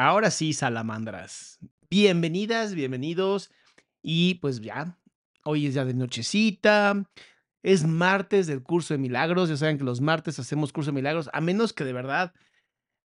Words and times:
Ahora 0.00 0.30
sí, 0.30 0.52
salamandras. 0.52 1.58
Bienvenidas, 1.90 2.72
bienvenidos. 2.72 3.50
Y 4.00 4.34
pues 4.34 4.60
ya, 4.60 4.96
hoy 5.42 5.66
es 5.66 5.74
ya 5.74 5.84
de 5.84 5.92
nochecita. 5.92 7.04
Es 7.64 7.84
martes 7.84 8.46
del 8.46 8.62
curso 8.62 8.94
de 8.94 8.98
milagros. 8.98 9.48
Ya 9.48 9.56
saben 9.56 9.76
que 9.76 9.82
los 9.82 10.00
martes 10.00 10.38
hacemos 10.38 10.72
curso 10.72 10.92
de 10.92 10.94
milagros, 10.94 11.28
a 11.32 11.40
menos 11.40 11.72
que 11.72 11.82
de 11.82 11.92
verdad 11.92 12.32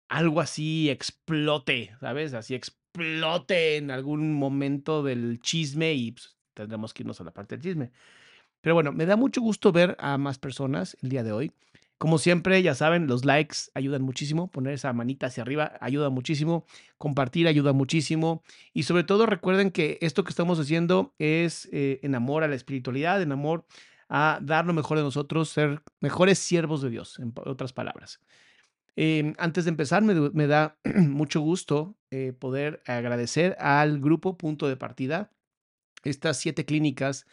algo 0.08 0.40
así 0.40 0.92
explote, 0.92 1.96
¿sabes? 2.00 2.36
Así 2.36 2.54
explote 2.54 3.78
en 3.78 3.90
algún 3.90 4.32
momento 4.32 5.02
del 5.02 5.40
chisme 5.40 5.94
y 5.94 6.12
pues, 6.12 6.38
tendremos 6.54 6.94
que 6.94 7.02
irnos 7.02 7.20
a 7.20 7.24
la 7.24 7.34
parte 7.34 7.56
del 7.56 7.64
chisme. 7.64 7.92
Pero 8.62 8.76
bueno, 8.76 8.92
me 8.92 9.08
da 9.08 9.16
mucho 9.16 9.42
gusto 9.42 9.72
ver 9.72 9.96
a 9.98 10.20
más 10.20 10.38
personas 10.38 10.96
el 11.02 11.10
día 11.10 11.24
de 11.24 11.32
hoy. 11.32 11.52
Como 12.04 12.18
siempre, 12.18 12.62
ya 12.62 12.76
saben, 12.76 13.08
los 13.08 13.24
likes 13.24 13.72
ayudan 13.76 14.02
muchísimo, 14.02 14.52
poner 14.52 14.74
esa 14.74 14.92
manita 14.92 15.28
hacia 15.28 15.42
arriba 15.42 15.78
ayuda 15.80 16.10
muchísimo, 16.10 16.66
compartir 16.98 17.48
ayuda 17.48 17.72
muchísimo 17.72 18.44
y 18.74 18.84
sobre 18.84 19.06
todo 19.06 19.26
recuerden 19.26 19.72
que 19.72 20.00
esto 20.02 20.26
que 20.26 20.32
estamos 20.32 20.60
haciendo 20.60 21.14
es 21.18 21.70
eh, 21.72 22.02
en 22.04 22.14
amor 22.14 22.44
a 22.44 22.50
la 22.50 22.56
espiritualidad, 22.56 23.22
en 23.22 23.32
amor 23.32 23.66
a 24.10 24.40
dar 24.42 24.66
lo 24.66 24.74
mejor 24.74 24.98
de 24.98 25.04
nosotros, 25.06 25.48
ser 25.48 25.82
mejores 26.02 26.40
siervos 26.40 26.82
de 26.82 26.90
Dios, 26.90 27.20
en 27.20 27.32
otras 27.46 27.72
palabras. 27.72 28.20
Em, 28.98 29.34
antes 29.38 29.64
de 29.64 29.70
empezar, 29.70 30.04
me, 30.04 30.48
da 30.48 30.76
mucho 30.84 31.40
gusto 31.40 31.96
eh, 32.12 32.34
poder 32.38 32.84
agradecer 32.86 33.56
al 33.62 34.02
grupo 34.02 34.38
Punto 34.38 34.68
de 34.68 34.76
Partida, 34.76 35.32
estas 36.04 36.36
siete 36.36 36.66
clínicas 36.66 37.26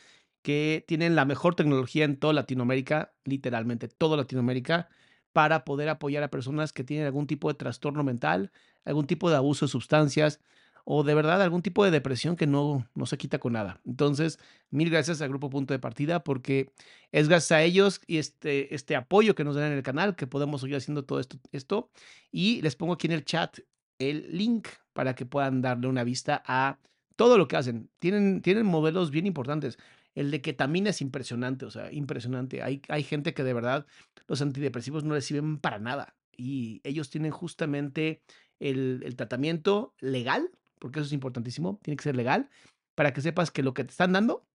que 0.42 0.84
tienen 0.86 1.14
la 1.14 1.24
mejor 1.24 1.54
tecnología 1.54 2.04
en 2.04 2.16
toda 2.18 2.32
Latinoamérica, 2.32 3.12
literalmente 3.24 3.88
toda 3.88 4.16
Latinoamérica, 4.16 4.88
para 5.32 5.64
poder 5.64 5.88
apoyar 5.88 6.22
a 6.22 6.30
personas 6.30 6.72
que 6.72 6.84
tienen 6.84 7.06
algún 7.06 7.26
tipo 7.26 7.48
de 7.48 7.54
trastorno 7.54 8.02
mental, 8.02 8.50
algún 8.84 9.06
tipo 9.06 9.30
de 9.30 9.36
abuso 9.36 9.66
de 9.66 9.70
sustancias 9.70 10.40
o 10.84 11.04
de 11.04 11.14
verdad 11.14 11.42
algún 11.42 11.62
tipo 11.62 11.84
de 11.84 11.90
depresión 11.90 12.36
que 12.36 12.46
no, 12.46 12.88
no 12.94 13.06
se 13.06 13.18
quita 13.18 13.38
con 13.38 13.52
nada. 13.52 13.80
Entonces, 13.86 14.38
mil 14.70 14.90
gracias 14.90 15.20
al 15.20 15.28
Grupo 15.28 15.50
Punto 15.50 15.74
de 15.74 15.78
Partida 15.78 16.24
porque 16.24 16.72
es 17.12 17.28
gracias 17.28 17.52
a 17.52 17.62
ellos 17.62 18.00
y 18.06 18.18
este, 18.18 18.74
este 18.74 18.96
apoyo 18.96 19.34
que 19.34 19.44
nos 19.44 19.54
dan 19.54 19.70
en 19.70 19.78
el 19.78 19.82
canal 19.82 20.16
que 20.16 20.26
podemos 20.26 20.62
seguir 20.62 20.76
haciendo 20.76 21.04
todo 21.04 21.20
esto, 21.20 21.38
esto. 21.52 21.90
Y 22.32 22.62
les 22.62 22.76
pongo 22.76 22.94
aquí 22.94 23.06
en 23.06 23.12
el 23.12 23.24
chat 23.24 23.58
el 23.98 24.36
link 24.36 24.68
para 24.92 25.14
que 25.14 25.26
puedan 25.26 25.60
darle 25.60 25.86
una 25.86 26.04
vista 26.04 26.42
a 26.46 26.78
todo 27.16 27.36
lo 27.38 27.46
que 27.46 27.56
hacen. 27.56 27.90
Tienen, 27.98 28.40
tienen 28.42 28.66
modelos 28.66 29.10
bien 29.10 29.26
importantes. 29.26 29.78
El 30.20 30.30
de 30.30 30.42
ketamina 30.42 30.90
es 30.90 31.00
impresionante, 31.00 31.64
o 31.64 31.70
sea, 31.70 31.90
impresionante. 31.90 32.62
Hay, 32.62 32.82
hay 32.88 33.02
gente 33.02 33.32
que 33.32 33.42
de 33.42 33.54
verdad 33.54 33.86
los 34.26 34.42
antidepresivos 34.42 35.02
no 35.02 35.14
reciben 35.14 35.56
para 35.56 35.78
nada 35.78 36.14
y 36.36 36.82
ellos 36.84 37.08
tienen 37.08 37.30
justamente 37.30 38.20
el, 38.58 39.00
el 39.02 39.16
tratamiento 39.16 39.94
legal, 39.98 40.50
porque 40.78 40.98
eso 40.98 41.06
es 41.06 41.14
importantísimo, 41.14 41.80
tiene 41.82 41.96
que 41.96 42.04
ser 42.04 42.16
legal, 42.16 42.50
para 42.94 43.14
que 43.14 43.22
sepas 43.22 43.50
que 43.50 43.62
lo 43.62 43.72
que 43.72 43.82
te 43.82 43.92
están 43.92 44.12
dando 44.12 44.46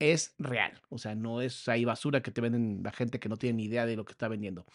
es 0.00 0.34
real. 0.38 0.82
O 0.90 0.98
sea, 0.98 1.14
no 1.14 1.40
es 1.40 1.66
ahí 1.66 1.86
basura 1.86 2.22
que 2.22 2.30
te 2.30 2.42
venden 2.42 2.82
la 2.84 2.92
gente 2.92 3.18
que 3.18 3.30
no 3.30 3.38
tiene 3.38 3.56
ni 3.56 3.64
idea 3.64 3.86
de 3.86 3.96
lo 3.96 4.04
que 4.04 4.12
está 4.12 4.28
vendiendo. 4.28 4.66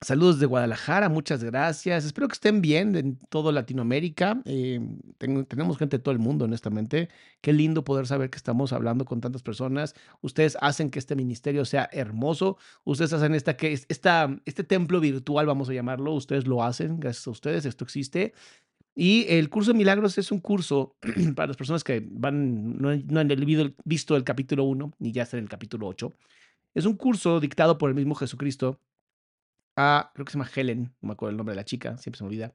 Saludos 0.00 0.38
de 0.38 0.46
Guadalajara, 0.46 1.08
muchas 1.08 1.42
gracias. 1.42 2.04
Espero 2.04 2.28
que 2.28 2.34
estén 2.34 2.60
bien 2.60 2.94
en 2.94 3.18
toda 3.30 3.50
Latinoamérica. 3.50 4.40
Tengo- 5.18 5.44
tenemos 5.44 5.76
gente 5.76 5.96
de 5.98 6.02
todo 6.04 6.12
el 6.12 6.20
mundo, 6.20 6.44
honestamente. 6.44 7.08
Qué 7.40 7.52
lindo 7.52 7.82
poder 7.82 8.06
saber 8.06 8.30
que 8.30 8.36
estamos 8.36 8.72
hablando 8.72 9.04
con 9.04 9.20
tantas 9.20 9.42
personas. 9.42 9.94
Ustedes 10.20 10.56
hacen 10.60 10.90
que 10.90 11.00
este 11.00 11.16
ministerio 11.16 11.64
sea 11.64 11.88
hermoso. 11.92 12.58
Ustedes 12.84 13.12
hacen 13.12 13.34
esta, 13.34 13.56
que, 13.56 13.72
es- 13.72 13.86
esta, 13.88 14.38
este 14.44 14.62
templo 14.62 15.00
virtual, 15.00 15.46
vamos 15.46 15.68
a 15.68 15.72
llamarlo. 15.74 16.12
Ustedes 16.14 16.46
lo 16.46 16.62
hacen, 16.62 17.00
gracias 17.00 17.26
a 17.26 17.30
ustedes. 17.30 17.64
Esto 17.66 17.82
existe. 17.82 18.34
Y 18.94 19.26
el 19.28 19.50
curso 19.50 19.72
de 19.72 19.78
milagros 19.78 20.16
es 20.16 20.30
un 20.30 20.38
curso 20.38 20.96
para 21.34 21.48
las 21.48 21.56
personas 21.56 21.82
que 21.82 22.06
van, 22.08 22.78
no, 22.78 22.94
no 22.96 23.18
han 23.20 23.28
visto 23.84 24.14
el 24.14 24.22
capítulo 24.22 24.62
1 24.62 24.92
ni 25.00 25.10
ya 25.10 25.24
están 25.24 25.38
en 25.38 25.44
el 25.44 25.50
capítulo 25.50 25.88
8. 25.88 26.14
Es 26.74 26.84
un 26.84 26.94
curso 26.96 27.40
dictado 27.40 27.78
por 27.78 27.90
el 27.90 27.96
mismo 27.96 28.14
Jesucristo 28.14 28.80
a, 29.78 30.10
creo 30.12 30.24
que 30.24 30.32
se 30.32 30.38
llama 30.38 30.50
Helen, 30.52 30.92
no 31.00 31.06
me 31.06 31.12
acuerdo 31.12 31.30
el 31.30 31.36
nombre 31.36 31.52
de 31.52 31.56
la 31.56 31.64
chica, 31.64 31.96
siempre 31.98 32.18
se 32.18 32.24
me 32.24 32.28
olvida. 32.28 32.52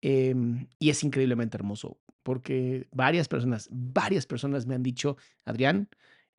Em, 0.00 0.66
y 0.78 0.90
es 0.90 1.04
increíblemente 1.04 1.56
hermoso 1.56 2.00
porque 2.22 2.88
varias 2.92 3.28
personas, 3.28 3.68
varias 3.70 4.26
personas 4.26 4.66
me 4.66 4.74
han 4.74 4.82
dicho, 4.82 5.16
Adrián, 5.44 5.88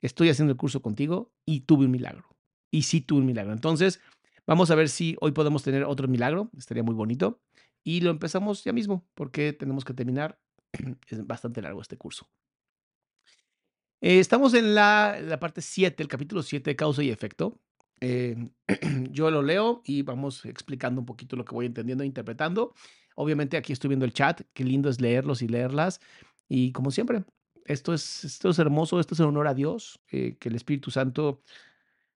estoy 0.01 0.29
haciendo 0.29 0.51
el 0.51 0.57
curso 0.57 0.81
contigo 0.81 1.31
y 1.45 1.61
tuve 1.61 1.85
un 1.85 1.91
milagro. 1.91 2.35
Y 2.71 2.83
sí 2.83 3.01
tuve 3.01 3.19
un 3.19 3.25
milagro. 3.25 3.53
Entonces, 3.53 3.99
vamos 4.47 4.71
a 4.71 4.75
ver 4.75 4.89
si 4.89 5.15
hoy 5.21 5.31
podemos 5.33 5.63
tener 5.63 5.83
otro 5.83 6.07
milagro, 6.07 6.49
estaría 6.57 6.83
muy 6.83 6.95
bonito. 6.95 7.41
Y 7.83 8.01
lo 8.01 8.11
empezamos 8.11 8.63
ya 8.63 8.73
mismo 8.73 9.05
porque 9.13 9.53
tenemos 9.53 9.85
que 9.85 9.93
terminar. 9.93 10.39
Es 11.09 11.25
bastante 11.27 11.61
largo 11.61 11.81
este 11.81 11.97
curso. 11.97 12.29
Eh, 14.01 14.19
estamos 14.19 14.53
en 14.53 14.73
la, 14.73 15.19
la 15.21 15.39
parte 15.39 15.61
7, 15.61 16.01
el 16.01 16.09
capítulo 16.09 16.41
7 16.41 16.69
de 16.71 16.75
causa 16.75 17.03
y 17.03 17.09
efecto. 17.09 17.61
Eh, 18.01 18.49
yo 19.11 19.31
lo 19.31 19.41
leo 19.41 19.81
y 19.85 20.01
vamos 20.01 20.45
explicando 20.45 21.01
un 21.01 21.05
poquito 21.05 21.35
lo 21.35 21.45
que 21.45 21.55
voy 21.55 21.65
entendiendo 21.65 22.03
e 22.03 22.07
interpretando. 22.07 22.73
Obviamente 23.15 23.57
aquí 23.57 23.73
estoy 23.73 23.89
viendo 23.89 24.05
el 24.05 24.13
chat, 24.13 24.41
qué 24.53 24.63
lindo 24.63 24.89
es 24.89 24.99
leerlos 24.99 25.41
y 25.41 25.47
leerlas. 25.47 26.01
Y 26.49 26.71
como 26.71 26.91
siempre, 26.91 27.23
esto 27.65 27.93
es, 27.93 28.25
esto 28.25 28.49
es 28.49 28.59
hermoso, 28.59 28.99
esto 28.99 29.13
es 29.13 29.19
en 29.19 29.27
honor 29.27 29.47
a 29.47 29.53
Dios, 29.53 30.01
eh, 30.11 30.37
que 30.39 30.49
el 30.49 30.55
Espíritu 30.55 30.91
Santo 30.91 31.41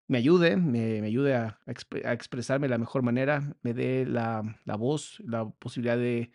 me 0.08 0.18
ayude, 0.18 0.58
me, 0.58 1.02
ayude 1.02 1.36
a 1.36 1.60
expresarme 1.66 2.68
de 2.68 2.72
la 2.72 2.78
mejor 2.78 3.02
manera, 3.02 3.56
me 3.62 3.74
dé 3.74 4.06
la, 4.06 4.60
la 4.64 4.76
voz, 4.76 5.22
la 5.26 5.50
posibilidad 5.50 5.98
de, 5.98 6.32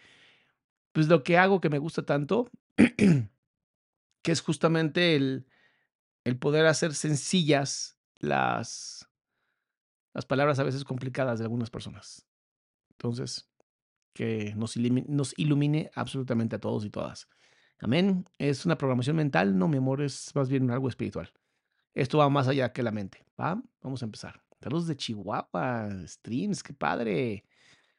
pues 0.93 1.09
lo 1.09 1.23
que 1.23 1.39
hago 1.39 1.61
que 1.61 1.71
me 1.71 1.79
gusta 1.79 2.05
tanto, 2.05 2.51
que 2.77 4.33
es 4.33 4.41
justamente 4.41 5.17
el, 5.17 5.47
el 6.25 6.39
poder 6.39 6.67
hacer 6.67 6.95
sencillas 6.95 7.99
las, 8.19 9.09
las 10.15 10.27
palabras 10.27 10.59
a 10.59 10.65
veces 10.65 10.85
complicadas 10.85 11.39
de 11.39 11.45
algunas 11.45 11.71
personas. 11.71 12.27
Entonces, 12.91 13.51
que 14.13 14.55
nos 14.57 14.77
ilumine, 15.37 15.91
absolutamente 15.95 16.57
a 16.57 16.61
todos 16.61 16.85
y 16.85 16.91
todas. 16.91 17.29
Amén. 17.79 18.25
Es 18.39 18.65
una 18.67 18.79
programación 18.79 19.17
mental, 19.17 19.59
no, 19.59 19.69
mi 19.69 19.79
amor, 19.79 20.03
es 20.03 20.35
más 20.35 20.49
bien 20.49 20.71
algo 20.71 20.89
espiritual. 20.89 21.33
Esto 21.95 22.19
va 22.19 22.29
más 22.29 22.49
allá 22.49 22.73
que 22.73 22.83
la 22.83 22.93
mente. 22.93 23.25
¿va? 23.41 23.61
Vamos 23.81 24.03
a 24.03 24.05
empezar. 24.05 24.43
Saludos 24.61 24.87
de 24.87 24.97
Chihuahua, 24.97 25.89
streams, 26.07 26.63
qué 26.63 26.73
padre. 26.73 27.45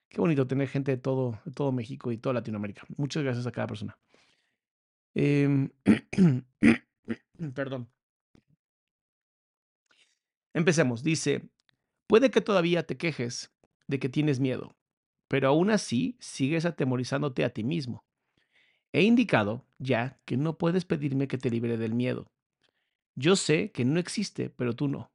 Qué 0.07 0.21
bonito 0.21 0.47
tener 0.47 0.67
gente 0.67 0.91
de 0.91 0.97
todo, 0.97 1.39
todo 1.55 1.71
México 1.71 2.11
y 2.11 2.17
toda 2.17 2.33
Latinoamérica. 2.33 2.85
Muchas 2.97 3.23
gracias 3.23 3.47
a 3.47 3.51
cada 3.51 3.67
persona. 3.67 3.97
Em, 5.15 5.69
perdón. 7.53 7.89
Empecemos. 10.53 11.03
Dice, 11.03 11.49
puede 12.13 12.29
que 12.29 12.41
todavía 12.41 12.83
te 12.83 12.95
quejes 12.95 13.51
de 13.87 13.97
que 13.97 14.07
tienes 14.07 14.39
miedo, 14.39 14.75
pero 15.27 15.47
aún 15.47 15.71
así 15.71 16.15
sigues 16.19 16.63
atemorizándote 16.63 17.43
a 17.43 17.49
ti 17.49 17.63
mismo. 17.63 18.05
He 18.91 19.01
indicado 19.01 19.65
ya 19.79 20.21
que 20.23 20.37
no 20.37 20.59
puedes 20.59 20.85
pedirme 20.85 21.27
que 21.27 21.39
te 21.39 21.49
libre 21.49 21.75
del 21.75 21.95
miedo. 21.95 22.31
Yo 23.15 23.35
sé 23.35 23.71
que 23.71 23.83
no 23.83 23.99
existe, 23.99 24.51
pero 24.51 24.75
tú 24.75 24.87
no. 24.89 25.11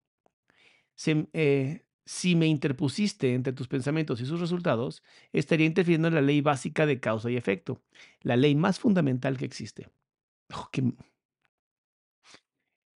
Eh, 1.07 1.87
si 2.05 2.35
me 2.35 2.49
interpusiste 2.49 3.33
entre 3.33 3.53
tus 3.53 3.69
pensamientos 3.69 4.21
y 4.21 4.27
sus 4.27 4.41
resultados, 4.41 5.05
estaría 5.33 5.67
interfiriendo 5.67 6.09
en 6.09 6.17
la 6.17 6.21
ley 6.21 6.41
básica 6.41 6.85
de 6.85 6.99
causa 6.99 7.31
y 7.31 7.37
efecto, 7.37 7.81
la 8.23 8.35
ley 8.35 8.57
más 8.57 8.81
fundamental 8.81 9.39
que 9.39 9.45
existe. 9.45 9.89
Oh, 10.53 10.69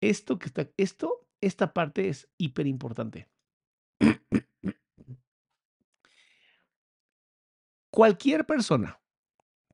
Esto 0.01 0.39
que 0.39 0.47
está, 0.47 0.67
esto, 0.77 1.27
esta 1.39 1.71
parte 1.71 2.09
es 2.09 2.27
hiper 2.39 2.65
importante. 2.65 3.27
Cualquier 7.91 8.45
persona, 8.45 9.01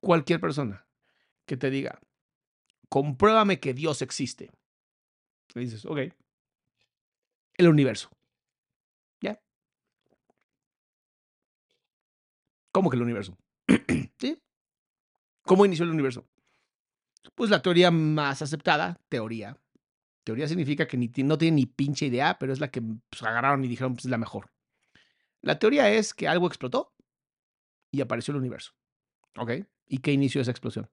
cualquier 0.02 0.40
persona 0.40 0.88
que 1.46 1.56
te 1.56 1.70
diga, 1.70 2.00
compruébame 2.90 3.60
que 3.60 3.74
Dios 3.74 4.02
existe. 4.02 4.52
Le 5.54 5.62
dices, 5.62 5.86
ok, 5.86 6.00
el 7.58 7.68
universo. 7.68 8.10
¿Ya? 9.22 9.40
¿Cómo 12.72 12.90
que 12.90 12.98
el 12.98 13.04
universo? 13.04 13.38
¿Cómo 15.44 15.66
inició 15.66 15.86
el 15.86 15.92
universo? 15.92 16.28
Pues 17.34 17.50
la 17.50 17.62
teoría 17.62 17.90
más 17.90 18.42
aceptada, 18.42 19.00
teoría. 19.10 19.58
Teoría 20.28 20.50
significa 20.50 20.86
que 20.86 20.98
no 21.24 21.38
tiene 21.38 21.56
ni 21.56 21.66
pinche 21.66 22.08
idea, 22.08 22.38
pero 22.38 22.52
es 22.52 22.60
la 22.60 22.70
que 22.70 22.82
pues, 22.82 23.24
agarraron 23.24 23.64
y 23.64 23.70
dijeron, 23.70 23.94
pues 23.94 24.04
es 24.04 24.12
la 24.12 24.18
mejor. 24.18 24.52
La 25.42 25.58
teoría 25.58 25.90
es 25.90 26.14
que 26.14 26.28
algo 26.28 26.48
explotó 26.48 26.94
y 27.92 28.02
apareció 28.02 28.34
el 28.34 28.40
universo. 28.40 28.74
¿Ok? 29.38 29.52
¿Y 29.88 30.00
qué 30.00 30.12
inició 30.12 30.42
esa 30.42 30.52
explosión? 30.52 30.90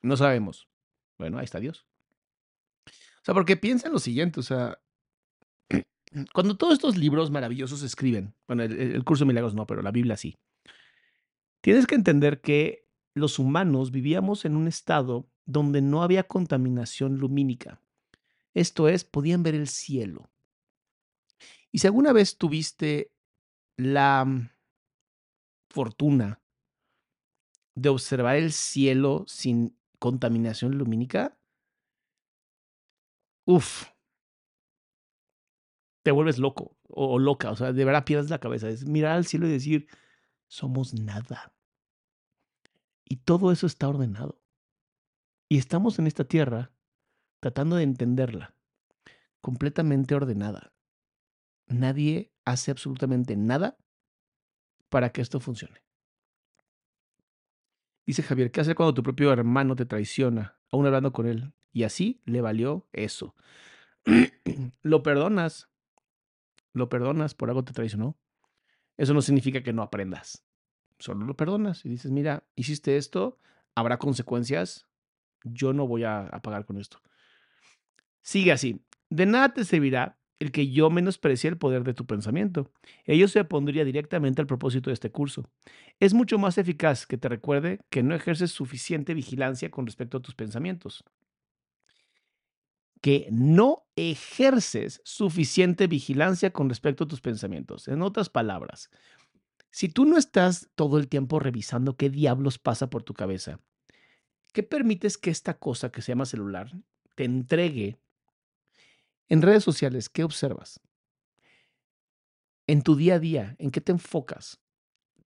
No 0.00 0.16
sabemos. 0.16 0.68
Bueno, 1.18 1.38
ahí 1.38 1.44
está 1.44 1.58
Dios. 1.58 1.88
O 2.86 3.24
sea, 3.24 3.34
porque 3.34 3.56
piensa 3.56 3.88
en 3.88 3.94
lo 3.94 3.98
siguiente, 3.98 4.38
o 4.38 4.44
sea, 4.44 4.80
cuando 6.32 6.56
todos 6.56 6.74
estos 6.74 6.96
libros 6.96 7.32
maravillosos 7.32 7.80
se 7.80 7.86
escriben, 7.86 8.32
bueno, 8.46 8.62
el, 8.62 8.78
el 8.78 9.02
curso 9.02 9.24
de 9.24 9.28
milagros 9.28 9.56
no, 9.56 9.66
pero 9.66 9.82
la 9.82 9.90
Biblia 9.90 10.16
sí, 10.16 10.38
tienes 11.60 11.88
que 11.88 11.96
entender 11.96 12.40
que 12.40 12.86
los 13.12 13.40
humanos 13.40 13.90
vivíamos 13.90 14.44
en 14.44 14.54
un 14.54 14.68
estado 14.68 15.28
donde 15.46 15.82
no 15.82 16.02
había 16.02 16.24
contaminación 16.24 17.18
lumínica. 17.18 17.80
Esto 18.54 18.88
es, 18.88 19.04
podían 19.04 19.42
ver 19.42 19.54
el 19.54 19.68
cielo. 19.68 20.30
Y 21.72 21.78
si 21.78 21.86
alguna 21.86 22.12
vez 22.12 22.36
tuviste 22.36 23.12
la 23.76 24.24
mm, 24.24 24.50
fortuna 25.70 26.40
de 27.74 27.88
observar 27.88 28.36
el 28.36 28.52
cielo 28.52 29.24
sin 29.26 29.76
contaminación 29.98 30.76
lumínica, 30.76 31.38
uff, 33.44 33.86
te 36.02 36.10
vuelves 36.10 36.38
loco 36.38 36.76
o, 36.88 37.18
loca, 37.18 37.50
o 37.50 37.56
sea, 37.56 37.72
de 37.72 37.84
verdad 37.84 38.04
pierdes 38.04 38.30
la 38.30 38.40
cabeza. 38.40 38.68
Es 38.68 38.86
mirar 38.86 39.12
al 39.12 39.26
cielo 39.26 39.46
y 39.46 39.52
decir, 39.52 39.86
somos 40.48 40.94
nada. 40.94 41.52
Y 43.04 43.16
todo 43.16 43.52
eso 43.52 43.66
está 43.66 43.88
ordenado. 43.88 44.39
Y 45.52 45.58
estamos 45.58 45.98
en 45.98 46.06
esta 46.06 46.22
tierra 46.22 46.70
tratando 47.40 47.74
de 47.74 47.82
entenderla, 47.82 48.54
completamente 49.40 50.14
ordenada. 50.14 50.72
Nadie 51.66 52.32
hace 52.44 52.70
absolutamente 52.70 53.34
nada 53.36 53.76
para 54.88 55.10
que 55.10 55.20
esto 55.20 55.40
funcione. 55.40 55.82
Dice 58.06 58.22
Javier, 58.22 58.52
¿qué 58.52 58.60
hacer 58.60 58.76
cuando 58.76 58.94
tu 58.94 59.02
propio 59.02 59.32
hermano 59.32 59.74
te 59.74 59.86
traiciona, 59.86 60.56
aún 60.70 60.86
hablando 60.86 61.12
con 61.12 61.26
él? 61.26 61.52
Y 61.72 61.82
así 61.82 62.22
le 62.26 62.40
valió 62.40 62.88
eso. 62.92 63.34
lo 64.82 65.02
perdonas, 65.02 65.68
lo 66.72 66.88
perdonas 66.88 67.34
por 67.34 67.48
algo 67.48 67.64
te 67.64 67.72
traicionó. 67.72 68.16
Eso 68.96 69.14
no 69.14 69.20
significa 69.20 69.64
que 69.64 69.72
no 69.72 69.82
aprendas. 69.82 70.44
Solo 71.00 71.26
lo 71.26 71.36
perdonas 71.36 71.84
y 71.84 71.88
dices, 71.88 72.12
mira, 72.12 72.44
hiciste 72.54 72.96
esto, 72.96 73.36
habrá 73.74 73.98
consecuencias, 73.98 74.86
yo 75.44 75.72
no 75.72 75.86
voy 75.86 76.04
a, 76.04 76.28
pagar 76.42 76.64
con 76.64 76.78
esto. 76.78 77.00
Sigue 78.22 78.52
así. 78.52 78.84
De 79.08 79.26
nada 79.26 79.54
te 79.54 79.64
servirá 79.64 80.18
el 80.38 80.52
que 80.52 80.70
yo 80.70 80.88
menosprecie 80.90 81.50
el 81.50 81.58
poder 81.58 81.84
de 81.84 81.94
tu 81.94 82.06
pensamiento. 82.06 82.72
Ello 83.04 83.28
se 83.28 83.40
opondría 83.40 83.84
directamente 83.84 84.40
al 84.40 84.46
propósito 84.46 84.90
de 84.90 84.94
este 84.94 85.10
curso. 85.10 85.50
Es 85.98 86.14
mucho 86.14 86.38
más 86.38 86.56
eficaz 86.58 87.06
que 87.06 87.18
te 87.18 87.28
recuerde 87.28 87.80
que 87.90 88.02
no 88.02 88.14
ejerces 88.14 88.50
suficiente 88.50 89.12
vigilancia 89.14 89.70
con 89.70 89.86
respecto 89.86 90.18
a 90.18 90.22
tus 90.22 90.34
pensamientos. 90.34 91.04
Que 93.02 93.28
no 93.30 93.86
ejerces 93.96 95.02
suficiente 95.04 95.86
vigilancia 95.86 96.52
con 96.52 96.68
respecto 96.68 97.04
a 97.04 97.08
tus 97.08 97.20
pensamientos. 97.20 97.88
En 97.88 98.00
otras 98.00 98.30
palabras, 98.30 98.90
si 99.70 99.88
tú 99.88 100.04
no 100.04 100.16
estás 100.16 100.70
todo 100.74 100.98
el 100.98 101.08
tiempo 101.08 101.38
revisando 101.38 101.96
qué 101.96 102.10
diablos 102.10 102.58
pasa 102.58 102.90
por 102.90 103.02
tu 103.02 103.14
cabeza, 103.14 103.60
¿qué 104.50 104.62
permites 104.62 105.18
que 105.18 105.30
esta 105.30 105.58
cosa 105.58 105.90
que 105.90 106.02
se 106.02 106.12
llama 106.12 106.26
celular 106.26 106.70
te 107.14 107.24
entregue 107.24 107.98
en 109.28 109.42
redes 109.42 109.64
sociales? 109.64 110.08
¿Qué 110.08 110.24
observas? 110.24 110.80
en 112.70 112.82
tu 112.82 112.94
día 112.94 113.16
a 113.16 113.18
día, 113.18 113.56
¿en 113.58 113.72
qué 113.72 113.80
te 113.80 113.90
enfocas? 113.90 114.62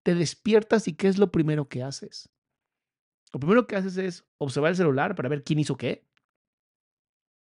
Te 0.01 0.15
despiertas 0.15 0.88
y 0.88 0.94
¿qué 0.94 1.10
es 1.10 1.18
lo 1.18 1.30
primero 1.30 1.68
que 1.68 1.84
haces? 1.84 2.30
Lo 3.34 3.39
primero 3.42 3.68
que 3.68 3.75
haces 3.75 3.98
es 3.98 4.25
observar 4.38 4.70
el 4.70 4.77
celular 4.77 5.13
para 5.13 5.27
ver 5.27 5.44
quién 5.44 5.60
hizo 5.60 5.75
qué. 5.75 6.08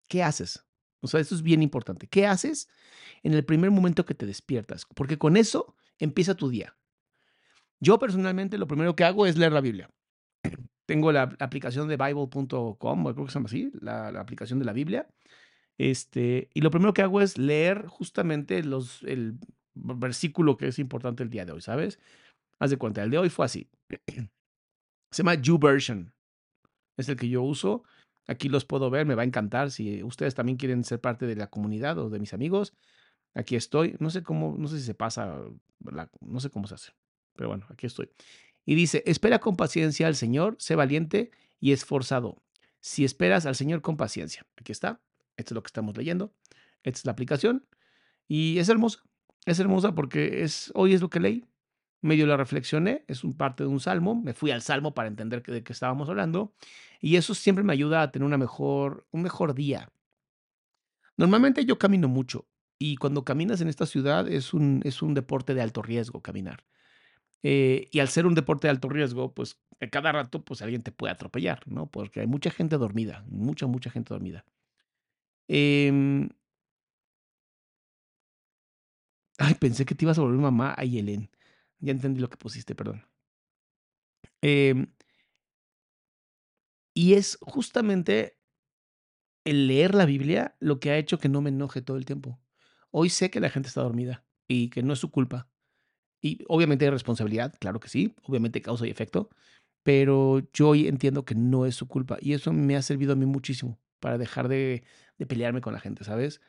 ¿Qué 0.08 0.24
haces? 0.24 0.66
O 1.02 1.08
sea, 1.08 1.20
esto 1.20 1.36
es 1.36 1.42
bien 1.42 1.62
importante. 1.62 2.08
¿Qué 2.08 2.26
haces 2.26 2.70
en 3.24 3.34
el 3.34 3.44
primer 3.44 3.72
momento 3.72 4.06
que 4.06 4.16
te 4.16 4.26
despiertas? 4.26 4.86
Porque 4.96 5.18
con 5.18 5.36
eso 5.36 5.76
empieza 5.98 6.34
tu 6.34 6.48
día. 6.48 6.78
Yo 7.82 8.00
personalmente 8.00 8.58
lo 8.58 8.68
primero 8.68 8.96
que 8.96 9.04
hago 9.04 9.26
es 9.26 9.36
leer 9.36 9.52
la 9.52 9.62
Biblia. 9.62 9.90
Tengo 10.90 11.12
la 11.12 11.36
aplicación 11.38 11.88
de 11.88 11.98
bible.com, 11.98 13.04
creo 13.14 13.26
que 13.26 13.32
se 13.32 13.36
llama 13.36 13.46
así, 13.46 13.72
la, 13.80 14.12
la, 14.12 14.22
aplicación 14.22 14.58
de 14.58 14.66
la 14.66 14.74
Biblia. 14.74 15.08
Este, 15.78 16.50
y 16.52 16.62
lo 16.62 16.72
primero 16.72 16.96
que 16.96 17.04
hago 17.04 17.22
es 17.22 17.38
leer 17.38 17.86
justamente 17.86 18.64
los, 18.64 19.04
el 19.04 19.38
versículo 19.76 20.58
que 20.58 20.70
es 20.70 20.80
importante 20.80 21.22
el 21.22 21.30
día 21.30 21.46
de 21.46 21.52
hoy, 21.52 21.62
¿sabes? 21.62 22.00
Haz 22.58 22.72
de 22.72 22.78
cuenta, 22.78 23.04
el 23.04 23.12
de 23.12 23.20
hoy 23.20 23.30
fue 23.30 23.46
así. 23.46 23.70
Se 25.12 25.22
llama 25.22 25.36
YouVersion. 25.36 26.12
Es 26.98 27.08
el 27.08 27.18
que 27.18 27.30
yo 27.30 27.44
uso. 27.44 27.84
Aquí 28.26 28.50
los 28.50 28.66
puedo 28.66 28.90
ver, 28.90 29.06
me 29.06 29.14
va 29.14 29.22
a 29.22 29.26
encantar. 29.26 29.70
Si 29.70 30.02
ustedes 30.02 30.34
también 30.34 30.58
quieren 30.58 30.84
ser 30.84 31.00
parte 31.00 31.28
de 31.28 31.36
la 31.36 31.52
comunidad 31.52 32.00
o 32.00 32.10
de 32.10 32.20
mis 32.20 32.34
amigos, 32.34 32.74
aquí 33.36 33.56
estoy. 33.56 33.96
No 34.00 34.10
sé 34.10 34.24
cómo, 34.24 34.56
no 34.58 34.68
sé 34.68 34.80
si 34.80 34.86
se 34.86 34.96
pasa, 34.96 35.40
no 36.20 36.40
sé 36.40 36.50
cómo 36.50 36.66
se 36.66 36.74
hace. 36.74 36.94
Pero 37.36 37.50
bueno, 37.50 37.68
aquí 37.70 37.86
estoy. 37.86 38.10
Y 38.70 38.76
dice, 38.76 39.02
espera 39.08 39.40
con 39.40 39.56
paciencia 39.56 40.06
al 40.06 40.16
Señor, 40.16 40.56
sé 40.60 40.76
valiente 40.76 41.32
y 41.60 41.72
esforzado. 41.72 42.44
Si 42.82 43.04
esperas 43.04 43.48
al 43.48 43.56
Señor 43.56 43.82
con 43.82 43.98
paciencia. 43.98 44.46
Aquí 44.58 44.72
está. 44.72 45.02
Esto 45.38 45.54
es 45.54 45.56
lo 45.56 45.64
que 45.64 45.70
estamos 45.70 45.98
leyendo. 45.98 46.36
Esta 46.84 47.00
es 47.00 47.06
la 47.06 47.14
aplicación. 47.14 47.66
Y 48.28 48.60
es 48.60 48.70
hermosa. 48.70 49.00
Es 49.48 49.60
hermosa 49.60 49.96
porque 49.96 50.44
es, 50.44 50.72
hoy 50.76 50.94
es 50.94 51.02
lo 51.02 51.10
que 51.10 51.20
leí. 51.20 51.46
Medio 52.02 52.28
la 52.28 52.38
reflexioné. 52.38 53.06
Es 53.08 53.24
un 53.24 53.36
parte 53.36 53.64
de 53.64 53.70
un 53.70 53.80
salmo. 53.80 54.14
Me 54.14 54.36
fui 54.36 54.52
al 54.52 54.62
salmo 54.62 54.94
para 54.94 55.08
entender 55.08 55.42
de 55.42 55.64
qué 55.64 55.74
estábamos 55.74 56.08
hablando. 56.08 56.54
Y 57.02 57.16
eso 57.16 57.34
siempre 57.34 57.64
me 57.64 57.74
ayuda 57.74 58.04
a 58.04 58.12
tener 58.12 58.24
una 58.24 58.38
mejor, 58.38 59.08
un 59.10 59.24
mejor 59.24 59.56
día. 59.56 59.92
Normalmente 61.18 61.66
yo 61.66 61.80
camino 61.80 62.08
mucho. 62.08 62.48
Y 62.78 62.98
cuando 62.98 63.26
caminas 63.26 63.62
en 63.62 63.68
esta 63.68 63.88
ciudad 63.88 64.28
es 64.28 64.54
un, 64.54 64.82
es 64.84 65.02
un 65.02 65.16
deporte 65.16 65.56
de 65.56 65.64
alto 65.64 65.82
riesgo 65.82 66.22
caminar. 66.22 66.66
Eh, 67.44 67.88
y 67.92 68.00
al 68.00 68.10
ser 68.10 68.26
un 68.26 68.36
deporte 68.36 68.68
de 68.68 68.72
alto 68.72 68.90
riesgo, 68.90 69.34
pues 69.34 69.60
a 69.80 69.88
cada 69.90 70.12
rato 70.12 70.44
pues 70.44 70.62
alguien 70.62 70.84
te 70.84 70.92
puede 70.92 71.14
atropellar, 71.14 71.62
¿no? 71.68 71.88
Porque 71.90 72.22
hay 72.22 72.28
mucha 72.28 72.52
gente 72.52 72.78
dormida, 72.78 73.24
mucha, 73.30 73.68
mucha 73.68 73.90
gente 73.90 74.14
dormida. 74.14 74.46
Eh, 75.48 76.30
ay, 79.38 79.56
pensé 79.56 79.86
que 79.86 79.96
te 79.96 80.06
ibas 80.06 80.18
a 80.18 80.22
volver 80.22 80.40
mamá. 80.40 80.74
Ay, 80.78 81.00
Helen. 81.00 81.30
Ya 81.80 81.92
entendí 81.92 82.20
lo 82.22 82.30
que 82.30 82.38
pusiste, 82.38 82.76
perdón. 82.76 83.04
Eh, 84.42 84.86
y 86.94 87.14
es 87.14 87.38
justamente 87.42 88.38
el 89.46 89.68
leer 89.68 89.96
la 89.96 90.06
Biblia 90.06 90.56
lo 90.60 90.80
que 90.80 90.92
ha 90.92 90.98
hecho 90.98 91.18
que 91.20 91.30
no 91.30 91.42
me 91.42 91.50
enoje 91.50 91.82
todo 91.82 91.98
el 91.98 92.06
tiempo. 92.06 92.40
Hoy 92.92 93.10
sé 93.10 93.30
que 93.30 93.40
la 93.40 93.50
gente 93.50 93.68
está 93.68 93.82
dormida 93.82 94.26
y 94.48 94.70
que 94.70 94.84
no 94.84 94.94
es 94.94 95.00
su 95.00 95.12
culpa. 95.12 95.50
Y 96.22 96.44
obviamente 96.48 96.86
hay 96.86 96.92
responsabilidad, 96.92 97.54
claro 97.60 97.80
que 97.80 97.90
sí, 97.90 98.14
obviamente 98.24 98.62
causa 98.62 98.86
y 98.86 98.90
efecto, 98.90 99.30
pero 99.84 100.42
yo 100.54 100.76
entiendo 100.76 101.24
que 101.26 101.36
no 101.36 101.66
es 101.66 101.76
su 101.76 101.88
culpa 101.88 102.18
y 102.22 102.34
eso 102.34 102.52
me 102.54 102.76
ha 102.76 102.82
servido 102.82 103.14
a 103.14 103.16
mí 103.16 103.26
muchísimo 103.26 103.80
para 104.00 104.18
dejar 104.18 104.48
de, 104.48 104.84
de 105.18 105.26
pelearme 105.26 105.62
con 105.62 105.74
la 105.74 105.80
gente, 105.80 106.04
¿sabes? 106.04 106.42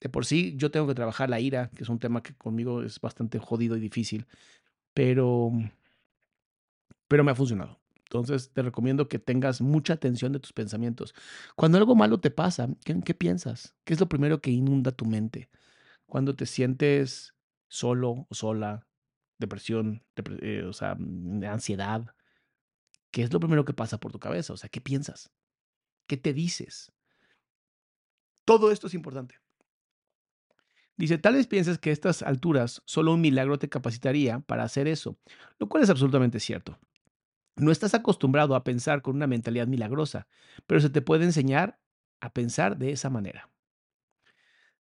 De 0.00 0.08
por 0.08 0.26
sí 0.26 0.54
yo 0.56 0.70
tengo 0.70 0.86
que 0.88 0.94
trabajar 0.94 1.30
la 1.30 1.40
ira, 1.40 1.70
que 1.76 1.84
es 1.84 1.88
un 1.88 1.98
tema 1.98 2.22
que 2.22 2.34
conmigo 2.34 2.82
es 2.82 3.00
bastante 3.00 3.38
jodido 3.38 3.76
y 3.76 3.80
difícil, 3.80 4.26
pero, 4.94 5.52
pero 7.08 7.24
me 7.24 7.30
ha 7.30 7.34
funcionado. 7.36 7.80
Entonces 8.04 8.52
te 8.52 8.60
recomiendo 8.62 9.08
que 9.08 9.18
tengas 9.18 9.62
mucha 9.62 9.94
atención 9.94 10.32
de 10.32 10.40
tus 10.40 10.52
pensamientos. 10.52 11.14
Cuando 11.56 11.78
algo 11.78 11.94
malo 11.94 12.20
te 12.20 12.30
pasa, 12.30 12.68
¿qué, 12.84 13.00
¿qué, 13.00 13.14
piensas? 13.14 13.74
¿Qué 13.84 13.94
es 13.94 14.00
lo 14.00 14.08
primero 14.08 14.40
que 14.40 14.50
inunda 14.50 14.92
tu 14.92 15.06
mente? 15.06 15.48
Cuando 16.06 16.34
te 16.34 16.44
sientes 16.44 17.34
solo 17.68 18.26
o 18.28 18.34
sola, 18.34 18.86
depresión, 19.38 20.04
depre 20.16 20.38
eh, 20.40 20.64
o 20.64 20.72
sea, 20.72 20.94
mm, 20.98 21.44
ansiedad, 21.44 22.14
¿qué 23.10 23.22
es 23.22 23.32
lo 23.32 23.40
primero 23.40 23.64
que 23.64 23.74
pasa 23.74 23.98
por 23.98 24.12
tu 24.12 24.18
cabeza? 24.18 24.52
O 24.52 24.56
sea, 24.56 24.68
¿qué 24.68 24.80
piensas? 24.80 25.30
¿Qué 26.06 26.16
te 26.16 26.32
dices? 26.32 26.92
Todo 28.44 28.70
esto 28.72 28.86
es 28.86 28.94
importante. 28.94 29.36
Dice, 30.96 31.18
tal 31.18 31.34
vez 31.34 31.46
pienses 31.46 31.78
que 31.78 31.90
a 31.90 31.92
estas 31.92 32.22
alturas 32.22 32.82
solo 32.84 33.14
un 33.14 33.20
milagro 33.20 33.58
te 33.58 33.68
capacitaría 33.68 34.40
para 34.40 34.62
hacer 34.62 34.86
eso, 34.88 35.18
lo 35.58 35.68
cual 35.68 35.82
es 35.82 35.90
absolutamente 35.90 36.38
cierto. 36.38 36.78
No 37.56 37.70
estás 37.70 37.94
acostumbrado 37.94 38.54
a 38.54 38.64
pensar 38.64 39.02
con 39.02 39.16
una 39.16 39.26
mentalidad 39.26 39.66
milagrosa, 39.66 40.26
pero 40.66 40.80
se 40.80 40.90
te 40.90 41.02
puede 41.02 41.24
enseñar 41.24 41.78
a 42.20 42.32
pensar 42.32 42.76
de 42.76 42.92
esa 42.92 43.10
manera. 43.10 43.51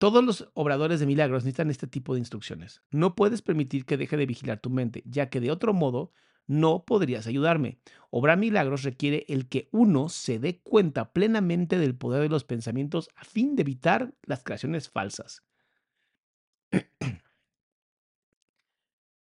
Todos 0.05 0.23
los 0.23 0.51
obradores 0.53 1.01
de 1.01 1.07
milagros 1.07 1.45
necesitan 1.45 1.71
este 1.71 1.87
tipo 1.87 2.13
de 2.13 2.19
instrucciones. 2.21 2.83
No 2.91 3.15
puedes 3.15 3.41
permitir 3.41 3.87
que 3.87 3.97
deje 3.97 4.19
de 4.19 4.27
vigilar 4.27 4.61
tu 4.61 4.69
mente, 4.69 5.03
ya 5.07 5.31
que 5.31 5.41
de 5.41 5.51
otro 5.51 5.73
modo 5.73 6.13
no 6.47 6.85
podrías 6.85 7.27
ayudarme. 7.27 7.79
Obrar 8.11 8.37
milagros 8.37 8.83
requiere 8.83 9.25
el 9.29 9.49
que 9.49 9.71
uno 9.73 10.11
se 10.11 10.39
dé 10.39 10.61
cuenta 10.61 11.15
plenamente 11.15 11.79
del 11.79 11.97
poder 11.97 12.21
de 12.21 12.29
los 12.29 12.45
pensamientos 12.45 13.09
a 13.17 13.25
fin 13.25 13.57
de 13.57 13.63
evitar 13.63 14.13
las 14.25 14.43
creaciones 14.43 14.91
falsas. 14.91 15.43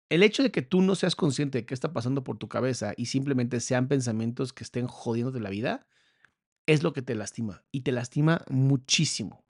El 0.08 0.24
hecho 0.24 0.42
de 0.42 0.50
que 0.50 0.62
tú 0.62 0.82
no 0.82 0.96
seas 0.96 1.14
consciente 1.14 1.58
de 1.58 1.64
qué 1.64 1.74
está 1.74 1.92
pasando 1.92 2.24
por 2.24 2.38
tu 2.38 2.48
cabeza 2.48 2.92
y 2.96 3.06
simplemente 3.06 3.60
sean 3.60 3.86
pensamientos 3.86 4.52
que 4.52 4.64
estén 4.64 4.88
jodiendo 4.88 5.30
de 5.30 5.38
la 5.38 5.50
vida, 5.50 5.86
es 6.66 6.82
lo 6.82 6.92
que 6.92 7.02
te 7.02 7.14
lastima 7.14 7.62
y 7.70 7.82
te 7.82 7.92
lastima 7.92 8.44
muchísimo. 8.48 9.44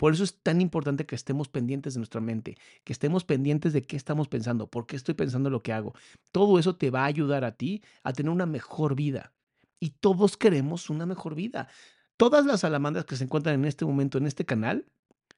Por 0.00 0.14
eso 0.14 0.24
es 0.24 0.40
tan 0.42 0.62
importante 0.62 1.04
que 1.04 1.14
estemos 1.14 1.48
pendientes 1.50 1.92
de 1.92 1.98
nuestra 1.98 2.22
mente, 2.22 2.56
que 2.84 2.92
estemos 2.94 3.22
pendientes 3.24 3.74
de 3.74 3.82
qué 3.82 3.98
estamos 3.98 4.28
pensando, 4.28 4.66
por 4.66 4.86
qué 4.86 4.96
estoy 4.96 5.12
pensando 5.12 5.50
lo 5.50 5.62
que 5.62 5.74
hago. 5.74 5.94
Todo 6.32 6.58
eso 6.58 6.74
te 6.74 6.88
va 6.88 7.02
a 7.02 7.04
ayudar 7.04 7.44
a 7.44 7.52
ti 7.52 7.82
a 8.02 8.14
tener 8.14 8.32
una 8.32 8.46
mejor 8.46 8.94
vida. 8.94 9.34
Y 9.78 9.90
todos 9.90 10.38
queremos 10.38 10.88
una 10.88 11.04
mejor 11.04 11.34
vida. 11.34 11.68
Todas 12.16 12.46
las 12.46 12.60
salamandras 12.60 13.04
que 13.04 13.14
se 13.14 13.24
encuentran 13.24 13.56
en 13.56 13.66
este 13.66 13.84
momento 13.84 14.16
en 14.16 14.26
este 14.26 14.46
canal 14.46 14.86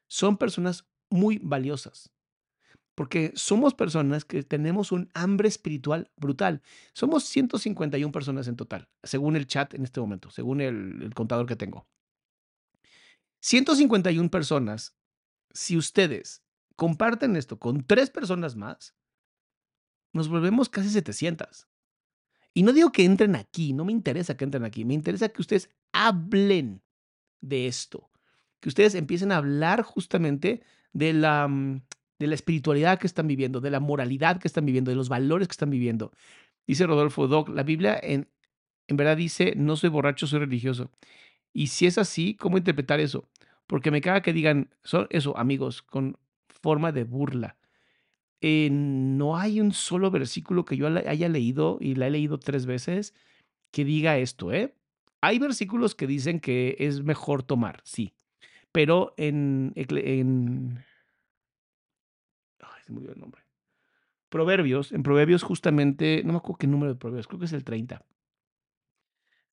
son 0.07 0.37
personas 0.37 0.85
muy 1.11 1.41
valiosas. 1.43 2.13
Porque 2.95 3.33
somos 3.35 3.75
personas 3.75 4.25
que 4.25 4.45
tenemos 4.45 4.93
un 4.93 5.09
hambre 5.13 5.49
espiritual 5.49 6.13
brutal. 6.17 6.63
Somos 6.93 7.25
151 7.25 8.13
personas 8.13 8.47
en 8.47 8.55
total, 8.55 8.89
según 9.03 9.35
el 9.35 9.49
chat 9.49 9.75
en 9.75 9.83
este 9.83 9.99
momento, 9.99 10.31
según 10.31 10.61
el, 10.61 11.03
el 11.03 11.15
contador 11.15 11.47
que 11.47 11.57
tengo. 11.57 11.89
151 13.43 14.31
personas, 14.31 14.97
si 15.53 15.77
ustedes 15.77 16.45
comparten 16.77 17.37
esto 17.37 17.59
con 17.59 17.85
tres 17.85 18.09
personas 18.09 18.55
más, 18.55 18.95
nos 20.13 20.29
volvemos 20.29 20.69
casi 20.69 20.89
700. 20.91 21.67
Y 22.55 22.63
no 22.63 22.73
digo 22.73 22.93
que 22.93 23.05
entren 23.05 23.35
aquí, 23.35 23.73
no 23.73 23.85
me 23.85 23.93
interesa 23.93 24.37
que 24.37 24.45
entren 24.45 24.65
aquí, 24.65 24.85
me 24.85 24.95
interesa 24.95 25.29
que 25.29 25.43
ustedes 25.43 25.71
hablen 25.93 26.83
de 27.41 27.67
esto, 27.67 28.11
que 28.61 28.69
ustedes 28.69 28.95
empiecen 28.95 29.33
a 29.33 29.39
hablar 29.39 29.83
justamente 29.83 30.63
de 30.93 31.13
la, 31.13 31.49
mm, 31.49 31.83
de 32.21 32.27
la 32.29 32.35
espiritualidad 32.37 33.01
que 33.01 33.09
están 33.09 33.27
viviendo, 33.27 33.61
de 33.61 33.71
la 33.71 33.81
moralidad 33.81 34.39
que 34.39 34.47
están 34.47 34.67
viviendo, 34.67 34.91
de 34.91 34.97
los 34.97 35.09
valores 35.09 35.49
que 35.49 35.53
están 35.53 35.71
viviendo. 35.71 36.13
Dice 36.65 36.87
Rodolfo 36.87 37.27
Doc, 37.27 37.49
la 37.49 37.65
Biblia 37.65 37.99
en, 38.01 38.29
en 38.87 38.97
verdad 38.97 39.17
dice, 39.17 39.55
no 39.57 39.75
soy 39.75 39.91
borracho, 39.91 40.29
soy 40.29 40.39
religioso. 40.41 40.93
Y 41.53 41.69
si 41.69 41.87
es 41.87 41.99
así, 41.99 42.35
¿cómo 42.35 42.59
interpretar 42.59 43.01
eso? 43.01 43.29
Porque 43.73 43.91
me 43.91 44.03
caga 44.03 44.21
que 44.21 44.35
digan, 44.35 44.69
son 44.85 45.07
eso, 45.09 45.35
amigos, 45.39 45.81
con 45.81 46.19
forma 46.47 46.93
de 46.93 47.05
burla. 47.05 47.57
Eh, 48.43 48.69
no 48.71 49.39
hay 49.39 49.63
un 49.63 49.73
solo 49.73 50.11
versículo 50.11 50.67
que 50.67 50.77
yo 50.77 50.89
haya 50.89 51.29
leído, 51.31 51.79
y 51.81 51.95
la 51.95 52.09
he 52.09 52.11
leído 52.11 52.39
tres 52.39 52.67
veces, 52.67 53.15
que 53.71 53.87
diga 53.87 54.19
esto, 54.19 54.53
¿eh? 54.53 54.75
Hay 55.23 55.39
versículos 55.39 55.95
que 55.95 56.07
dicen 56.07 56.39
que 56.39 56.77
es 56.81 57.03
mejor 57.03 57.45
tomar, 57.45 57.81
sí. 57.83 58.13
Pero 58.73 59.15
en, 59.17 59.73
ay, 59.75 59.87
se 62.85 62.93
me 62.93 62.99
olvidó 62.99 63.15
el 63.15 63.21
nombre. 63.21 63.41
Proverbios, 64.29 64.93
en 64.93 65.03
Proverbios 65.03 65.43
justamente, 65.43 66.21
no 66.27 66.33
me 66.35 66.39
acuerdo 66.41 66.59
qué 66.59 66.67
número 66.67 66.93
de 66.93 66.99
Proverbios, 66.99 67.27
creo 67.27 67.39
que 67.39 67.47
es 67.47 67.55
el 67.55 67.65
30. 67.65 68.05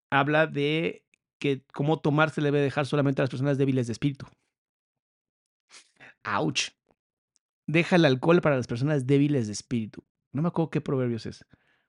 Habla 0.10 0.46
de 0.46 1.06
que 1.39 1.65
cómo 1.74 2.00
tomar 2.00 2.29
se 2.29 2.41
le 2.41 2.48
debe 2.48 2.62
dejar 2.62 2.86
solamente 2.86 3.22
a 3.22 3.24
las 3.24 3.29
personas 3.29 3.58
débiles 3.58 3.88
de 3.88 3.93
espíritu. 3.93 4.27
Ouch. 6.24 6.72
Deja 7.67 7.96
el 7.96 8.05
alcohol 8.05 8.41
para 8.41 8.58
las 8.58 8.67
personas 8.67 9.08
débiles 9.08 9.48
de 9.48 9.53
espíritu. 9.53 10.03
No 10.31 10.41
me 10.41 10.50
acuerdo 10.50 10.69
qué 10.69 10.81
proverbios 10.81 11.25
es. 11.25 11.46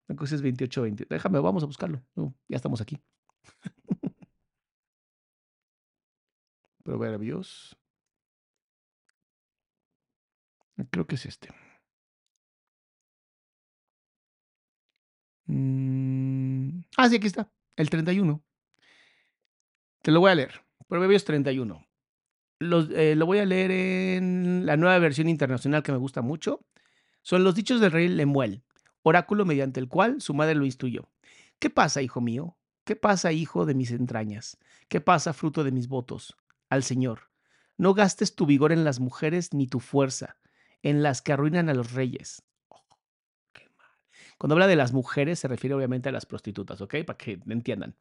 Una 0.08 0.16
cosa 0.16 0.34
es 0.34 0.42
28, 0.42 0.82
20. 0.82 1.06
Déjame, 1.08 1.40
vamos 1.40 1.62
a 1.62 1.66
buscarlo. 1.66 2.02
Ya 2.48 2.56
estamos 2.56 2.80
aquí. 2.80 2.98
proverbios. 6.84 7.76
Creo 10.90 11.06
que 11.06 11.14
es 11.14 11.26
este. 11.26 11.48
Mm, 15.46 16.80
ah, 16.96 17.08
sí, 17.08 17.16
aquí 17.16 17.26
está. 17.26 17.50
El 17.76 17.90
31. 17.90 18.42
Te 20.02 20.10
lo 20.10 20.20
voy 20.20 20.30
a 20.30 20.34
leer. 20.34 20.62
Proverbios 20.88 21.24
31. 21.24 21.86
Los, 22.58 22.88
eh, 22.90 23.14
lo 23.16 23.26
voy 23.26 23.38
a 23.38 23.44
leer 23.44 23.70
en 23.70 24.64
la 24.64 24.76
nueva 24.76 24.98
versión 24.98 25.28
internacional 25.28 25.82
que 25.82 25.92
me 25.92 25.98
gusta 25.98 26.22
mucho. 26.22 26.64
Son 27.22 27.44
los 27.44 27.54
dichos 27.54 27.80
del 27.80 27.92
rey 27.92 28.08
Lemuel, 28.08 28.62
oráculo 29.02 29.44
mediante 29.44 29.78
el 29.78 29.88
cual 29.88 30.22
su 30.22 30.32
madre 30.32 30.54
lo 30.54 30.64
instruyó. 30.64 31.10
¿Qué 31.58 31.68
pasa, 31.68 32.00
hijo 32.00 32.22
mío? 32.22 32.56
¿Qué 32.84 32.96
pasa, 32.96 33.32
hijo 33.32 33.66
de 33.66 33.74
mis 33.74 33.90
entrañas? 33.90 34.56
¿Qué 34.88 35.02
pasa, 35.02 35.34
fruto 35.34 35.64
de 35.64 35.70
mis 35.70 35.86
votos? 35.86 36.34
Al 36.70 36.82
Señor. 36.82 37.28
No 37.76 37.92
gastes 37.92 38.34
tu 38.34 38.46
vigor 38.46 38.72
en 38.72 38.84
las 38.84 39.00
mujeres 39.00 39.52
ni 39.52 39.66
tu 39.66 39.80
fuerza, 39.80 40.38
en 40.82 41.02
las 41.02 41.20
que 41.20 41.34
arruinan 41.34 41.68
a 41.68 41.74
los 41.74 41.92
reyes. 41.92 42.42
mal. 43.76 43.90
Cuando 44.38 44.54
habla 44.54 44.66
de 44.66 44.76
las 44.76 44.94
mujeres 44.94 45.38
se 45.38 45.48
refiere 45.48 45.74
obviamente 45.74 46.08
a 46.08 46.12
las 46.12 46.24
prostitutas, 46.24 46.80
¿ok? 46.80 46.96
Para 47.04 47.18
que 47.18 47.38
entiendan. 47.46 47.94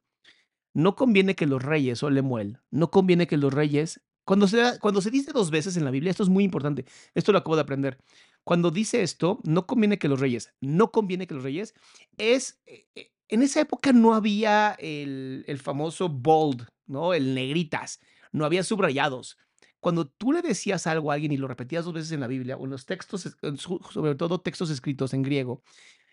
No 0.74 0.96
conviene 0.96 1.36
que 1.36 1.48
los 1.48 1.64
reyes, 1.64 2.04
o 2.04 2.10
Lemuel, 2.10 2.60
no 2.72 2.92
conviene 2.92 3.28
que 3.28 3.38
los 3.38 3.54
reyes, 3.54 4.02
cuando 4.24 4.48
se, 4.48 4.80
cuando 4.80 5.02
se 5.02 5.12
dice 5.12 5.32
dos 5.34 5.50
veces 5.50 5.76
en 5.78 5.86
la 5.86 5.92
Biblia, 5.92 6.12
esto 6.12 6.24
es 6.24 6.30
muy 6.30 6.44
importante, 6.44 6.86
esto 7.16 7.32
lo 7.32 7.40
acabo 7.40 7.56
de 7.56 7.64
aprender. 7.64 7.98
Cuando 8.44 8.72
dice 8.72 9.02
esto, 9.02 9.40
no 9.44 9.66
conviene 9.66 9.98
que 9.98 10.08
los 10.08 10.20
reyes, 10.20 10.54
no 10.62 10.92
conviene 10.92 11.28
que 11.28 11.34
los 11.34 11.44
reyes, 11.44 11.74
es, 12.18 12.62
eh, 12.66 12.86
eh, 12.96 13.12
en 13.28 13.42
esa 13.42 13.62
época 13.62 13.92
no 13.92 14.14
había 14.14 14.76
el, 14.80 15.44
el 15.48 15.60
famoso 15.60 16.10
bold, 16.10 16.68
¿no? 16.86 17.14
El 17.14 17.34
negritas, 17.34 18.00
no 18.32 18.46
había 18.46 18.64
subrayados. 18.64 19.38
Cuando 19.80 20.08
tú 20.08 20.34
le 20.34 20.42
decías 20.42 20.88
algo 20.88 21.12
a 21.12 21.16
alguien 21.16 21.32
y 21.32 21.38
lo 21.38 21.48
repetías 21.48 21.86
dos 21.86 21.94
veces 21.94 22.12
en 22.12 22.20
la 22.20 22.28
Biblia 22.28 22.58
o 22.58 22.66
en 22.66 22.72
los 22.72 22.86
textos, 22.86 23.36
sobre 23.60 24.16
todo 24.16 24.42
textos 24.42 24.70
escritos 24.70 25.14
en 25.14 25.22
griego, 25.24 25.64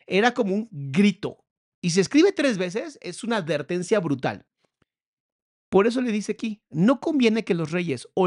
era 0.07 0.35
como 0.35 0.55
un 0.55 0.69
grito. 0.71 1.45
Y 1.87 1.91
si 1.91 2.01
escribe 2.01 2.33
tres 2.33 2.59
veces, 2.59 2.99
es 3.01 3.23
una 3.23 3.37
advertencia 3.37 4.01
brutal. 4.01 4.45
Por 5.69 5.87
eso 5.87 6.01
le 6.01 6.11
dice 6.11 6.33
aquí, 6.33 6.61
no 6.69 6.99
conviene 6.99 7.45
que 7.45 7.55
los 7.55 7.71
reyes 7.71 8.09
o 8.15 8.27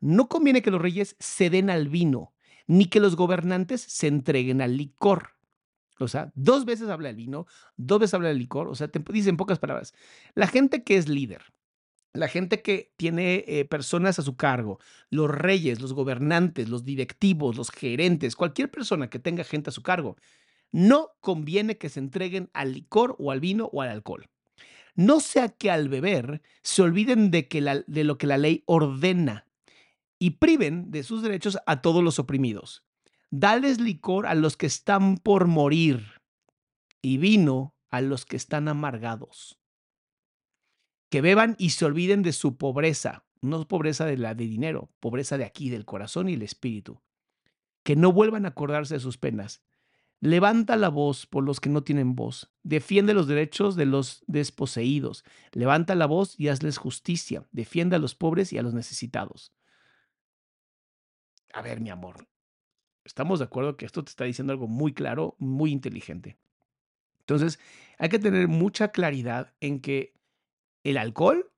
no 0.00 0.28
conviene 0.30 0.62
que 0.62 0.70
los 0.70 0.80
reyes 0.80 1.14
se 1.18 1.50
den 1.50 1.68
al 1.68 1.90
vino, 1.90 2.32
ni 2.66 2.86
que 2.86 2.98
los 2.98 3.16
gobernantes 3.16 3.82
se 3.82 4.06
entreguen 4.06 4.62
al 4.62 4.78
licor. 4.78 5.32
O 5.98 6.08
sea, 6.08 6.32
dos 6.34 6.64
veces 6.64 6.88
habla 6.88 7.08
del 7.08 7.16
vino, 7.16 7.46
dos 7.76 8.00
veces 8.00 8.14
habla 8.14 8.28
del 8.28 8.38
licor, 8.38 8.66
o 8.66 8.74
sea, 8.74 8.88
te 8.88 9.04
dice 9.12 9.28
en 9.28 9.36
pocas 9.36 9.58
palabras, 9.58 9.92
la 10.34 10.46
gente 10.46 10.82
que 10.82 10.96
es 10.96 11.06
líder, 11.06 11.42
la 12.14 12.28
gente 12.28 12.62
que 12.62 12.94
tiene 12.96 13.44
eh, 13.46 13.66
personas 13.66 14.18
a 14.18 14.22
su 14.22 14.38
cargo, 14.38 14.80
los 15.10 15.30
reyes, 15.30 15.82
los 15.82 15.92
gobernantes, 15.92 16.70
los 16.70 16.84
directivos, 16.84 17.56
los 17.56 17.70
gerentes, 17.70 18.36
cualquier 18.36 18.70
persona 18.70 19.10
que 19.10 19.18
tenga 19.18 19.44
gente 19.44 19.68
a 19.68 19.72
su 19.74 19.82
cargo, 19.82 20.16
no 20.72 21.10
conviene 21.20 21.78
que 21.78 21.88
se 21.88 22.00
entreguen 22.00 22.50
al 22.52 22.72
licor 22.72 23.16
o 23.18 23.30
al 23.30 23.40
vino 23.40 23.70
o 23.72 23.82
al 23.82 23.88
alcohol. 23.88 24.28
No 24.94 25.20
sea 25.20 25.48
que 25.48 25.70
al 25.70 25.88
beber 25.88 26.42
se 26.62 26.82
olviden 26.82 27.30
de, 27.30 27.48
que 27.48 27.62
de 27.86 28.04
lo 28.04 28.18
que 28.18 28.26
la 28.26 28.38
ley 28.38 28.62
ordena 28.66 29.46
y 30.18 30.30
priven 30.32 30.90
de 30.90 31.02
sus 31.02 31.22
derechos 31.22 31.58
a 31.66 31.80
todos 31.80 32.02
los 32.04 32.18
oprimidos. 32.18 32.84
Dales 33.30 33.80
licor 33.80 34.26
a 34.26 34.34
los 34.34 34.56
que 34.56 34.66
están 34.66 35.16
por 35.16 35.46
morir 35.46 36.20
y 37.00 37.18
vino 37.18 37.74
a 37.88 38.00
los 38.00 38.26
que 38.26 38.36
están 38.36 38.68
amargados 38.68 39.60
que 41.10 41.20
beban 41.20 41.56
y 41.58 41.70
se 41.70 41.84
olviden 41.84 42.22
de 42.22 42.32
su 42.32 42.56
pobreza, 42.56 43.24
no 43.42 43.66
pobreza 43.66 44.06
de 44.06 44.16
la 44.16 44.34
de 44.34 44.46
dinero, 44.46 44.90
pobreza 45.00 45.36
de 45.36 45.44
aquí, 45.44 45.68
del 45.68 45.84
corazón 45.84 46.28
y 46.28 46.34
el 46.34 46.42
espíritu. 46.42 47.02
Que 47.82 47.96
no 47.96 48.12
vuelvan 48.12 48.44
a 48.44 48.50
acordarse 48.50 48.94
de 48.94 49.00
sus 49.00 49.18
penas. 49.18 49.62
Levanta 50.20 50.76
la 50.76 50.90
voz 50.90 51.26
por 51.26 51.44
los 51.44 51.60
que 51.60 51.70
no 51.70 51.82
tienen 51.82 52.14
voz. 52.14 52.52
Defiende 52.62 53.14
los 53.14 53.26
derechos 53.26 53.74
de 53.74 53.86
los 53.86 54.22
desposeídos. 54.26 55.24
Levanta 55.52 55.94
la 55.94 56.06
voz 56.06 56.38
y 56.38 56.48
hazles 56.48 56.76
justicia. 56.76 57.46
Defiende 57.52 57.96
a 57.96 57.98
los 57.98 58.14
pobres 58.14 58.52
y 58.52 58.58
a 58.58 58.62
los 58.62 58.74
necesitados. 58.74 59.54
A 61.52 61.62
ver, 61.62 61.80
mi 61.80 61.90
amor, 61.90 62.28
estamos 63.04 63.38
de 63.38 63.46
acuerdo 63.46 63.76
que 63.76 63.86
esto 63.86 64.04
te 64.04 64.10
está 64.10 64.24
diciendo 64.24 64.52
algo 64.52 64.68
muy 64.68 64.92
claro, 64.92 65.36
muy 65.38 65.72
inteligente. 65.72 66.38
Entonces, 67.20 67.58
hay 67.98 68.08
que 68.08 68.18
tener 68.18 68.46
mucha 68.46 68.88
claridad 68.88 69.54
en 69.60 69.80
que 69.80 70.12
el 70.84 70.98
alcohol 70.98 71.50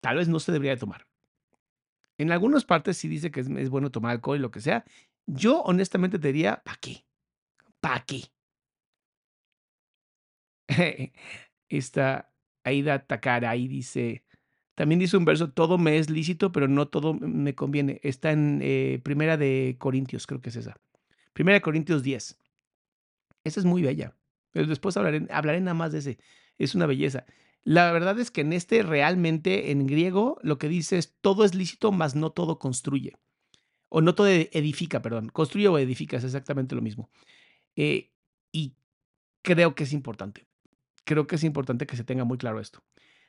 tal 0.00 0.16
vez 0.16 0.28
no 0.28 0.38
se 0.38 0.52
debería 0.52 0.72
de 0.72 0.80
tomar. 0.80 1.06
En 2.16 2.32
algunas 2.32 2.64
partes 2.64 2.96
sí 2.96 3.08
dice 3.08 3.30
que 3.30 3.40
es, 3.40 3.70
bueno 3.70 3.90
tomar 3.90 4.12
alcohol 4.12 4.38
y 4.38 4.40
lo 4.40 4.50
que 4.50 4.60
sea. 4.60 4.84
Yo 5.26 5.62
honestamente 5.62 6.18
te 6.18 6.28
diría, 6.28 6.62
¿para 6.64 6.78
qué? 6.78 7.04
¿Para 7.80 8.04
qué? 8.04 8.22
Esta 11.68 12.32
Aida 12.64 13.06
Takara 13.06 13.50
ahí 13.50 13.68
dice, 13.68 14.24
también 14.74 15.00
dice 15.00 15.16
un 15.16 15.24
verso, 15.24 15.50
todo 15.50 15.78
me 15.78 15.98
es 15.98 16.10
lícito, 16.10 16.52
pero 16.52 16.68
no 16.68 16.88
todo 16.88 17.14
me 17.14 17.54
conviene. 17.54 18.00
Está 18.04 18.32
en 18.32 18.60
eh, 18.62 19.00
Primera 19.02 19.36
de 19.36 19.76
Corintios, 19.78 20.26
creo 20.26 20.40
que 20.40 20.50
es 20.50 20.56
esa. 20.56 20.80
Primera 21.32 21.54
de 21.54 21.62
Corintios 21.62 22.02
10. 22.02 22.38
Esa 23.44 23.60
es 23.60 23.66
muy 23.66 23.82
bella. 23.82 24.14
Pero 24.52 24.66
después 24.66 24.96
hablaré, 24.96 25.26
hablaré 25.30 25.60
nada 25.60 25.74
más 25.74 25.92
de 25.92 25.98
ese. 25.98 26.18
Es 26.58 26.74
una 26.74 26.86
belleza. 26.86 27.26
La 27.64 27.92
verdad 27.92 28.18
es 28.18 28.30
que 28.30 28.42
en 28.42 28.52
este 28.52 28.82
realmente 28.82 29.70
en 29.72 29.86
griego 29.86 30.38
lo 30.42 30.58
que 30.58 30.68
dice 30.68 30.96
es 30.96 31.16
todo 31.20 31.44
es 31.44 31.54
lícito, 31.54 31.92
mas 31.92 32.14
no 32.14 32.30
todo 32.30 32.58
construye. 32.58 33.14
O 33.88 34.00
no 34.00 34.14
todo 34.14 34.28
edifica, 34.28 35.02
perdón. 35.02 35.28
Construye 35.30 35.68
o 35.68 35.78
edifica 35.78 36.18
es 36.18 36.24
exactamente 36.24 36.74
lo 36.74 36.82
mismo. 36.82 37.10
Eh, 37.78 38.10
y 38.50 38.74
creo 39.42 39.76
que 39.76 39.84
es 39.84 39.92
importante. 39.92 40.48
Creo 41.04 41.28
que 41.28 41.36
es 41.36 41.44
importante 41.44 41.86
que 41.86 41.96
se 41.96 42.02
tenga 42.02 42.24
muy 42.24 42.36
claro 42.36 42.58
esto. 42.58 42.82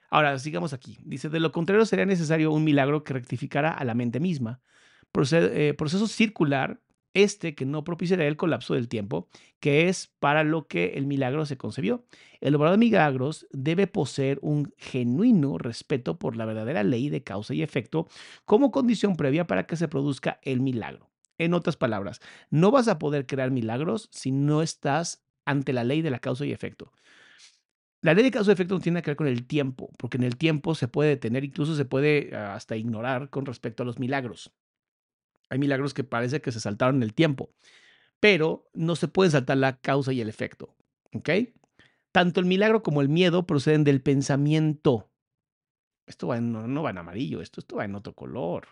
Ahora, 0.09 0.37
sigamos 0.39 0.73
aquí. 0.73 0.97
Dice, 1.05 1.29
de 1.29 1.39
lo 1.39 1.51
contrario 1.51 1.85
sería 1.85 2.07
necesario 2.07 2.51
un 2.51 2.63
milagro 2.63 3.03
que 3.03 3.13
rectificara 3.13 3.71
a 3.71 3.85
la 3.85 3.93
mente 3.93 4.19
misma. 4.19 4.59
Eh, 5.31 5.75
proceso 5.77 6.07
circular 6.07 6.81
este 7.13 7.53
que 7.53 7.65
no 7.65 7.83
propiciará 7.83 8.25
el 8.25 8.37
colapso 8.37 8.73
del 8.73 8.87
tiempo, 8.87 9.29
que 9.59 9.87
es 9.87 10.07
para 10.19 10.43
lo 10.43 10.67
que 10.67 10.93
el 10.95 11.05
milagro 11.05 11.45
se 11.45 11.57
concebió. 11.57 12.05
El 12.41 12.55
obrador 12.55 12.79
de 12.79 12.85
milagros 12.85 13.47
debe 13.51 13.85
poseer 13.85 14.39
un 14.41 14.73
genuino 14.77 15.59
respeto 15.59 16.17
por 16.17 16.37
la 16.37 16.45
verdadera 16.45 16.83
ley 16.83 17.09
de 17.09 17.23
causa 17.23 17.53
y 17.53 17.61
efecto 17.61 18.07
como 18.45 18.71
condición 18.71 19.15
previa 19.15 19.45
para 19.45 19.67
que 19.67 19.75
se 19.75 19.87
produzca 19.87 20.39
el 20.43 20.59
milagro. 20.59 21.08
En 21.39 21.53
otras 21.53 21.77
palabras, 21.77 22.21
no 22.51 22.69
vas 22.69 22.87
a 22.89 22.99
poder 22.99 23.25
crear 23.25 23.49
milagros 23.49 24.09
si 24.11 24.31
no 24.31 24.61
estás 24.61 25.23
ante 25.45 25.73
la 25.73 25.85
ley 25.85 26.03
de 26.03 26.11
la 26.11 26.19
causa 26.19 26.45
y 26.45 26.51
efecto. 26.51 26.91
La 28.01 28.13
ley 28.13 28.23
de 28.23 28.31
causa 28.31 28.51
y 28.51 28.53
efecto 28.53 28.75
no 28.75 28.81
tiene 28.81 29.01
que 29.01 29.09
ver 29.09 29.17
con 29.17 29.27
el 29.27 29.47
tiempo, 29.47 29.89
porque 29.97 30.17
en 30.17 30.23
el 30.23 30.37
tiempo 30.37 30.75
se 30.75 30.87
puede 30.87 31.09
detener, 31.09 31.43
incluso 31.45 31.75
se 31.75 31.85
puede 31.85 32.35
ah, 32.35 32.55
hasta 32.55 32.75
ignorar 32.75 33.29
con 33.29 33.45
respecto 33.45 33.83
a 33.83 33.85
los 33.85 33.99
milagros. 33.99 34.51
Hay 35.49 35.59
milagros 35.59 35.93
que 35.93 36.03
parece 36.03 36.41
que 36.41 36.51
se 36.51 36.59
saltaron 36.59 37.01
el 37.03 37.13
tiempo, 37.13 37.49
pero 38.19 38.69
no 38.73 38.95
se 38.95 39.07
puede 39.07 39.31
saltar 39.31 39.57
la 39.57 39.77
causa 39.77 40.13
y 40.13 40.21
el 40.21 40.29
efecto. 40.29 40.75
¿Ok? 41.13 41.29
Tanto 42.11 42.39
el 42.39 42.45
milagro 42.45 42.83
como 42.83 43.01
el 43.01 43.09
miedo 43.09 43.47
proceden 43.47 43.83
del 43.85 44.01
pensamiento. 44.01 45.09
Esto 46.05 46.39
no, 46.41 46.83
va 46.83 46.89
en 46.89 46.97
amarillo, 46.97 47.41
esto, 47.41 47.61
esto 47.61 47.77
va 47.77 47.85
en 47.85 47.95
otro 47.95 48.13
color. 48.13 48.67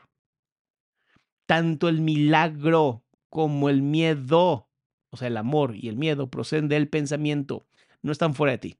Tanto 1.47 1.89
el 1.89 2.01
milagro 2.01 3.03
como 3.29 3.69
el 3.69 3.81
miedo, 3.81 4.69
o 5.09 5.17
sea, 5.17 5.27
el 5.29 5.37
amor 5.37 5.75
y 5.75 5.87
el 5.87 5.97
miedo 5.97 6.29
proceden 6.29 6.67
del 6.67 6.87
pensamiento, 6.87 7.65
no 8.03 8.11
están 8.11 8.35
fuera 8.35 8.51
de 8.51 8.57
ti, 8.59 8.77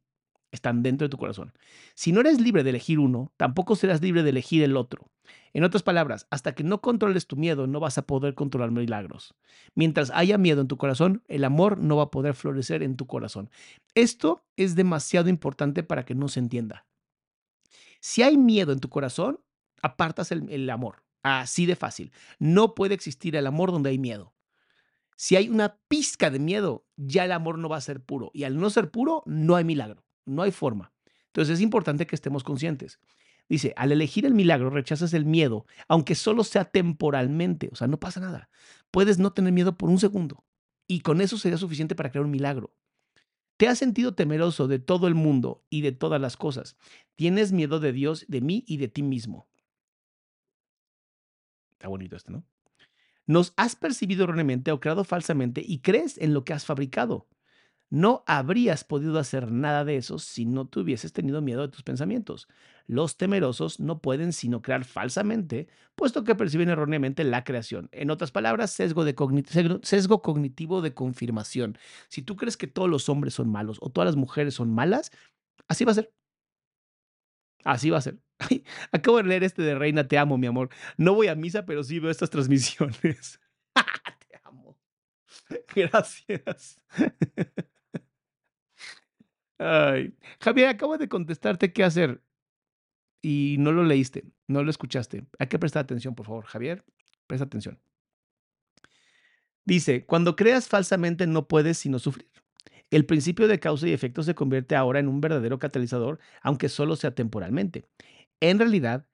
están 0.52 0.84
dentro 0.84 1.08
de 1.08 1.10
tu 1.10 1.18
corazón. 1.18 1.54
Si 1.96 2.12
no 2.12 2.20
eres 2.22 2.40
libre 2.40 2.64
de 2.64 2.70
elegir 2.70 3.00
uno, 3.00 3.34
tampoco 3.38 3.76
serás 3.76 4.02
libre 4.02 4.22
de 4.22 4.30
elegir 4.30 4.64
el 4.64 4.78
otro. 4.78 5.10
En 5.54 5.64
otras 5.64 5.84
palabras, 5.84 6.28
hasta 6.30 6.54
que 6.54 6.64
no 6.64 6.82
controles 6.82 7.28
tu 7.28 7.36
miedo, 7.36 7.68
no 7.68 7.80
vas 7.80 7.98
a 7.98 8.06
poder 8.06 8.36
controlar 8.36 8.72
milagros. 8.72 9.34
Mientras 9.74 10.12
haya 10.12 10.38
miedo 10.38 10.62
en 10.62 10.68
tu 10.68 10.78
corazón, 10.78 11.24
el 11.28 11.44
amor 11.44 11.80
no 11.80 11.98
va 11.98 12.04
a 12.04 12.12
poder 12.12 12.36
florecer 12.36 12.84
en 12.84 12.96
tu 12.96 13.08
corazón. 13.08 13.50
Esto 13.96 14.46
es 14.56 14.76
demasiado 14.76 15.30
importante 15.30 15.84
para 15.84 16.06
que 16.06 16.16
no 16.16 16.28
se 16.28 16.40
entienda. 16.40 16.86
Si 18.00 18.22
hay 18.22 18.38
miedo 18.38 18.72
en 18.72 18.80
tu 18.80 18.90
corazón, 18.90 19.40
apartas 19.82 20.32
el, 20.32 20.70
amor. 20.70 21.04
Así 21.28 21.66
de 21.66 21.76
fácil. 21.76 22.14
No 22.40 22.74
puede 22.74 22.94
existir 22.94 23.36
el 23.36 23.48
amor 23.48 23.72
donde 23.72 23.90
hay 23.90 23.98
miedo. 23.98 24.34
Si 25.18 25.36
hay 25.36 25.50
una 25.50 25.78
pizca 25.90 26.30
de 26.30 26.40
miedo, 26.40 26.86
ya 26.96 27.26
el 27.26 27.34
amor 27.34 27.58
no 27.58 27.68
va 27.68 27.76
a 27.76 27.82
ser 27.82 28.02
puro. 28.02 28.32
Y 28.34 28.46
al 28.46 28.58
no 28.58 28.70
ser 28.70 28.92
puro, 28.92 29.24
no 29.26 29.58
hay 29.58 29.66
milagro. 29.66 30.06
No 30.26 30.44
hay 30.44 30.52
forma. 30.52 30.94
Entonces 31.28 31.56
es 31.56 31.62
importante 31.62 32.08
que 32.08 32.16
estemos 32.16 32.46
conscientes. 32.46 33.00
Dice, 33.50 33.74
al 33.76 33.92
elegir 33.92 34.26
el 34.26 34.34
milagro 34.34 34.70
rechazas 34.70 35.14
el 35.14 35.26
miedo, 35.26 35.66
aunque 35.90 36.16
solo 36.16 36.46
sea 36.46 36.66
temporalmente, 36.66 37.70
o 37.72 37.76
sea, 37.76 37.88
no 37.88 38.00
pasa 38.00 38.20
nada. 38.20 38.50
Puedes 38.90 39.20
no 39.20 39.34
tener 39.34 39.52
miedo 39.52 39.78
por 39.78 39.90
un 39.90 40.00
segundo 40.00 40.46
y 40.88 41.02
con 41.02 41.20
eso 41.20 41.38
sería 41.38 41.58
suficiente 41.58 41.96
para 41.96 42.10
crear 42.10 42.26
un 42.26 42.32
milagro. 42.32 42.74
¿Te 43.58 43.68
has 43.68 43.80
sentido 43.80 44.14
temeroso 44.14 44.68
de 44.68 44.80
todo 44.80 45.08
el 45.08 45.16
mundo 45.16 45.66
y 45.70 45.82
de 45.82 45.92
todas 45.92 46.22
las 46.22 46.38
cosas? 46.38 46.78
Tienes 47.16 47.52
miedo 47.52 47.80
de 47.80 47.92
Dios, 47.92 48.26
de 48.28 48.42
mí 48.42 48.64
y 48.68 48.78
de 48.78 48.88
ti 48.88 49.02
mismo. 49.02 49.48
Está 51.78 51.90
bonito 51.90 52.16
esto, 52.16 52.32
¿no? 52.32 52.44
Nos 53.28 53.54
has 53.58 53.76
percibido 53.76 54.24
erróneamente 54.24 54.72
o 54.72 54.80
creado 54.80 55.04
falsamente 55.04 55.62
y 55.66 55.80
crees 55.80 56.18
en 56.18 56.34
lo 56.34 56.46
que 56.46 56.54
has 56.54 56.66
fabricado. 56.66 57.28
No 57.90 58.24
habrías 58.28 58.84
podido 58.84 59.20
hacer 59.20 59.52
nada 59.52 59.86
de 59.86 59.98
eso 59.98 60.20
si 60.20 60.46
no 60.46 60.68
te 60.68 60.80
hubieses 60.82 61.14
tenido 61.14 61.42
miedo 61.42 61.62
de 61.62 61.70
tus 61.70 61.84
pensamientos. 61.84 62.48
Los 62.88 63.18
temerosos 63.18 63.80
no 63.80 64.02
pueden 64.02 64.34
sino 64.34 64.62
crear 64.62 64.86
falsamente, 64.86 65.70
puesto 65.96 66.24
que 66.26 66.36
perciben 66.36 66.70
erróneamente 66.70 67.24
la 67.24 67.46
creación. 67.46 67.90
En 67.94 68.12
otras 68.12 68.32
palabras, 68.32 68.72
sesgo, 68.72 69.06
de 69.06 69.16
sesgo 69.84 70.22
cognitivo 70.22 70.82
de 70.82 70.94
confirmación. 70.94 71.78
Si 72.10 72.22
tú 72.24 72.36
crees 72.36 72.58
que 72.58 72.68
todos 72.68 72.90
los 72.90 73.10
hombres 73.10 73.36
son 73.36 73.50
malos 73.50 73.78
o 73.82 73.90
todas 73.90 74.08
las 74.08 74.18
mujeres 74.18 74.56
son 74.56 74.74
malas, 74.74 75.12
así 75.68 75.86
va 75.86 75.92
a 75.92 75.96
ser. 75.96 76.14
Así 77.64 77.90
va 77.90 77.98
a 78.00 78.02
ser. 78.02 78.20
Acabo 78.92 79.18
de 79.18 79.24
leer 79.24 79.44
este 79.44 79.62
de 79.62 79.76
Reina, 79.76 80.08
te 80.08 80.18
amo, 80.18 80.38
mi 80.38 80.48
amor. 80.48 80.70
No 80.98 81.14
voy 81.14 81.28
a 81.28 81.36
misa, 81.36 81.66
pero 81.66 81.84
sí 81.84 82.00
veo 82.00 82.12
estas 82.12 82.30
transmisiones. 82.30 83.40
te 84.30 84.40
amo. 84.44 84.78
Gracias. 85.76 86.80
Ay. 89.60 90.16
Javier, 90.40 90.70
acabo 90.70 90.98
de 90.98 91.10
contestarte 91.10 91.74
qué 91.74 91.84
hacer 91.84 92.22
y 93.22 93.56
no 93.60 93.72
lo 93.72 93.84
leíste, 93.84 94.26
no 94.48 94.64
lo 94.64 94.70
escuchaste. 94.70 95.26
Hay 95.40 95.48
que 95.48 95.60
prestar 95.60 95.84
atención, 95.84 96.16
por 96.16 96.26
favor. 96.26 96.46
Javier, 96.46 96.86
presta 97.28 97.46
atención. 97.46 97.80
Dice, 99.66 100.06
cuando 100.06 100.36
creas 100.36 100.70
falsamente 100.70 101.28
no 101.28 101.48
puedes 101.48 101.78
sino 101.78 102.00
sufrir. 102.00 102.30
El 102.90 103.06
principio 103.06 103.50
de 103.50 103.60
causa 103.60 103.86
y 103.88 103.92
efecto 103.92 104.24
se 104.24 104.34
convierte 104.34 104.76
ahora 104.78 105.00
en 105.00 105.10
un 105.10 105.20
verdadero 105.20 105.60
catalizador, 105.60 106.20
aunque 106.42 106.70
solo 106.70 106.96
sea 106.96 107.14
temporalmente. 107.14 107.84
En 108.42 108.60
realidad, 108.60 109.08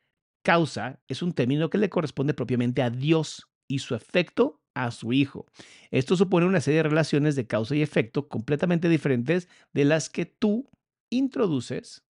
causa 0.44 1.02
es 1.08 1.22
un 1.22 1.34
término 1.34 1.70
que 1.70 1.78
le 1.78 1.90
corresponde 1.90 2.34
propiamente 2.34 2.82
a 2.82 2.90
Dios 2.90 3.50
y 3.68 3.80
su 3.80 3.96
efecto 3.96 4.62
a 4.74 4.92
su 4.92 5.14
hijo. 5.14 5.46
Esto 5.92 6.16
supone 6.16 6.46
una 6.46 6.62
serie 6.62 6.84
de 6.84 6.90
relaciones 6.90 7.36
de 7.36 7.48
causa 7.48 7.76
y 7.76 7.82
efecto 7.82 8.28
completamente 8.28 8.90
diferentes 8.90 9.48
de 9.72 9.86
las 9.86 10.10
que 10.10 10.26
tú 10.26 10.70
introduces 11.10 12.04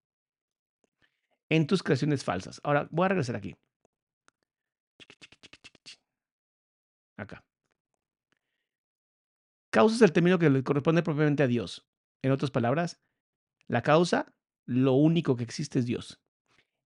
en 1.49 1.67
tus 1.67 1.83
creaciones 1.83 2.23
falsas. 2.23 2.61
Ahora 2.63 2.87
voy 2.91 3.05
a 3.05 3.09
regresar 3.09 3.35
aquí. 3.35 3.55
Acá. 7.17 7.43
Causa 9.71 9.95
es 9.95 10.01
el 10.01 10.13
término 10.13 10.39
que 10.39 10.49
le 10.49 10.63
corresponde 10.63 11.03
propiamente 11.03 11.43
a 11.43 11.47
Dios. 11.47 11.85
En 12.23 12.31
otras 12.31 12.51
palabras, 12.51 13.01
la 13.67 13.81
causa, 13.81 14.33
lo 14.65 14.93
único 14.93 15.35
que 15.35 15.43
existe 15.43 15.79
es 15.79 15.85
Dios. 15.85 16.22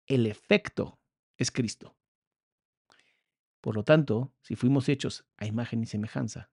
El 0.07 0.27
efecto 0.27 0.99
es 1.37 1.51
Cristo. 1.51 1.95
Por 3.61 3.75
lo 3.75 3.83
tanto, 3.83 4.33
si 4.41 4.55
fuimos 4.55 4.89
hechos 4.89 5.25
a 5.37 5.45
imagen 5.45 5.83
y 5.83 5.85
semejanza, 5.85 6.49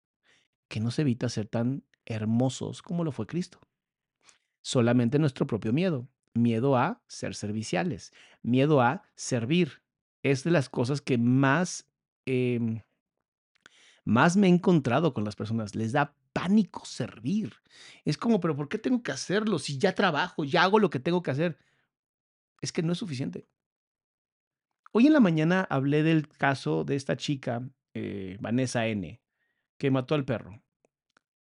que 0.67 0.81
nos 0.81 0.99
evita 0.99 1.29
ser 1.29 1.47
tan 1.47 1.83
hermosos 2.05 2.81
como 2.81 3.03
lo 3.03 3.11
fue 3.11 3.27
Cristo. 3.27 3.59
Solamente 4.61 5.19
nuestro 5.19 5.47
propio 5.47 5.71
miedo, 5.71 6.09
miedo 6.33 6.75
a 6.75 7.01
ser 7.07 7.35
serviciales, 7.35 8.11
miedo 8.41 8.81
a 8.81 9.03
servir. 9.15 9.81
Es 10.23 10.43
de 10.43 10.51
las 10.51 10.67
cosas 10.67 11.01
que 11.01 11.17
más, 11.17 11.87
em, 12.25 12.81
más 14.03 14.35
me 14.35 14.47
he 14.47 14.49
encontrado 14.49 15.13
con 15.13 15.23
las 15.23 15.35
personas. 15.35 15.75
Les 15.75 15.93
da 15.93 16.15
pánico 16.33 16.85
servir. 16.85 17.53
Es 18.03 18.17
como, 18.17 18.39
pero 18.39 18.55
¿por 18.55 18.69
qué 18.69 18.77
tengo 18.77 19.01
que 19.01 19.11
hacerlo? 19.11 19.59
Si 19.59 19.77
ya 19.77 19.95
trabajo, 19.95 20.43
ya 20.43 20.63
hago 20.63 20.79
lo 20.79 20.89
que 20.89 20.99
tengo 20.99 21.23
que 21.23 21.31
hacer. 21.31 21.57
Es 22.61 22.71
que 22.71 22.83
no 22.83 22.93
es 22.93 22.99
suficiente. 22.99 23.47
Hoy 24.93 25.07
en 25.07 25.13
la 25.13 25.19
mañana 25.19 25.67
hablé 25.69 26.03
del 26.03 26.27
caso 26.27 26.83
de 26.83 26.95
esta 26.95 27.17
chica, 27.17 27.67
eh, 27.93 28.37
Vanessa 28.39 28.87
N., 28.87 29.21
que 29.77 29.91
mató 29.91 30.15
al 30.15 30.25
perro. 30.25 30.63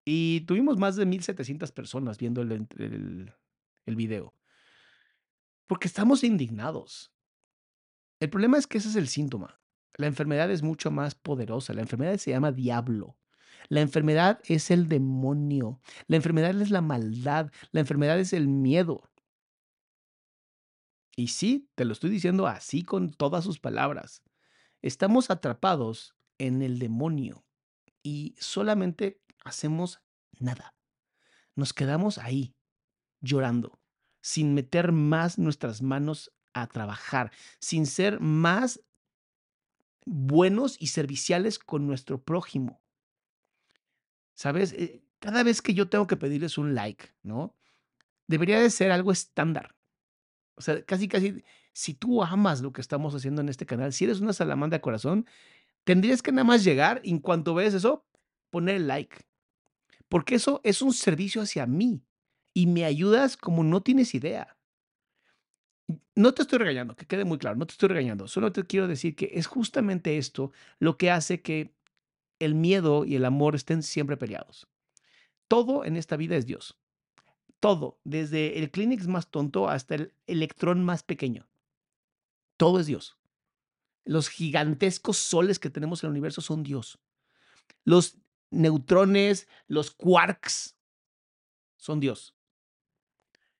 Y 0.05 0.43
tuvimos 0.43 0.79
más 0.79 0.97
de 0.97 1.07
1.700 1.07 1.73
personas 1.73 2.19
viendo 2.19 2.43
el, 2.43 3.33
el 3.87 3.97
video. 3.97 4.35
Porque 5.67 5.89
estamos 5.89 6.23
indignados. 6.23 7.13
El 8.21 8.31
problema 8.31 8.59
es 8.59 8.67
que 8.67 8.79
ese 8.79 8.89
es 8.89 8.97
el 8.97 9.09
síntoma. 9.09 9.61
La 9.97 10.07
enfermedad 10.07 10.51
es 10.51 10.63
mucho 10.63 10.91
más 10.91 11.15
poderosa. 11.15 11.75
La 11.75 11.81
enfermedad 11.81 12.17
se 12.19 12.31
llama 12.31 12.53
diablo. 12.53 13.17
La 13.69 13.81
enfermedad 13.81 14.41
es 14.45 14.71
el 14.71 14.89
demonio. 14.89 15.81
La 16.07 16.17
enfermedad 16.17 16.61
es 16.61 16.71
la 16.71 16.83
maldad. 16.83 17.51
La 17.73 17.81
enfermedad 17.81 18.19
es 18.19 18.33
el 18.33 18.49
miedo. 18.49 19.11
Y 21.17 21.29
sí, 21.29 21.71
te 21.75 21.87
lo 21.87 21.95
estoy 21.95 22.11
diciendo 22.11 22.47
así 22.47 22.83
con 22.83 23.11
todas 23.11 23.43
sus 23.43 23.59
palabras. 23.59 24.23
Estamos 24.83 25.31
atrapados 25.31 26.15
en 26.39 26.61
el 26.61 26.79
demonio 26.79 27.47
y 28.03 28.37
solamente 28.39 29.23
hacemos 29.43 30.03
nada. 30.39 30.77
Nos 31.55 31.73
quedamos 31.73 32.19
ahí, 32.19 32.55
llorando, 33.23 33.81
sin 34.21 34.53
meter 34.53 34.93
más 34.93 35.39
nuestras 35.39 35.81
manos 35.81 36.33
a 36.53 36.67
trabajar, 36.67 37.33
sin 37.61 37.87
ser 37.87 38.21
más 38.21 38.83
buenos 40.05 40.77
y 40.81 40.89
serviciales 40.89 41.59
con 41.59 41.87
nuestro 41.87 42.23
prójimo. 42.23 42.83
¿Sabes? 44.35 44.75
Eh, 44.75 45.03
cada 45.19 45.43
vez 45.43 45.63
que 45.63 45.73
yo 45.73 45.89
tengo 45.89 46.07
que 46.07 46.17
pedirles 46.17 46.59
un 46.59 46.75
like, 46.75 47.15
¿no? 47.23 47.57
Debería 48.27 48.61
de 48.61 48.69
ser 48.69 48.93
algo 48.93 49.13
estándar. 49.13 49.76
O 50.57 50.63
sea, 50.63 50.83
casi, 50.85 51.07
casi, 51.07 51.45
si 51.73 51.95
tú 51.95 52.23
amas 52.23 52.63
lo 52.63 52.73
que 52.73 52.81
estamos 52.81 53.15
haciendo 53.15 53.43
en 53.43 53.49
este 53.49 53.67
canal, 53.67 53.93
si 53.93 54.05
eres 54.05 54.21
una 54.21 54.33
salamandra 54.33 54.79
de 54.79 54.83
corazón, 54.83 55.27
tendrías 55.85 56.23
que 56.23 56.33
nada 56.33 56.45
más 56.45 56.65
llegar 56.65 57.01
y 57.05 57.11
en 57.11 57.19
cuanto 57.19 57.55
ves 57.55 57.75
eso, 57.75 58.05
poner 58.51 58.77
el 58.77 58.87
like. 58.89 59.17
Porque 60.09 60.37
eso 60.37 60.61
es 60.65 60.81
un 60.81 60.93
servicio 60.93 61.43
hacia 61.43 61.67
mí 61.67 62.03
y 62.55 62.67
me 62.67 62.85
ayudas 62.85 63.37
como 63.37 63.63
no 63.63 63.83
tienes 63.83 64.15
idea. 64.15 64.57
No 66.15 66.33
te 66.33 66.43
estoy 66.43 66.59
regañando, 66.59 66.97
que 66.97 67.07
quede 67.07 67.25
muy 67.25 67.39
claro, 67.39 67.57
no 67.57 67.67
te 67.67 67.73
estoy 67.73 67.91
regañando, 67.91 68.27
solo 68.27 68.51
te 68.51 68.65
quiero 68.65 68.89
decir 68.89 69.15
que 69.15 69.31
es 69.35 69.47
justamente 69.47 70.17
esto 70.17 70.53
lo 70.79 70.97
que 70.97 71.11
hace 71.11 71.43
que 71.43 71.75
el 72.39 72.55
miedo 72.55 73.05
y 73.05 73.17
el 73.17 73.25
amor 73.25 73.55
estén 73.55 73.83
siempre 73.83 74.17
peleados. 74.17 74.67
Todo 75.49 75.85
en 75.85 75.97
esta 75.97 76.17
vida 76.17 76.37
es 76.37 76.47
Dios 76.47 76.79
todo, 77.61 77.99
desde 78.05 78.59
el 78.59 78.71
Kleenex 78.71 79.07
más 79.07 79.31
tonto 79.31 79.69
hasta 79.69 79.95
el 79.95 80.15
electrón 80.27 80.85
más 80.85 81.03
pequeño. 81.03 81.49
Todo 82.57 82.81
es 82.81 82.87
Dios. 82.87 83.19
Los 84.05 84.29
gigantescos 84.29 85.17
soles 85.17 85.59
que 85.59 85.71
tenemos 85.71 86.03
en 86.03 86.09
el 86.09 86.13
universo 86.13 86.41
son 86.41 86.63
Dios. 86.63 86.99
Los 87.85 88.19
neutrones, 88.51 89.49
los 89.67 89.91
quarks, 89.91 90.77
son 91.77 92.01
Dios. 92.01 92.35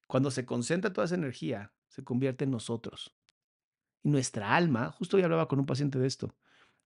Cuando 0.07 0.31
se 0.31 0.47
concentra 0.47 0.93
toda 0.93 1.07
esa 1.07 1.17
energía, 1.17 1.73
se 1.89 2.05
convierte 2.05 2.45
en 2.45 2.53
nosotros. 2.53 3.15
Y 4.03 4.11
nuestra 4.11 4.55
alma, 4.55 4.93
justo 4.93 5.17
hoy 5.17 5.25
hablaba 5.25 5.49
con 5.49 5.59
un 5.59 5.67
paciente 5.67 5.99
de 5.99 6.07
esto, 6.07 6.35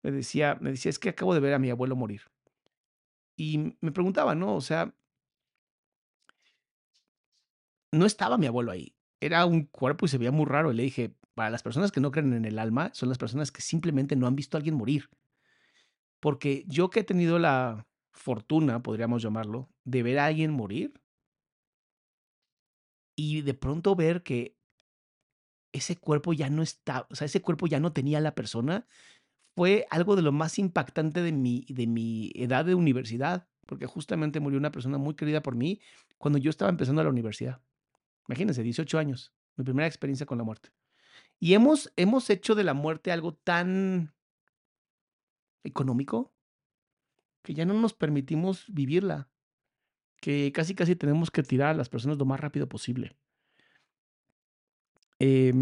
me 0.01 0.11
decía, 0.11 0.57
me 0.59 0.71
decía, 0.71 0.89
es 0.89 0.97
que 0.97 1.09
acabo 1.09 1.33
de 1.33 1.39
ver 1.39 1.53
a 1.53 1.59
mi 1.59 1.69
abuelo 1.69 1.95
morir. 1.95 2.23
Y 3.35 3.75
me 3.79 3.91
preguntaba, 3.91 4.33
¿no? 4.33 4.55
O 4.55 4.61
sea, 4.61 4.95
no 7.91 8.05
estaba 8.05 8.37
mi 8.37 8.47
abuelo 8.47 8.71
ahí. 8.71 8.95
Era 9.19 9.45
un 9.45 9.65
cuerpo 9.65 10.05
y 10.05 10.09
se 10.09 10.17
veía 10.17 10.31
muy 10.31 10.45
raro. 10.45 10.71
Y 10.71 10.75
le 10.75 10.83
dije, 10.83 11.15
para 11.35 11.49
las 11.49 11.63
personas 11.63 11.91
que 11.91 12.01
no 12.01 12.11
creen 12.11 12.33
en 12.33 12.45
el 12.45 12.59
alma, 12.59 12.91
son 12.93 13.09
las 13.09 13.17
personas 13.17 13.51
que 13.51 13.61
simplemente 13.61 14.15
no 14.15 14.27
han 14.27 14.35
visto 14.35 14.57
a 14.57 14.59
alguien 14.59 14.75
morir. 14.75 15.09
Porque 16.19 16.63
yo 16.67 16.89
que 16.89 17.01
he 17.01 17.03
tenido 17.03 17.39
la 17.39 17.87
fortuna, 18.13 18.83
podríamos 18.83 19.21
llamarlo, 19.21 19.69
de 19.85 20.03
ver 20.03 20.19
a 20.19 20.25
alguien 20.25 20.51
morir 20.51 21.01
y 23.15 23.41
de 23.41 23.53
pronto 23.53 23.95
ver 23.95 24.23
que 24.23 24.57
ese 25.73 25.97
cuerpo 25.97 26.33
ya 26.33 26.49
no 26.49 26.61
está, 26.61 27.07
o 27.09 27.15
sea, 27.15 27.25
ese 27.25 27.41
cuerpo 27.41 27.67
ya 27.67 27.79
no 27.79 27.93
tenía 27.93 28.19
la 28.19 28.35
persona, 28.35 28.85
fue 29.55 29.85
algo 29.89 30.15
de 30.15 30.21
lo 30.21 30.31
más 30.31 30.59
impactante 30.59 31.21
de 31.21 31.31
mi, 31.31 31.65
de 31.69 31.87
mi 31.87 32.31
edad 32.35 32.65
de 32.65 32.75
universidad, 32.75 33.47
porque 33.65 33.85
justamente 33.85 34.39
murió 34.39 34.59
una 34.59 34.71
persona 34.71 34.97
muy 34.97 35.15
querida 35.15 35.41
por 35.41 35.55
mí 35.55 35.81
cuando 36.17 36.39
yo 36.39 36.49
estaba 36.49 36.69
empezando 36.69 37.03
la 37.03 37.09
universidad. 37.09 37.61
Imagínense, 38.27 38.63
18 38.63 38.97
años, 38.97 39.33
mi 39.55 39.63
primera 39.63 39.87
experiencia 39.87 40.25
con 40.25 40.37
la 40.37 40.43
muerte. 40.43 40.71
Y 41.39 41.53
hemos, 41.53 41.91
hemos 41.95 42.29
hecho 42.29 42.55
de 42.55 42.63
la 42.63 42.73
muerte 42.73 43.11
algo 43.11 43.33
tan 43.33 44.13
económico 45.63 46.33
que 47.41 47.53
ya 47.53 47.65
no 47.65 47.73
nos 47.73 47.93
permitimos 47.93 48.65
vivirla, 48.67 49.29
que 50.19 50.51
casi 50.53 50.75
casi 50.75 50.95
tenemos 50.95 51.31
que 51.31 51.43
tirar 51.43 51.69
a 51.69 51.77
las 51.77 51.89
personas 51.89 52.17
lo 52.17 52.25
más 52.25 52.39
rápido 52.39 52.69
posible. 52.69 53.17
Eh, 55.19 55.53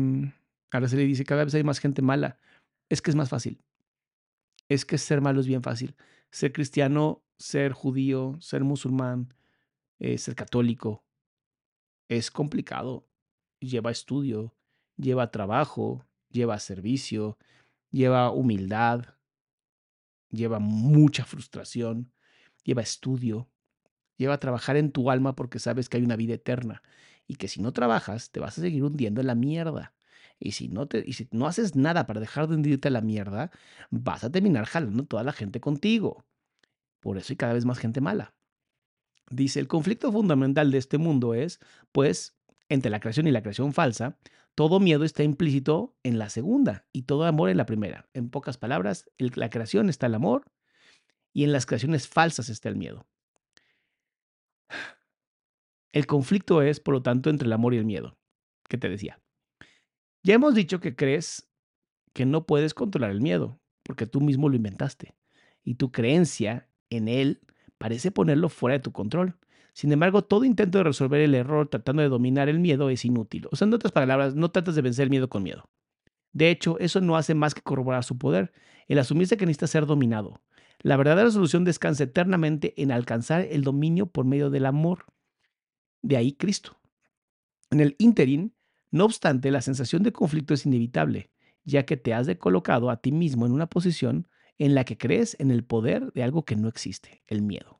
ahora 0.71 0.87
se 0.87 0.97
le 0.97 1.03
dice, 1.03 1.23
cada 1.23 1.43
vez 1.43 1.53
hay 1.53 1.63
más 1.63 1.79
gente 1.79 2.01
mala. 2.01 2.37
Es 2.89 3.01
que 3.01 3.11
es 3.11 3.15
más 3.15 3.29
fácil. 3.29 3.61
Es 4.67 4.85
que 4.85 4.97
ser 4.97 5.21
malo 5.21 5.39
es 5.39 5.47
bien 5.47 5.63
fácil. 5.63 5.95
Ser 6.31 6.51
cristiano, 6.51 7.23
ser 7.37 7.71
judío, 7.71 8.37
ser 8.41 8.63
musulmán, 8.63 9.33
eh, 9.99 10.17
ser 10.17 10.35
católico, 10.35 11.03
es 12.09 12.31
complicado. 12.31 13.07
Lleva 13.59 13.91
estudio, 13.91 14.53
lleva 14.97 15.31
trabajo, 15.31 16.05
lleva 16.29 16.59
servicio, 16.59 17.37
lleva 17.91 18.31
humildad, 18.31 19.05
lleva 20.29 20.59
mucha 20.59 21.23
frustración, 21.23 22.11
lleva 22.63 22.81
estudio, 22.81 23.49
lleva 24.17 24.33
a 24.35 24.39
trabajar 24.39 24.75
en 24.75 24.91
tu 24.91 25.09
alma 25.11 25.35
porque 25.35 25.59
sabes 25.59 25.87
que 25.87 25.97
hay 25.97 26.03
una 26.03 26.15
vida 26.15 26.33
eterna 26.33 26.81
y 27.27 27.35
que 27.35 27.47
si 27.47 27.61
no 27.61 27.71
trabajas 27.73 28.31
te 28.31 28.39
vas 28.39 28.57
a 28.57 28.61
seguir 28.61 28.83
hundiendo 28.83 29.21
en 29.21 29.27
la 29.27 29.35
mierda. 29.35 29.93
Y 30.39 30.53
si 30.53 30.69
no, 30.69 30.87
te, 30.87 31.03
y 31.05 31.13
si 31.13 31.27
no 31.31 31.47
haces 31.47 31.75
nada 31.75 32.07
para 32.07 32.21
dejar 32.21 32.47
de 32.47 32.55
hundirte 32.55 32.87
en 32.87 32.93
la 32.93 33.01
mierda, 33.01 33.51
vas 33.91 34.23
a 34.23 34.31
terminar 34.31 34.65
jalando 34.65 35.05
toda 35.05 35.23
la 35.23 35.33
gente 35.33 35.59
contigo. 35.59 36.25
Por 37.01 37.17
eso 37.17 37.33
hay 37.33 37.37
cada 37.37 37.53
vez 37.53 37.65
más 37.65 37.77
gente 37.77 38.01
mala. 38.01 38.33
Dice, 39.29 39.59
el 39.59 39.67
conflicto 39.67 40.11
fundamental 40.11 40.71
de 40.71 40.77
este 40.77 40.97
mundo 40.97 41.33
es, 41.33 41.59
pues, 41.91 42.37
entre 42.67 42.91
la 42.91 42.99
creación 42.99 43.27
y 43.27 43.31
la 43.31 43.41
creación 43.41 43.73
falsa, 43.73 44.17
todo 44.55 44.79
miedo 44.79 45.05
está 45.05 45.23
implícito 45.23 45.95
en 46.03 46.19
la 46.19 46.29
segunda 46.29 46.85
y 46.91 47.03
todo 47.03 47.25
amor 47.25 47.49
en 47.49 47.57
la 47.57 47.65
primera. 47.65 48.09
En 48.13 48.29
pocas 48.29 48.57
palabras, 48.57 49.09
la 49.17 49.49
creación 49.49 49.89
está 49.89 50.07
el 50.07 50.15
amor 50.15 50.51
y 51.33 51.43
en 51.43 51.51
las 51.51 51.65
creaciones 51.65 52.07
falsas 52.07 52.49
está 52.49 52.69
el 52.69 52.75
miedo. 52.75 53.07
El 55.91 56.05
conflicto 56.05 56.61
es, 56.61 56.79
por 56.79 56.93
lo 56.93 57.01
tanto, 57.01 57.29
entre 57.29 57.47
el 57.47 57.53
amor 57.53 57.73
y 57.73 57.77
el 57.77 57.85
miedo, 57.85 58.17
que 58.67 58.77
te 58.77 58.89
decía. 58.89 59.19
Ya 60.23 60.35
hemos 60.35 60.53
dicho 60.53 60.79
que 60.79 60.95
crees 60.95 61.49
que 62.13 62.25
no 62.25 62.45
puedes 62.45 62.73
controlar 62.73 63.11
el 63.11 63.21
miedo, 63.21 63.59
porque 63.83 64.05
tú 64.05 64.21
mismo 64.21 64.49
lo 64.49 64.55
inventaste, 64.55 65.15
y 65.63 65.75
tu 65.75 65.91
creencia 65.91 66.69
en 66.89 67.07
él 67.07 67.41
parece 67.79 68.11
ponerlo 68.11 68.49
fuera 68.49 68.73
de 68.73 68.83
tu 68.83 68.91
control. 68.91 69.35
Sin 69.73 69.91
embargo, 69.91 70.23
todo 70.23 70.43
intento 70.43 70.77
de 70.77 70.83
resolver 70.83 71.21
el 71.21 71.33
error 71.33 71.67
tratando 71.67 72.03
de 72.03 72.09
dominar 72.09 72.49
el 72.49 72.59
miedo 72.59 72.91
es 72.91 73.05
inútil. 73.05 73.47
O 73.51 73.55
sea, 73.55 73.67
en 73.67 73.73
otras 73.73 73.91
palabras, 73.91 74.35
no 74.35 74.51
tratas 74.51 74.75
de 74.75 74.83
vencer 74.83 75.03
el 75.03 75.09
miedo 75.09 75.29
con 75.29 75.41
miedo. 75.41 75.63
De 76.33 76.51
hecho, 76.51 76.77
eso 76.79 77.01
no 77.01 77.17
hace 77.17 77.33
más 77.33 77.55
que 77.55 77.61
corroborar 77.61 78.03
su 78.03 78.17
poder, 78.17 78.51
el 78.87 78.99
asumirse 78.99 79.37
que 79.37 79.45
necesita 79.45 79.67
ser 79.67 79.85
dominado. 79.87 80.41
La 80.81 80.95
verdadera 80.95 81.31
solución 81.31 81.63
descansa 81.63 82.03
eternamente 82.03 82.73
en 82.81 82.91
alcanzar 82.91 83.41
el 83.49 83.63
dominio 83.63 84.05
por 84.05 84.25
medio 84.25 84.49
del 84.49 84.65
amor. 84.65 85.05
De 86.01 86.17
ahí 86.17 86.33
Cristo. 86.33 86.77
En 87.71 87.79
el 87.79 87.95
interín, 87.99 88.53
no 88.91 89.05
obstante, 89.05 89.51
la 89.51 89.61
sensación 89.61 90.03
de 90.03 90.11
conflicto 90.11 90.53
es 90.53 90.65
inevitable, 90.65 91.31
ya 91.63 91.85
que 91.85 91.97
te 91.97 92.13
has 92.13 92.27
colocado 92.37 92.89
a 92.89 92.97
ti 92.97 93.11
mismo 93.11 93.45
en 93.45 93.51
una 93.51 93.67
posición 93.67 94.27
en 94.59 94.75
la 94.75 94.83
que 94.83 94.97
crees 94.97 95.35
en 95.39 95.49
el 95.49 95.63
poder 95.63 96.13
de 96.13 96.21
algo 96.21 96.45
que 96.45 96.55
no 96.55 96.67
existe, 96.67 97.23
el 97.27 97.41
miedo. 97.41 97.79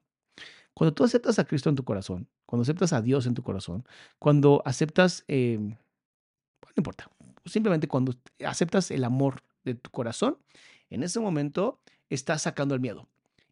Cuando 0.73 0.93
tú 0.93 1.03
aceptas 1.03 1.37
a 1.37 1.43
Cristo 1.43 1.69
en 1.69 1.75
tu 1.75 1.83
corazón, 1.83 2.29
cuando 2.45 2.63
aceptas 2.63 2.93
a 2.93 3.01
Dios 3.01 3.27
en 3.27 3.35
tu 3.35 3.43
corazón, 3.43 3.85
cuando 4.17 4.63
aceptas, 4.65 5.25
eh, 5.27 5.57
no 5.59 6.73
importa, 6.75 7.11
simplemente 7.45 7.87
cuando 7.87 8.15
aceptas 8.45 8.89
el 8.91 9.03
amor 9.03 9.43
de 9.65 9.75
tu 9.75 9.91
corazón, 9.91 10.37
en 10.89 11.03
ese 11.03 11.19
momento 11.19 11.81
estás 12.09 12.43
sacando 12.43 12.73
el 12.73 12.81
miedo. 12.81 13.07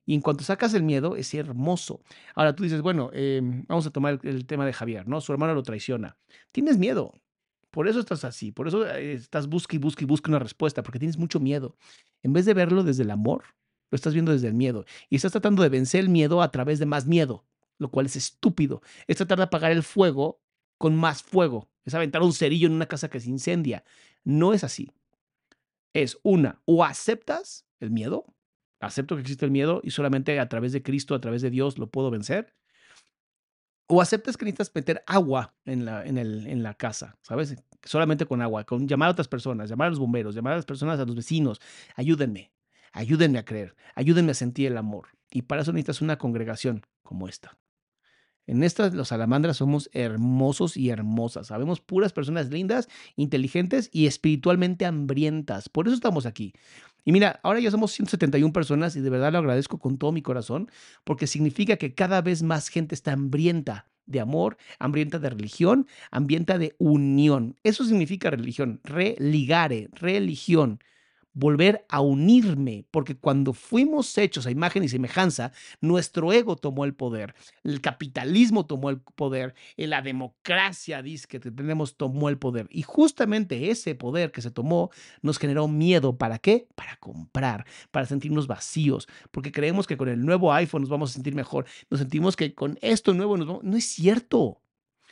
Y 0.05 0.13
en 0.13 0.21
cuanto 0.21 0.45
sacas 0.45 0.73
el 0.73 0.83
miedo, 0.83 1.17
es 1.17 1.33
hermoso. 1.33 1.99
Ahora 2.33 2.55
tú 2.55 2.63
dices, 2.63 2.81
bueno, 2.81 3.09
eh, 3.11 3.41
vamos 3.67 3.85
a 3.85 3.91
tomar 3.91 4.19
el, 4.23 4.29
el, 4.29 4.45
tema 4.45 4.65
de 4.65 4.71
Javier, 4.71 5.05
¿no? 5.05 5.19
Su 5.19 5.33
hermano 5.33 5.53
lo 5.53 5.63
traiciona. 5.63 6.15
Tienes 6.53 6.77
miedo. 6.77 7.13
Por 7.71 7.87
eso 7.87 7.99
estás 7.99 8.23
así. 8.23 8.51
Por 8.51 8.67
eso 8.67 8.87
eh, 8.87 9.13
estás 9.13 9.47
busca 9.47 9.75
y 9.75 9.79
busca 9.79 10.03
y 10.03 10.07
busca 10.07 10.31
una 10.31 10.39
respuesta, 10.39 10.83
porque 10.83 10.99
tienes 10.99 11.17
mucho 11.17 11.39
miedo. 11.39 11.77
En 12.23 12.33
vez 12.33 12.45
de 12.45 12.53
verlo 12.53 12.83
desde 12.83 13.03
el 13.03 13.11
amor, 13.11 13.43
lo 13.91 13.95
estás 13.95 14.13
viendo 14.13 14.31
desde 14.31 14.47
el 14.47 14.53
miedo. 14.53 14.85
Y 15.09 15.15
estás 15.15 15.31
tratando 15.31 15.63
de 15.63 15.69
vencer 15.69 16.01
el 16.01 16.09
miedo 16.09 16.41
a 16.41 16.51
través 16.51 16.79
de 16.79 16.85
más 16.85 17.05
miedo, 17.05 17.45
lo 17.77 17.89
cual 17.89 18.05
es 18.05 18.15
estúpido. 18.15 18.81
Es 19.07 19.17
tratar 19.17 19.37
de 19.37 19.45
apagar 19.45 19.71
el 19.71 19.83
fuego 19.83 20.41
con 20.77 20.95
más 20.95 21.23
fuego. 21.23 21.69
Es 21.85 21.93
aventar 21.93 22.21
un 22.21 22.33
cerillo 22.33 22.67
en 22.67 22.73
una 22.73 22.87
casa 22.87 23.09
que 23.09 23.19
se 23.19 23.29
incendia. 23.29 23.83
No 24.23 24.53
es 24.53 24.63
así. 24.63 24.91
Es 25.93 26.19
una, 26.23 26.61
o 26.65 26.83
aceptas 26.83 27.65
el 27.79 27.91
miedo, 27.91 28.25
acepto 28.79 29.15
que 29.15 29.21
existe 29.21 29.45
el 29.45 29.51
miedo 29.51 29.81
y 29.83 29.91
solamente 29.91 30.39
a 30.39 30.49
través 30.49 30.71
de 30.73 30.83
Cristo, 30.83 31.15
a 31.15 31.21
través 31.21 31.41
de 31.41 31.49
Dios 31.49 31.77
lo 31.77 31.89
puedo 31.89 32.11
vencer. 32.11 32.53
O 33.87 34.01
aceptas 34.01 34.35
que 34.35 34.45
necesitas 34.45 34.71
meter 34.75 35.03
agua 35.07 35.53
en 35.65 35.85
la, 35.85 36.73
casa, 36.73 37.17
¿sabes? 37.21 37.55
Solamente 37.83 38.25
con 38.25 38.41
agua, 38.41 38.65
con 38.65 38.87
llamar 38.87 39.09
a 39.09 39.11
otras 39.11 39.29
personas, 39.29 39.69
llamar 39.69 39.87
a 39.87 39.89
los 39.91 39.99
bomberos, 39.99 40.35
llamar 40.35 40.53
a 40.53 40.57
las 40.57 40.65
personas, 40.65 40.99
a 40.99 41.05
los 41.05 41.15
vecinos. 41.15 41.61
Ayúdenme, 41.95 42.51
ayúdenme 42.91 43.39
a 43.39 43.45
creer, 43.45 43.75
ayúdenme 43.95 44.31
a 44.31 44.35
sentir 44.35 44.67
el 44.67 44.77
amor. 44.77 45.07
Y 45.31 45.43
para 45.43 45.61
eso 45.61 45.71
necesitas 45.71 46.01
una 46.01 46.17
congregación 46.17 46.85
como 47.01 47.27
esta. 47.29 47.57
En 48.47 48.63
estas, 48.63 48.93
los 48.93 49.09
salamandras 49.09 49.57
somos 49.57 49.89
hermosos 49.91 50.77
y 50.77 50.89
hermosas. 50.89 51.47
Sabemos 51.47 51.81
puras 51.81 52.13
personas 52.13 52.49
lindas, 52.49 52.87
inteligentes 53.17 53.89
y 53.91 54.07
espiritualmente 54.07 54.85
hambrientas. 54.85 55.67
Por 55.67 55.87
eso 55.87 55.95
estamos 55.95 56.25
aquí. 56.25 56.53
Y 57.07 57.13
mira, 57.13 57.39
ahora 57.41 57.61
ya 57.61 57.71
somos 57.71 57.93
171 57.93 58.51
personas 58.51 58.97
y 58.97 58.99
de 58.99 59.09
verdad 59.09 59.31
lo 59.31 59.37
agradezco 59.37 59.79
con 59.79 59.97
todo 59.97 60.11
mi 60.11 60.21
corazón 60.21 60.69
porque 61.05 61.25
significa 61.25 61.77
que 61.77 61.95
cada 61.95 62.21
vez 62.21 62.43
más 62.43 62.67
gente 62.67 62.95
está 62.95 63.13
hambrienta 63.13 63.87
de 64.07 64.19
amor, 64.19 64.57
hambrienta 64.77 65.17
de 65.17 65.29
religión, 65.29 65.87
hambrienta 66.11 66.57
de 66.57 66.75
unión. 66.79 67.55
Eso 67.63 67.85
significa 67.85 68.29
religión, 68.29 68.81
religare, 68.83 69.87
religión 69.93 70.81
volver 71.37 71.85
a 71.87 72.01
unirme, 72.01 72.85
porque 72.89 73.15
cuando 73.15 73.53
fuimos 73.53 74.17
hechos 74.17 74.47
a 74.47 74.51
imagen 74.51 74.83
y 74.83 74.89
semejanza, 74.89 75.51
nuestro 75.81 76.33
ego 76.33 76.55
tomó 76.55 76.83
el 76.83 76.95
poder, 76.95 77.35
el 77.63 77.79
capitalismo 77.79 78.65
tomó 78.65 78.89
el 78.89 78.99
poder, 78.99 79.53
la 79.77 80.01
democracia, 80.01 81.03
dice 81.03 81.27
que 81.27 81.39
tenemos, 81.39 81.95
tomó 81.95 82.29
el 82.29 82.39
poder. 82.39 82.67
Y 82.71 82.81
justamente 82.81 83.69
ese 83.69 83.93
poder 83.93 84.31
que 84.31 84.41
se 84.41 84.49
tomó 84.49 84.89
nos 85.21 85.37
generó 85.37 85.67
miedo. 85.67 86.17
¿Para 86.17 86.39
qué? 86.39 86.67
Para 86.73 86.95
comprar, 86.97 87.67
para 87.91 88.07
sentirnos 88.07 88.47
vacíos, 88.47 89.07
porque 89.29 89.51
creemos 89.51 89.85
que 89.85 89.95
con 89.95 90.09
el 90.09 90.25
nuevo 90.25 90.51
iPhone 90.53 90.81
nos 90.81 90.89
vamos 90.89 91.11
a 91.11 91.13
sentir 91.13 91.35
mejor, 91.35 91.67
nos 91.91 91.99
sentimos 91.99 92.35
que 92.35 92.55
con 92.55 92.79
esto 92.81 93.13
nuevo 93.13 93.37
nos 93.37 93.45
vamos... 93.45 93.63
No 93.63 93.77
es 93.77 93.85
cierto. 93.85 94.59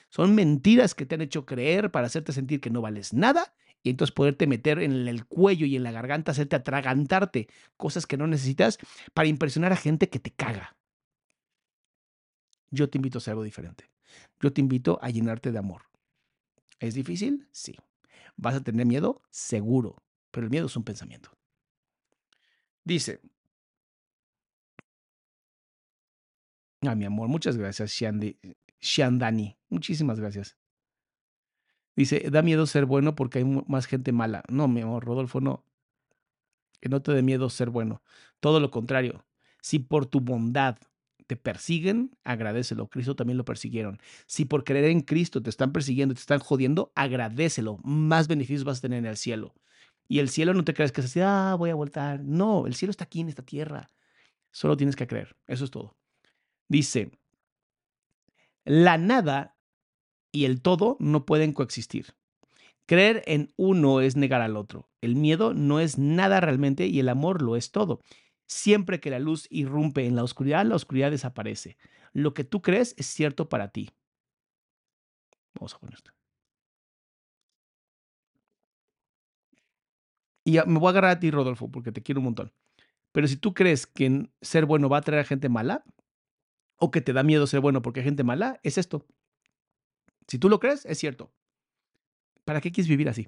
Son 0.09 0.33
mentiras 0.33 0.95
que 0.95 1.05
te 1.05 1.15
han 1.15 1.21
hecho 1.21 1.45
creer 1.45 1.91
para 1.91 2.07
hacerte 2.07 2.31
sentir 2.31 2.61
que 2.61 2.71
no 2.71 2.81
vales 2.81 3.13
nada 3.13 3.53
y 3.85 3.91
entonces 3.91 4.15
poderte 4.15 4.47
meter 4.47 4.79
en 4.79 5.07
el 5.07 5.27
cuello 5.27 5.67
y 5.67 5.75
en 5.75 5.83
la 5.83 5.91
garganta, 5.91 6.31
hacerte 6.31 6.55
atragantarte 6.55 7.47
cosas 7.77 8.07
que 8.07 8.17
no 8.17 8.25
necesitas 8.25 8.79
para 9.13 9.27
impresionar 9.27 9.71
a 9.71 9.75
gente 9.75 10.09
que 10.09 10.17
te 10.17 10.31
caga. 10.31 10.75
Yo 12.71 12.89
te 12.89 12.97
invito 12.97 13.17
a 13.17 13.19
hacer 13.19 13.33
algo 13.33 13.43
diferente. 13.43 13.91
Yo 14.41 14.51
te 14.51 14.59
invito 14.59 14.97
a 15.03 15.11
llenarte 15.11 15.51
de 15.51 15.59
amor. 15.59 15.83
¿Es 16.79 16.95
difícil? 16.95 17.47
Sí. 17.51 17.75
¿Vas 18.37 18.55
a 18.55 18.63
tener 18.63 18.87
miedo? 18.87 19.21
Seguro. 19.29 20.03
Pero 20.31 20.45
el 20.45 20.51
miedo 20.51 20.65
es 20.65 20.75
un 20.75 20.83
pensamiento. 20.83 21.29
Dice. 22.83 23.21
Ah, 26.81 26.95
mi 26.95 27.05
amor, 27.05 27.27
muchas 27.27 27.55
gracias, 27.55 28.01
Shandani. 28.81 29.59
Muchísimas 29.69 30.19
gracias. 30.19 30.57
Dice, 31.95 32.29
da 32.29 32.41
miedo 32.41 32.65
ser 32.65 32.85
bueno 32.85 33.15
porque 33.15 33.39
hay 33.39 33.45
más 33.45 33.85
gente 33.85 34.11
mala. 34.11 34.43
No, 34.49 34.67
mi 34.67 34.81
amor, 34.81 35.05
Rodolfo, 35.05 35.39
no. 35.39 35.63
Que 36.81 36.89
no 36.89 37.01
te 37.01 37.13
dé 37.13 37.21
miedo 37.21 37.49
ser 37.49 37.69
bueno. 37.69 38.01
Todo 38.39 38.59
lo 38.59 38.69
contrario. 38.69 39.25
Si 39.61 39.79
por 39.79 40.05
tu 40.05 40.19
bondad 40.19 40.77
te 41.27 41.35
persiguen, 41.35 42.15
agradecelo. 42.23 42.87
Cristo 42.87 43.15
también 43.15 43.37
lo 43.37 43.45
persiguieron. 43.45 43.99
Si 44.27 44.45
por 44.45 44.63
creer 44.63 44.85
en 44.85 45.01
Cristo 45.01 45.41
te 45.41 45.49
están 45.49 45.71
persiguiendo, 45.71 46.13
te 46.13 46.19
están 46.19 46.39
jodiendo, 46.39 46.91
agradecelo. 46.95 47.79
Más 47.83 48.27
beneficios 48.27 48.63
vas 48.63 48.79
a 48.79 48.81
tener 48.81 48.99
en 48.99 49.05
el 49.05 49.17
cielo. 49.17 49.55
Y 50.07 50.19
el 50.19 50.29
cielo 50.29 50.53
no 50.53 50.63
te 50.63 50.73
crees 50.73 50.91
que 50.91 51.01
es 51.01 51.07
así, 51.07 51.19
ah, 51.21 51.55
voy 51.57 51.71
a 51.71 51.75
voltar. 51.75 52.23
No, 52.23 52.67
el 52.67 52.75
cielo 52.75 52.91
está 52.91 53.05
aquí 53.05 53.21
en 53.21 53.29
esta 53.29 53.43
tierra. 53.43 53.89
Solo 54.51 54.77
tienes 54.77 54.95
que 54.95 55.07
creer. 55.07 55.35
Eso 55.47 55.65
es 55.65 55.71
todo. 55.71 55.95
Dice, 56.67 57.11
la 58.63 58.97
nada 58.97 59.54
y 60.35 60.43
el 60.43 60.61
todo 60.61 60.97
no 60.99 61.25
pueden 61.25 61.53
coexistir. 61.53 62.13
Creer 62.85 63.23
en 63.25 63.53
uno 63.55 64.01
es 64.01 64.17
negar 64.17 64.41
al 64.41 64.57
otro. 64.57 64.89
El 64.99 65.15
miedo 65.15 65.53
no 65.53 65.79
es 65.79 65.97
nada 65.97 66.41
realmente 66.41 66.87
y 66.87 66.99
el 66.99 67.07
amor 67.07 67.41
lo 67.41 67.55
es 67.55 67.71
todo. 67.71 68.01
Siempre 68.45 68.99
que 68.99 69.09
la 69.09 69.19
luz 69.19 69.47
irrumpe 69.49 70.05
en 70.05 70.17
la 70.17 70.23
oscuridad, 70.23 70.65
la 70.65 70.75
oscuridad 70.75 71.09
desaparece. 71.09 71.77
Lo 72.11 72.33
que 72.33 72.43
tú 72.43 72.61
crees 72.61 72.95
es 72.97 73.05
cierto 73.05 73.47
para 73.47 73.69
ti. 73.69 73.91
Vamos 75.53 75.73
a 75.73 75.79
poner 75.79 75.95
esto. 75.95 76.11
Y 80.43 80.59
me 80.67 80.79
voy 80.79 80.87
a 80.87 80.89
agarrar 80.89 81.11
a 81.11 81.19
ti, 81.21 81.31
Rodolfo, 81.31 81.71
porque 81.71 81.93
te 81.93 82.03
quiero 82.03 82.19
un 82.19 82.25
montón. 82.25 82.51
Pero 83.13 83.27
si 83.29 83.37
tú 83.37 83.53
crees 83.53 83.87
que 83.87 84.29
ser 84.41 84.65
bueno 84.65 84.89
va 84.89 84.97
a 84.97 85.01
traer 85.01 85.21
a 85.21 85.25
gente 85.25 85.47
mala, 85.47 85.85
o 86.75 86.91
que 86.91 86.99
te 86.99 87.13
da 87.13 87.23
miedo 87.23 87.47
ser 87.47 87.61
bueno 87.61 87.81
porque 87.81 88.01
hay 88.01 88.05
gente 88.05 88.25
mala, 88.25 88.59
es 88.63 88.77
esto. 88.77 89.05
Si 90.27 90.39
tú 90.39 90.49
lo 90.49 90.59
crees, 90.59 90.85
es 90.85 90.97
cierto. 90.97 91.31
¿Para 92.43 92.61
qué 92.61 92.71
quieres 92.71 92.89
vivir 92.89 93.09
así? 93.09 93.27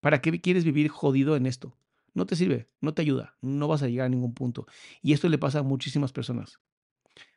¿Para 0.00 0.20
qué 0.20 0.40
quieres 0.40 0.64
vivir 0.64 0.88
jodido 0.88 1.36
en 1.36 1.46
esto? 1.46 1.76
No 2.14 2.26
te 2.26 2.36
sirve, 2.36 2.68
no 2.80 2.92
te 2.92 3.02
ayuda, 3.02 3.36
no 3.40 3.68
vas 3.68 3.82
a 3.82 3.88
llegar 3.88 4.06
a 4.06 4.10
ningún 4.10 4.34
punto. 4.34 4.66
Y 5.00 5.12
esto 5.12 5.28
le 5.28 5.38
pasa 5.38 5.60
a 5.60 5.62
muchísimas 5.62 6.12
personas. 6.12 6.60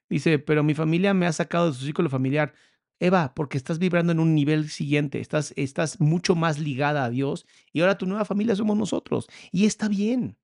Dice, 0.10 0.40
pero 0.40 0.64
mi 0.64 0.74
familia 0.74 1.14
me 1.14 1.26
ha 1.26 1.34
sacado 1.34 1.68
de 1.68 1.78
su 1.78 1.86
círculo 1.86 2.10
familiar. 2.10 2.54
Eva, 3.00 3.34
porque 3.36 3.58
estás 3.58 3.80
vibrando 3.80 4.12
en 4.12 4.20
un 4.20 4.36
nivel 4.36 4.70
siguiente, 4.70 5.20
estás, 5.20 5.54
estás 5.58 6.00
mucho 6.00 6.34
más 6.36 6.60
ligada 6.60 7.04
a 7.04 7.10
Dios 7.10 7.46
y 7.74 7.82
ahora 7.82 7.98
tu 7.98 8.06
nueva 8.06 8.24
familia 8.24 8.56
somos 8.56 8.78
nosotros. 8.78 9.28
Y 9.52 9.66
está 9.66 9.88
bien. 9.88 10.38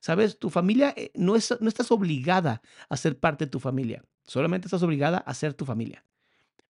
¿Sabes? 0.00 0.38
Tu 0.38 0.48
familia 0.48 0.94
eh, 0.96 1.10
no, 1.14 1.34
es, 1.34 1.56
no 1.60 1.68
estás 1.68 1.90
obligada 1.90 2.62
a 2.88 2.96
ser 2.96 3.18
parte 3.18 3.46
de 3.46 3.50
tu 3.50 3.58
familia. 3.58 4.04
Solamente 4.24 4.68
estás 4.68 4.82
obligada 4.84 5.18
a 5.18 5.34
ser 5.34 5.54
tu 5.54 5.64
familia. 5.64 6.04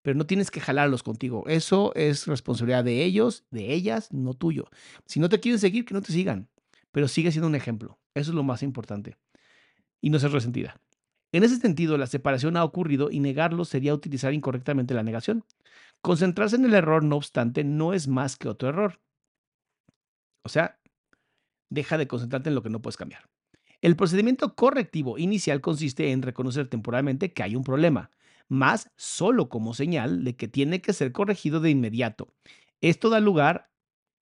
Pero 0.08 0.16
no 0.16 0.24
tienes 0.24 0.50
que 0.50 0.62
jalarlos 0.62 1.02
contigo. 1.02 1.44
Eso 1.48 1.92
es 1.94 2.26
responsabilidad 2.26 2.82
de 2.82 3.04
ellos, 3.04 3.44
de 3.50 3.74
ellas, 3.74 4.10
no 4.10 4.32
tuyo. 4.32 4.70
Si 5.04 5.20
no 5.20 5.28
te 5.28 5.38
quieren 5.38 5.58
seguir, 5.58 5.84
que 5.84 5.92
no 5.92 6.00
te 6.00 6.14
sigan. 6.14 6.48
Pero 6.92 7.08
sigue 7.08 7.30
siendo 7.30 7.46
un 7.46 7.54
ejemplo. 7.54 7.98
Eso 8.14 8.30
es 8.30 8.34
lo 8.34 8.42
más 8.42 8.62
importante. 8.62 9.18
Y 10.00 10.08
no 10.08 10.18
ser 10.18 10.30
resentida. 10.30 10.80
En 11.30 11.44
ese 11.44 11.58
sentido, 11.58 11.98
la 11.98 12.06
separación 12.06 12.56
ha 12.56 12.64
ocurrido 12.64 13.10
y 13.10 13.20
negarlo 13.20 13.66
sería 13.66 13.92
utilizar 13.92 14.32
incorrectamente 14.32 14.94
la 14.94 15.02
negación. 15.02 15.44
Concentrarse 16.00 16.56
en 16.56 16.64
el 16.64 16.72
error, 16.72 17.04
no 17.04 17.16
obstante, 17.16 17.62
no 17.62 17.92
es 17.92 18.08
más 18.08 18.36
que 18.36 18.48
otro 18.48 18.70
error. 18.70 19.02
O 20.42 20.48
sea, 20.48 20.80
deja 21.68 21.98
de 21.98 22.08
concentrarte 22.08 22.48
en 22.48 22.54
lo 22.54 22.62
que 22.62 22.70
no 22.70 22.80
puedes 22.80 22.96
cambiar. 22.96 23.28
El 23.82 23.94
procedimiento 23.94 24.54
correctivo 24.54 25.18
inicial 25.18 25.60
consiste 25.60 26.12
en 26.12 26.22
reconocer 26.22 26.66
temporalmente 26.66 27.34
que 27.34 27.42
hay 27.42 27.56
un 27.56 27.62
problema, 27.62 28.10
más 28.48 28.90
solo 28.96 29.48
como 29.48 29.74
señal 29.74 30.24
de 30.24 30.36
que 30.36 30.48
tiene 30.48 30.80
que 30.80 30.92
ser 30.92 31.12
corregido 31.12 31.60
de 31.60 31.70
inmediato. 31.70 32.34
Esto 32.80 33.10
da 33.10 33.20
lugar 33.20 33.70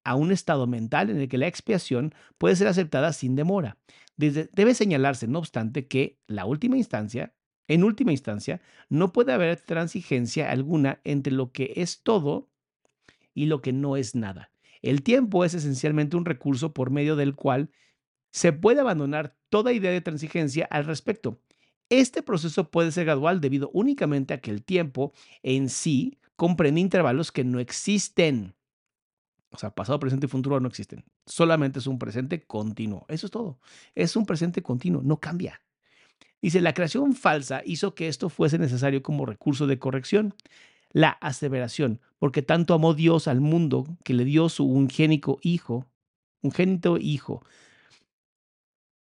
a 0.05 0.15
un 0.15 0.31
estado 0.31 0.67
mental 0.67 1.11
en 1.11 1.21
el 1.21 1.29
que 1.29 1.39
la 1.39 1.47
expiación 1.47 2.15
puede 2.39 2.57
ser 2.57 2.69
aceptada 2.69 3.13
sin 3.13 3.35
demora. 3.35 3.79
debe 4.17 4.75
señalarse, 4.75 5.27
no 5.27 5.41
obstante, 5.41 5.89
que 5.89 6.21
la 6.27 6.45
última 6.45 6.77
instancia, 6.77 7.35
en 7.69 7.83
última 7.83 8.13
instancia, 8.13 8.61
no 8.89 9.13
puede 9.13 9.33
haber 9.33 9.61
transigencia 9.61 10.51
alguna 10.51 11.01
entre 11.05 11.33
lo 11.33 11.51
que 11.51 11.73
es 11.77 12.03
todo 12.03 12.49
y 13.35 13.47
lo 13.47 13.61
que 13.61 13.73
no 13.73 13.97
es 13.97 14.15
nada. 14.15 14.51
El 14.81 15.03
tiempo 15.03 15.45
es 15.45 15.55
esencialmente 15.55 16.17
un 16.17 16.25
recurso 16.25 16.73
por 16.73 16.91
medio 16.91 17.17
del 17.17 17.35
cual 17.35 17.71
se 18.31 18.53
puede 18.53 18.81
abandonar 18.81 19.37
toda 19.49 19.73
idea 19.73 19.91
de 19.91 20.01
transigencia 20.01 20.67
al 20.71 20.85
respecto. 20.85 21.41
Este 21.89 22.23
proceso 22.23 22.71
puede 22.71 22.91
ser 22.91 23.05
gradual 23.05 23.41
debido 23.41 23.71
únicamente 23.73 24.35
a 24.35 24.41
que 24.41 24.51
el 24.51 24.65
tiempo 24.65 25.13
en 25.43 25.69
sí 25.69 26.19
comprende 26.35 26.81
intervalos 26.81 27.31
que 27.33 27.45
no 27.45 27.61
existen. 27.61 28.55
O 29.51 29.59
sea, 29.59 29.71
pasado, 29.71 29.99
presente 30.01 30.27
y 30.27 30.29
futuro 30.29 30.59
no 30.61 30.69
existen. 30.69 31.05
Solamente 31.27 31.79
es 31.79 31.87
un 31.87 31.99
presente 31.99 32.45
continuo. 32.45 33.07
Eso 33.09 33.27
es 33.27 33.31
todo. 33.31 33.59
Es 33.95 34.17
un 34.17 34.27
presente 34.27 34.63
continuo, 34.63 35.03
no 35.03 35.19
cambia. 35.19 35.63
Dice, 36.43 36.61
la 36.61 36.75
creación 36.75 37.15
falsa 37.15 37.63
hizo 37.65 37.95
que 37.95 38.09
esto 38.09 38.29
fuese 38.29 38.59
necesario 38.59 39.03
como 39.03 39.25
recurso 39.25 39.67
de 39.67 39.79
corrección. 39.79 40.35
La 40.93 41.11
aseveración, 41.11 42.01
porque 42.19 42.43
tanto 42.43 42.75
amó 42.75 42.95
Dios 42.95 43.29
al 43.29 43.41
mundo 43.41 43.87
que 44.05 44.15
le 44.15 44.25
dio 44.25 44.49
su 44.49 44.67
ungénico 44.67 45.39
hijo, 45.43 45.87
ungénito 46.43 46.97
hijo, 46.99 47.45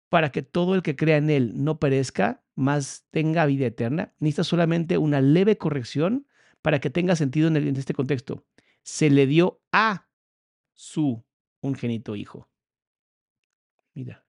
para 0.10 0.32
que 0.32 0.42
todo 0.42 0.76
el 0.76 0.84
que 0.84 0.96
crea 0.96 1.18
en 1.18 1.30
él 1.30 1.64
no 1.64 1.80
perezca, 1.80 2.44
más 2.62 3.06
tenga 3.12 3.46
vida 3.46 3.66
eterna. 3.66 4.14
Necesita 4.20 4.44
solamente 4.46 4.98
una 4.98 5.20
leve 5.20 5.58
corrección 5.58 6.28
para 6.62 6.80
que 6.80 6.90
tenga 6.90 7.16
sentido 7.16 7.48
en, 7.48 7.76
este 7.76 7.94
contexto. 7.94 8.46
Se 8.84 9.10
le 9.10 9.28
dio 9.28 9.62
a 9.72 10.08
su 10.74 11.24
ungénito 11.62 12.16
hijo. 12.16 12.50
Mira. 13.94 14.26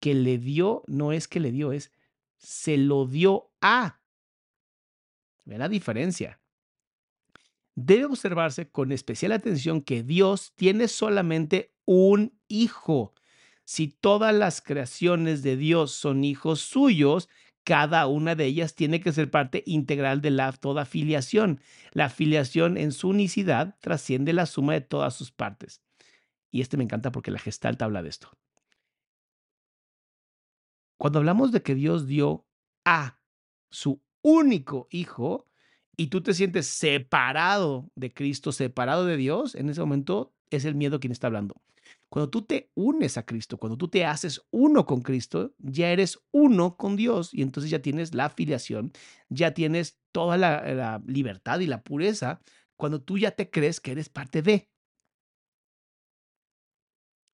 Que 0.00 0.14
le 0.14 0.38
dio, 0.38 0.82
no 0.86 1.12
es 1.12 1.28
que 1.28 1.40
le 1.40 1.52
dio, 1.52 1.72
es 1.72 1.92
se 2.36 2.76
lo 2.76 3.06
dio 3.06 3.50
a. 3.60 4.00
Ve 5.44 5.58
la 5.58 5.68
diferencia. 5.68 6.40
Debe 7.74 8.06
observarse 8.06 8.70
con 8.70 8.92
especial 8.92 9.32
atención 9.32 9.82
que 9.82 10.02
Dios 10.02 10.52
tiene 10.54 10.88
solamente 10.88 11.72
un 11.84 12.38
hijo 12.48 13.14
si 13.68 13.88
todas 13.88 14.34
las 14.34 14.62
creaciones 14.62 15.42
de 15.42 15.58
Dios 15.58 15.92
son 15.92 16.24
hijos 16.24 16.62
suyos, 16.62 17.28
cada 17.64 18.06
una 18.06 18.34
de 18.34 18.46
ellas 18.46 18.74
tiene 18.74 18.98
que 18.98 19.12
ser 19.12 19.30
parte 19.30 19.62
integral 19.66 20.22
de 20.22 20.30
la 20.30 20.52
toda 20.52 20.86
filiación. 20.86 21.60
La 21.92 22.08
filiación 22.08 22.78
en 22.78 22.92
su 22.92 23.10
unicidad 23.10 23.76
trasciende 23.80 24.32
la 24.32 24.46
suma 24.46 24.72
de 24.72 24.80
todas 24.80 25.14
sus 25.14 25.32
partes. 25.32 25.82
Y 26.50 26.62
este 26.62 26.78
me 26.78 26.84
encanta 26.84 27.12
porque 27.12 27.30
la 27.30 27.38
Gestalt 27.38 27.82
habla 27.82 28.02
de 28.02 28.08
esto. 28.08 28.30
Cuando 30.96 31.18
hablamos 31.18 31.52
de 31.52 31.60
que 31.62 31.74
Dios 31.74 32.06
dio 32.06 32.46
a 32.86 33.20
su 33.68 34.00
único 34.22 34.88
hijo 34.90 35.44
y 35.94 36.06
tú 36.06 36.22
te 36.22 36.32
sientes 36.32 36.68
separado 36.68 37.90
de 37.96 38.14
Cristo, 38.14 38.50
separado 38.50 39.04
de 39.04 39.18
Dios, 39.18 39.54
en 39.54 39.68
ese 39.68 39.82
momento 39.82 40.32
es 40.48 40.64
el 40.64 40.74
miedo 40.74 41.00
quien 41.00 41.12
está 41.12 41.26
hablando. 41.26 41.60
Cuando 42.08 42.30
tú 42.30 42.42
te 42.42 42.70
unes 42.74 43.18
a 43.18 43.26
Cristo, 43.26 43.58
cuando 43.58 43.76
tú 43.76 43.88
te 43.88 44.06
haces 44.06 44.42
uno 44.50 44.86
con 44.86 45.02
Cristo, 45.02 45.54
ya 45.58 45.90
eres 45.90 46.18
uno 46.30 46.76
con 46.76 46.96
Dios 46.96 47.34
y 47.34 47.42
entonces 47.42 47.70
ya 47.70 47.82
tienes 47.82 48.14
la 48.14 48.26
afiliación, 48.26 48.92
ya 49.28 49.52
tienes 49.52 50.00
toda 50.12 50.38
la, 50.38 51.02
libertad 51.06 51.60
y 51.60 51.66
la 51.66 51.82
pureza 51.82 52.40
cuando 52.76 53.02
tú 53.02 53.18
ya 53.18 53.32
te 53.32 53.50
crees 53.50 53.80
que 53.80 53.92
eres 53.92 54.08
parte 54.08 54.40
de. 54.40 54.70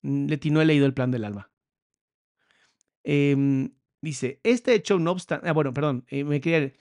Mm, 0.02 0.28
Leti, 0.28 0.50
no 0.50 0.62
he 0.62 0.66
leído 0.66 0.86
el 0.86 0.94
plan 0.94 1.12
del 1.12 1.26
alma. 1.26 1.52
Em, 3.04 3.76
dice, 4.02 4.40
este 4.44 4.74
hecho 4.74 4.98
no 4.98 5.12
obstante, 5.12 5.48
ah, 5.48 5.54
bueno, 5.54 5.74
perdón, 5.74 6.06
eh, 6.08 6.24
me 6.24 6.42
quería... 6.42 6.74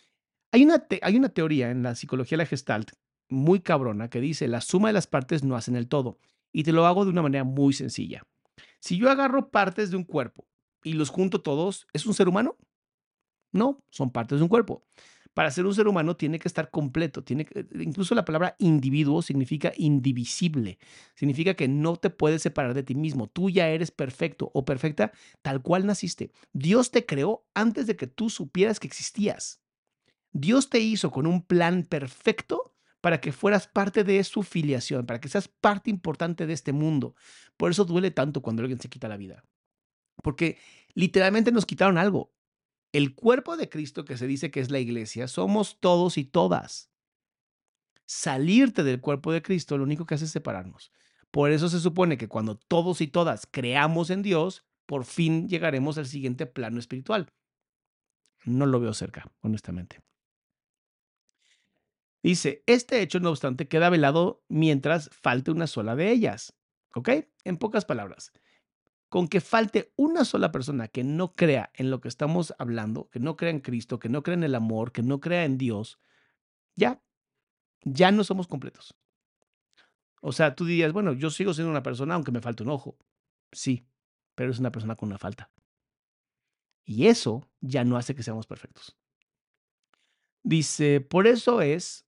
Hay 0.52 0.64
una, 0.64 0.86
hay 1.02 1.16
una 1.16 1.30
teoría 1.30 1.70
en 1.70 1.82
la 1.82 1.94
psicología 1.94 2.36
de 2.36 2.44
la 2.44 2.48
Gestalt 2.48 2.92
muy 3.28 3.60
cabrona 3.60 4.08
que 4.10 4.20
dice, 4.20 4.48
la 4.48 4.60
suma 4.60 4.88
de 4.88 4.94
las 4.94 5.06
partes 5.06 5.42
no 5.44 5.56
hacen 5.56 5.76
el 5.76 5.88
todo. 5.88 6.18
Y 6.52 6.64
te 6.64 6.72
lo 6.72 6.86
hago 6.86 7.04
de 7.04 7.10
una 7.10 7.22
manera 7.22 7.44
muy 7.44 7.72
sencilla. 7.72 8.22
Si 8.80 8.96
yo 8.96 9.10
agarro 9.10 9.50
partes 9.50 9.90
de 9.90 9.96
un 9.96 10.04
cuerpo 10.04 10.46
y 10.82 10.94
los 10.94 11.08
junto 11.08 11.40
todos, 11.40 11.86
¿es 11.92 12.06
un 12.06 12.14
ser 12.14 12.28
humano? 12.28 12.56
No, 13.52 13.78
son 13.90 14.10
partes 14.10 14.38
de 14.38 14.42
un 14.42 14.48
cuerpo. 14.48 14.82
Para 15.34 15.50
ser 15.50 15.64
un 15.64 15.74
ser 15.74 15.88
humano 15.88 16.16
tiene 16.16 16.38
que 16.38 16.48
estar 16.48 16.70
completo, 16.70 17.24
tiene 17.24 17.46
incluso 17.80 18.14
la 18.14 18.24
palabra 18.24 18.54
individuo 18.58 19.22
significa 19.22 19.72
indivisible, 19.76 20.78
significa 21.14 21.54
que 21.54 21.68
no 21.68 21.96
te 21.96 22.10
puedes 22.10 22.42
separar 22.42 22.74
de 22.74 22.82
ti 22.82 22.94
mismo, 22.94 23.28
tú 23.28 23.48
ya 23.48 23.68
eres 23.68 23.90
perfecto 23.90 24.50
o 24.52 24.66
perfecta 24.66 25.12
tal 25.40 25.62
cual 25.62 25.86
naciste. 25.86 26.32
Dios 26.52 26.90
te 26.90 27.06
creó 27.06 27.46
antes 27.54 27.86
de 27.86 27.96
que 27.96 28.06
tú 28.06 28.28
supieras 28.28 28.78
que 28.78 28.88
existías. 28.88 29.62
Dios 30.32 30.68
te 30.68 30.80
hizo 30.80 31.10
con 31.10 31.26
un 31.26 31.42
plan 31.42 31.84
perfecto 31.84 32.71
para 33.02 33.20
que 33.20 33.32
fueras 33.32 33.66
parte 33.66 34.04
de 34.04 34.22
su 34.24 34.44
filiación, 34.44 35.04
para 35.06 35.20
que 35.20 35.28
seas 35.28 35.48
parte 35.48 35.90
importante 35.90 36.46
de 36.46 36.52
este 36.54 36.72
mundo. 36.72 37.16
Por 37.56 37.72
eso 37.72 37.84
duele 37.84 38.12
tanto 38.12 38.40
cuando 38.40 38.62
alguien 38.62 38.80
se 38.80 38.88
quita 38.88 39.08
la 39.08 39.16
vida. 39.16 39.44
Porque 40.22 40.56
literalmente 40.94 41.50
nos 41.50 41.66
quitaron 41.66 41.98
algo. 41.98 42.32
El 42.92 43.14
cuerpo 43.14 43.56
de 43.56 43.68
Cristo 43.68 44.04
que 44.04 44.16
se 44.16 44.28
dice 44.28 44.52
que 44.52 44.60
es 44.60 44.70
la 44.70 44.78
iglesia, 44.78 45.26
somos 45.26 45.80
todos 45.80 46.16
y 46.16 46.24
todas. 46.24 46.92
Salirte 48.06 48.84
del 48.84 49.00
cuerpo 49.00 49.32
de 49.32 49.42
Cristo 49.42 49.76
lo 49.76 49.84
único 49.84 50.06
que 50.06 50.14
hace 50.14 50.26
es 50.26 50.30
separarnos. 50.30 50.92
Por 51.32 51.50
eso 51.50 51.68
se 51.68 51.80
supone 51.80 52.16
que 52.16 52.28
cuando 52.28 52.56
todos 52.56 53.00
y 53.00 53.08
todas 53.08 53.48
creamos 53.50 54.10
en 54.10 54.22
Dios, 54.22 54.64
por 54.86 55.04
fin 55.04 55.48
llegaremos 55.48 55.98
al 55.98 56.06
siguiente 56.06 56.46
plano 56.46 56.78
espiritual. 56.78 57.32
No 58.44 58.66
lo 58.66 58.78
veo 58.78 58.94
cerca, 58.94 59.32
honestamente. 59.40 60.00
Dice, 62.22 62.62
este 62.66 63.02
hecho, 63.02 63.18
no 63.20 63.30
obstante, 63.30 63.66
queda 63.66 63.90
velado 63.90 64.44
mientras 64.48 65.10
falte 65.10 65.50
una 65.50 65.66
sola 65.66 65.96
de 65.96 66.10
ellas. 66.10 66.54
¿Ok? 66.94 67.08
En 67.44 67.56
pocas 67.56 67.84
palabras, 67.84 68.32
con 69.08 69.28
que 69.28 69.40
falte 69.40 69.92
una 69.96 70.24
sola 70.24 70.52
persona 70.52 70.88
que 70.88 71.04
no 71.04 71.32
crea 71.32 71.70
en 71.74 71.90
lo 71.90 72.00
que 72.00 72.08
estamos 72.08 72.54
hablando, 72.58 73.08
que 73.10 73.18
no 73.18 73.36
crea 73.36 73.50
en 73.50 73.60
Cristo, 73.60 73.98
que 73.98 74.08
no 74.08 74.22
crea 74.22 74.34
en 74.34 74.44
el 74.44 74.54
amor, 74.54 74.92
que 74.92 75.02
no 75.02 75.20
crea 75.20 75.44
en 75.44 75.58
Dios, 75.58 75.98
ya, 76.76 77.02
ya 77.82 78.12
no 78.12 78.24
somos 78.24 78.46
completos. 78.46 78.94
O 80.20 80.32
sea, 80.32 80.54
tú 80.54 80.64
dirías, 80.64 80.92
bueno, 80.92 81.12
yo 81.12 81.30
sigo 81.30 81.52
siendo 81.52 81.70
una 81.70 81.82
persona 81.82 82.14
aunque 82.14 82.30
me 82.30 82.40
falte 82.40 82.62
un 82.62 82.70
ojo. 82.70 82.96
Sí, 83.50 83.86
pero 84.34 84.50
es 84.50 84.58
una 84.58 84.70
persona 84.70 84.94
con 84.94 85.08
una 85.08 85.18
falta. 85.18 85.50
Y 86.84 87.06
eso 87.08 87.50
ya 87.60 87.84
no 87.84 87.96
hace 87.96 88.14
que 88.14 88.22
seamos 88.22 88.46
perfectos. 88.46 88.96
Dice, 90.44 91.00
por 91.00 91.26
eso 91.26 91.60
es 91.60 92.06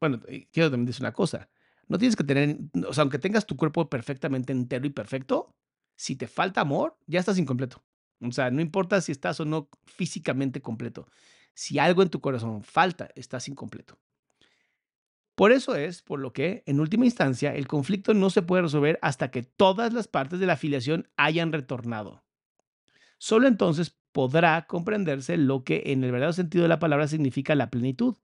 bueno, 0.00 0.20
quiero 0.52 0.70
también 0.70 0.86
decir 0.86 1.02
una 1.02 1.12
cosa. 1.12 1.48
No 1.88 1.98
tienes 1.98 2.16
que 2.16 2.24
tener, 2.24 2.58
o 2.86 2.92
sea, 2.92 3.02
aunque 3.02 3.18
tengas 3.18 3.46
tu 3.46 3.56
cuerpo 3.56 3.88
perfectamente 3.88 4.52
entero 4.52 4.86
y 4.86 4.90
perfecto, 4.90 5.54
si 5.96 6.16
te 6.16 6.26
falta 6.26 6.60
amor, 6.60 6.98
ya 7.06 7.20
estás 7.20 7.38
incompleto. 7.38 7.82
O 8.20 8.32
sea, 8.32 8.50
no 8.50 8.60
importa 8.60 9.00
si 9.00 9.12
estás 9.12 9.40
o 9.40 9.44
no 9.44 9.68
físicamente 9.84 10.60
completo. 10.60 11.08
Si 11.54 11.78
algo 11.78 12.02
en 12.02 12.10
tu 12.10 12.20
corazón 12.20 12.62
falta, 12.62 13.08
estás 13.14 13.48
incompleto. 13.48 13.98
Por 15.34 15.52
eso 15.52 15.76
es 15.76 16.02
por 16.02 16.18
lo 16.18 16.32
que, 16.32 16.62
en 16.66 16.80
última 16.80 17.04
instancia, 17.04 17.54
el 17.54 17.68
conflicto 17.68 18.14
no 18.14 18.30
se 18.30 18.40
puede 18.40 18.62
resolver 18.62 18.98
hasta 19.02 19.30
que 19.30 19.42
todas 19.42 19.92
las 19.92 20.08
partes 20.08 20.40
de 20.40 20.46
la 20.46 20.54
afiliación 20.54 21.08
hayan 21.16 21.52
retornado. 21.52 22.24
Solo 23.18 23.46
entonces 23.46 23.96
podrá 24.12 24.66
comprenderse 24.66 25.36
lo 25.36 25.62
que 25.62 25.82
en 25.86 26.04
el 26.04 26.10
verdadero 26.10 26.32
sentido 26.32 26.62
de 26.62 26.68
la 26.68 26.78
palabra 26.78 27.06
significa 27.06 27.54
la 27.54 27.70
plenitud. 27.70 28.16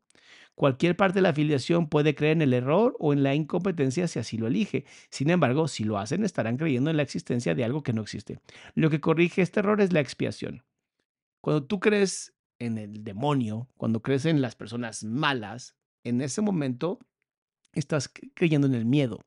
Cualquier 0.56 0.96
parte 0.96 1.16
de 1.16 1.22
la 1.22 1.30
afiliación 1.30 1.88
puede 1.88 2.14
creer 2.14 2.34
en 2.34 2.42
el 2.42 2.54
error 2.54 2.96
o 3.00 3.14
en 3.14 3.24
la 3.24 3.34
incompetencia 3.34 4.08
si 4.08 4.20
así 4.20 4.38
lo 4.38 4.48
elige. 4.48 4.86
Sin 5.10 5.30
embargo, 5.30 5.68
si 5.68 5.84
lo 5.84 5.98
hacen, 5.98 6.24
estarán 6.24 6.58
creyendo 6.58 6.90
en 6.90 6.98
la 6.98 7.04
existencia 7.04 7.56
de 7.56 7.64
algo 7.64 7.84
que 7.84 7.94
no 7.94 8.02
existe. 8.02 8.40
Lo 8.76 8.90
que 8.90 9.02
corrige 9.02 9.42
este 9.42 9.62
error 9.62 9.82
es 9.82 9.94
la 9.94 10.02
expiación. 10.02 10.64
Cuando 11.42 11.64
tú 11.66 11.80
crees 11.80 12.36
en 12.60 12.78
el 12.78 13.04
demonio, 13.04 13.70
cuando 13.78 14.02
crees 14.02 14.26
en 14.26 14.42
las 14.42 14.56
personas 14.56 15.04
malas, 15.04 15.76
en 16.04 16.22
ese 16.22 16.42
momento 16.42 17.00
estás 17.74 18.12
creyendo 18.36 18.68
en 18.68 18.76
el 18.76 18.86
miedo. 18.86 19.20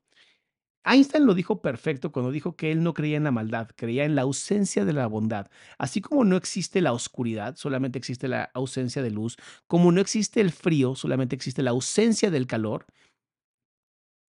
Einstein 0.85 1.25
lo 1.25 1.33
dijo 1.33 1.61
perfecto 1.61 2.11
cuando 2.11 2.31
dijo 2.31 2.55
que 2.55 2.71
él 2.71 2.83
no 2.83 2.93
creía 2.93 3.17
en 3.17 3.23
la 3.23 3.31
maldad, 3.31 3.69
creía 3.75 4.05
en 4.05 4.15
la 4.15 4.21
ausencia 4.21 4.85
de 4.85 4.93
la 4.93 5.07
bondad. 5.07 5.49
Así 5.77 5.99
como 6.01 6.23
no 6.23 6.37
existe 6.37 6.81
la 6.81 6.93
oscuridad, 6.93 7.55
solamente 7.55 7.97
existe 7.97 8.27
la 8.27 8.51
ausencia 8.53 9.01
de 9.01 9.11
luz, 9.11 9.37
como 9.67 9.91
no 9.91 9.99
existe 9.99 10.41
el 10.41 10.51
frío, 10.51 10.95
solamente 10.95 11.35
existe 11.35 11.63
la 11.63 11.71
ausencia 11.71 12.29
del 12.29 12.47
calor. 12.47 12.85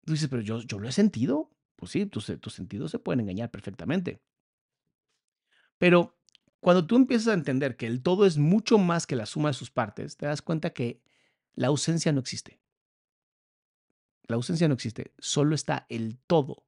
Tú 0.04 0.12
dices, 0.12 0.28
pero 0.28 0.42
yo, 0.42 0.60
yo 0.62 0.78
lo 0.78 0.88
he 0.88 0.92
sentido. 0.92 1.50
Pues 1.76 1.92
sí, 1.92 2.06
tus, 2.06 2.32
tus 2.40 2.54
sentidos 2.54 2.90
se 2.90 2.98
pueden 2.98 3.20
engañar 3.20 3.50
perfectamente. 3.50 4.22
Pero 5.78 6.16
cuando 6.60 6.86
tú 6.86 6.96
empiezas 6.96 7.28
a 7.28 7.34
entender 7.34 7.76
que 7.76 7.86
el 7.86 8.02
todo 8.02 8.24
es 8.26 8.38
mucho 8.38 8.78
más 8.78 9.06
que 9.06 9.16
la 9.16 9.26
suma 9.26 9.50
de 9.50 9.54
sus 9.54 9.70
partes, 9.70 10.16
te 10.16 10.26
das 10.26 10.42
cuenta 10.42 10.70
que 10.70 11.02
la 11.54 11.68
ausencia 11.68 12.12
no 12.12 12.20
existe. 12.20 12.58
La 14.28 14.36
ausencia 14.36 14.68
no 14.68 14.74
existe, 14.74 15.12
solo 15.18 15.54
está 15.54 15.86
el 15.88 16.18
todo. 16.26 16.64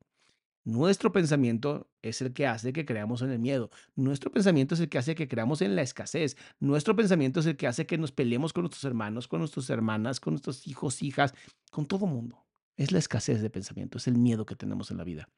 Nuestro 0.65 1.13
pensamiento 1.13 1.89
es 2.03 2.21
el 2.21 2.35
que 2.35 2.47
hace 2.47 2.75
que 2.75 2.85
creamos 2.85 3.23
en 3.23 3.31
el 3.31 3.39
miedo. 3.39 3.71
Nuestro 3.97 4.31
pensamiento 4.31 4.75
es 4.75 4.81
el 4.81 4.91
que 4.91 4.99
hace 4.99 5.15
que 5.15 5.27
creamos 5.27 5.63
en 5.63 5.75
la 5.75 5.83
escasez. 5.83 6.37
Nuestro 6.61 6.95
pensamiento 6.95 7.41
es 7.41 7.47
el 7.47 7.57
que 7.57 7.67
hace 7.67 7.87
que 7.87 7.97
nos 7.97 8.13
peleemos 8.13 8.53
con 8.53 8.65
nuestros 8.65 8.85
hermanos, 8.85 9.29
con 9.29 9.41
nuestras 9.41 9.71
hermanas, 9.71 10.21
con 10.21 10.35
nuestros 10.35 10.67
hijos, 10.67 11.03
hijas, 11.03 11.35
con 11.71 11.87
todo 11.87 12.07
mundo. 12.07 12.45
Es 12.77 12.93
la 12.93 12.99
escasez 12.99 13.41
de 13.41 13.51
pensamiento, 13.51 13.97
es 13.99 14.07
el 14.09 14.19
miedo 14.19 14.45
que 14.45 14.57
tenemos 14.57 14.91
en 14.91 14.99
la 14.99 15.05
vida. 15.05 15.31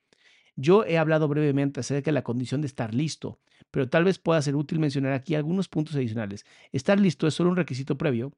Yo 0.57 0.85
he 0.85 0.99
hablado 0.99 1.29
brevemente 1.29 1.81
acerca 1.81 2.11
de 2.11 2.15
la 2.15 2.25
condición 2.25 2.61
de 2.61 2.67
estar 2.67 2.93
listo, 2.93 3.39
pero 3.71 3.89
tal 3.89 4.05
vez 4.05 4.19
pueda 4.19 4.43
ser 4.43 4.57
útil 4.57 4.81
mencionar 4.81 5.13
aquí 5.13 5.37
algunos 5.37 5.69
puntos 5.69 5.95
adicionales. 5.95 6.45
Estar 6.73 6.99
listo 6.99 7.27
es 7.29 7.35
solo 7.35 7.51
un 7.51 7.57
requisito 7.57 7.97
previo 7.97 8.33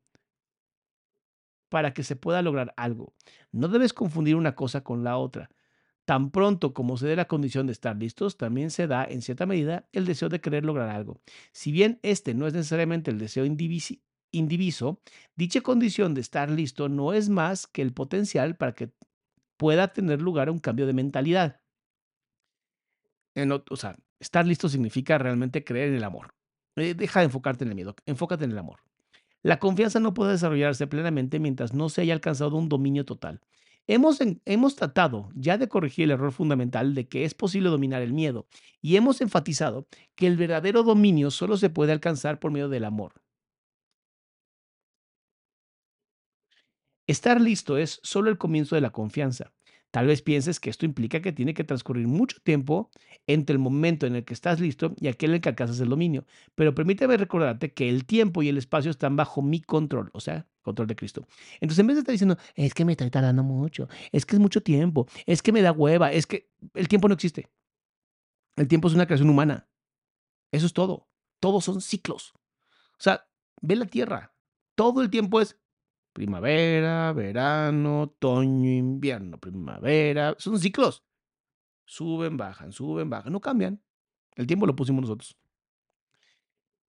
para 1.73 1.95
que 1.95 2.05
se 2.05 2.16
pueda 2.16 2.43
lograr 2.43 2.75
algo. 2.77 3.14
No 3.51 3.66
debes 3.66 3.95
confundir 3.95 4.37
una 4.37 4.55
cosa 4.55 4.85
con 4.85 5.05
la 5.05 5.16
otra. 5.16 5.49
Tan 6.05 6.31
pronto 6.31 6.75
como 6.75 6.99
se 6.99 7.07
dé 7.07 7.16
la 7.16 7.25
condición 7.25 7.66
de 7.66 7.73
estar 7.73 7.97
listos, 7.97 8.37
también 8.37 8.70
se 8.70 8.87
da, 8.87 9.07
en 9.07 9.23
cierta 9.23 9.47
medida, 9.47 9.89
el 9.93 10.05
deseo 10.05 10.29
de 10.29 10.43
querer 10.43 10.66
lograr 10.66 10.91
algo. 10.91 11.23
Si 11.51 11.73
bien 11.73 11.99
este 12.03 12.35
no 12.35 12.47
es 12.47 12.53
necesariamente 12.53 13.11
el 13.11 13.18
deseo 13.18 13.47
indiviso, 13.47 15.01
dicha 15.35 15.62
condición 15.62 16.12
de 16.12 16.20
estar 16.20 16.51
listo 16.51 16.91
no 16.91 17.14
es 17.14 17.31
más 17.31 17.66
que 17.66 17.81
el 17.81 17.95
potencial 17.95 18.55
para 18.55 18.75
que 18.75 18.93
pueda 19.57 19.95
tener 19.95 20.20
lugar 20.20 20.51
un 20.51 20.59
cambio 20.59 20.87
de 20.87 20.93
mentalidad. 20.93 21.62
o 23.70 23.77
sea, 23.77 23.97
estar 24.20 24.47
listo 24.47 24.68
significa 24.68 25.16
realmente 25.16 25.64
creer 25.64 25.89
en 25.89 25.95
el 25.95 26.05
amor. 26.05 26.35
Eh, 26.77 26.93
deja 26.93 27.20
de 27.20 27.27
enfocarte 27.27 27.64
en 27.64 27.70
el 27.70 27.77
miedo, 27.77 27.97
enfócate 28.05 28.45
en 28.45 28.51
el 28.51 28.59
amor. 28.59 28.81
La 29.43 29.59
confianza 29.59 29.99
no 30.01 30.14
puede 30.14 30.32
desarrollarse 30.32 30.86
plenamente 30.86 31.40
mientras 31.40 31.74
no 31.74 31.88
se 31.88 32.03
haya 32.03 32.14
alcanzado 32.14 32.57
un 32.57 32.68
dominio 32.68 33.05
total. 33.05 33.40
Hemos, 33.88 34.18
hemos, 34.45 34.76
tratado 34.76 35.30
ya 35.34 35.59
de 35.59 35.68
corregir 35.68 36.05
el 36.05 36.12
error 36.12 36.30
fundamental 36.30 36.95
de 36.95 37.09
que 37.09 37.24
es 37.24 37.34
posible 37.34 37.68
dominar 37.68 38.01
el 38.01 38.12
miedo 38.12 38.47
y 38.80 38.95
hemos 38.95 39.20
enfatizado 39.20 39.88
que 40.14 40.28
el 40.28 40.36
verdadero 40.36 40.84
dominio 40.84 41.32
solo 41.32 41.57
se 41.57 41.68
puede 41.68 41.90
alcanzar 41.90 42.38
por 42.38 42.53
medio 42.53 42.68
del 42.68 42.84
amor. 42.84 43.14
Estar 47.09 47.40
listo 47.40 47.76
es 47.76 47.99
solo 48.05 48.30
el 48.30 48.38
comienzo 48.38 48.76
de 48.76 48.80
la 48.80 48.90
confianza. 48.90 49.53
Tal 49.93 50.07
vez 50.07 50.22
pienses 50.22 50.59
que 50.59 50.70
esto 50.70 50.86
implica 50.86 51.20
que 51.20 51.32
tiene 51.32 51.53
que 51.53 51.64
transcurrir 51.64 52.09
mucho 52.09 52.38
tiempo 52.43 52.90
entre 53.26 53.53
el 53.53 53.59
momento 53.59 54.07
en 54.07 54.16
el 54.16 54.24
que 54.24 54.32
estás 54.32 54.59
listo 54.59 54.95
y 54.99 55.09
aquel 55.09 55.30
en 55.30 55.34
el 55.34 55.40
que 55.43 55.51
alcanzas 55.51 55.78
el 55.80 55.90
dominio. 55.90 56.24
Pero 56.55 56.74
permíteme 56.74 57.18
recordarte 57.18 57.74
que 57.74 57.90
el 57.90 58.07
tiempo 58.07 58.43
y 58.43 58.49
el 58.49 58.57
espacio 58.57 58.90
están 58.90 59.16
bajo 59.16 59.43
mi 59.43 59.61
control, 59.61 60.09
o 60.14 60.20
sea, 60.20 60.47
control 60.62 60.88
de 60.88 60.97
Cristo. 60.97 61.28
Entonces, 61.61 61.78
en 61.80 61.86
vez 61.88 61.97
de 61.97 62.01
estar 62.01 62.12
diciendo, 62.12 62.38
es 62.55 62.72
que 62.72 62.86
me 62.86 62.93
está 62.93 63.09
tardando 63.11 63.43
mucho, 63.43 63.86
es 64.12 64.24
que 64.24 64.36
es 64.36 64.40
mucho 64.40 64.62
tiempo, 64.62 65.07
es 65.26 65.43
que 65.43 65.53
me 65.53 65.61
da 65.61 65.72
hueva, 65.72 66.11
es 66.11 66.26
que 66.26 66.51
el 66.72 66.88
tiempo 66.88 67.09
no 67.09 67.14
existe. 67.14 67.51
El 68.57 68.68
tiempo 68.68 68.88
es 68.88 68.95
una 68.95 69.05
creación 69.05 69.28
humana. 69.28 69.68
Eso 70.53 70.64
es 70.64 70.72
todo. 70.72 71.07
Todos 71.38 71.66
son 71.66 71.82
ciclos. 71.82 72.32
O 72.93 73.03
sea, 73.03 73.28
ve 73.61 73.76
la 73.76 73.84
Tierra. 73.84 74.34
Todo 74.74 75.03
el 75.03 75.11
tiempo 75.11 75.38
es 75.43 75.59
Primavera, 76.13 77.13
verano, 77.13 78.03
otoño, 78.03 78.71
invierno, 78.71 79.39
primavera. 79.39 80.35
Son 80.39 80.59
ciclos. 80.59 81.03
Suben, 81.87 82.37
bajan, 82.37 82.73
suben, 82.73 83.09
bajan. 83.09 83.33
No 83.33 83.41
cambian. 83.41 83.83
El 84.35 84.47
tiempo 84.47 84.67
lo 84.67 84.77
pusimos 84.77 85.03
nosotros. 85.03 85.37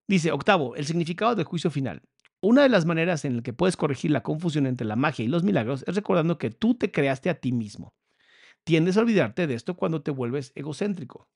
Dice, 0.08 0.32
octavo, 0.32 0.76
el 0.76 0.84
significado 0.84 1.34
del 1.34 1.44
juicio 1.44 1.70
final. 1.70 2.02
Una 2.40 2.62
de 2.62 2.68
las 2.68 2.84
maneras 2.84 3.24
en 3.24 3.36
la 3.36 3.42
que 3.42 3.52
puedes 3.52 3.76
corregir 3.76 4.10
la 4.10 4.24
confusión 4.24 4.66
entre 4.66 4.86
la 4.86 4.96
magia 4.96 5.24
y 5.24 5.28
los 5.28 5.44
milagros 5.44 5.84
es 5.86 5.94
recordando 5.94 6.38
que 6.38 6.50
tú 6.50 6.74
te 6.74 6.90
creaste 6.90 7.30
a 7.30 7.38
ti 7.38 7.52
mismo. 7.52 7.94
Tiendes 8.64 8.96
a 8.96 9.00
olvidarte 9.00 9.46
de 9.46 9.54
esto 9.54 9.76
cuando 9.76 10.02
te 10.02 10.10
vuelves 10.10 10.52
egocéntrico, 10.56 11.28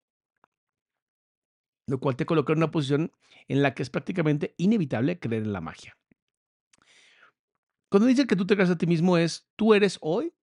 lo 1.87 2.01
cual 2.01 2.17
te 2.17 2.27
coloca 2.27 2.53
en 2.53 2.59
una 2.59 2.73
posición 2.73 3.13
en 3.47 3.63
la 3.63 3.75
que 3.75 3.83
es 3.83 3.91
prácticamente 3.91 4.55
inevitable 4.59 5.21
creer 5.21 5.45
en 5.45 5.53
la 5.53 5.61
magia. 5.61 5.97
Cuando 7.97 8.09
dice 8.09 8.27
que 8.27 8.37
tú 8.37 8.47
te 8.47 8.57
creas 8.57 8.69
a 8.69 8.77
ti 8.77 8.87
mismo 8.87 9.17
es, 9.17 9.49
tú 9.57 9.73
eres 9.73 9.97
hoy 10.03 10.35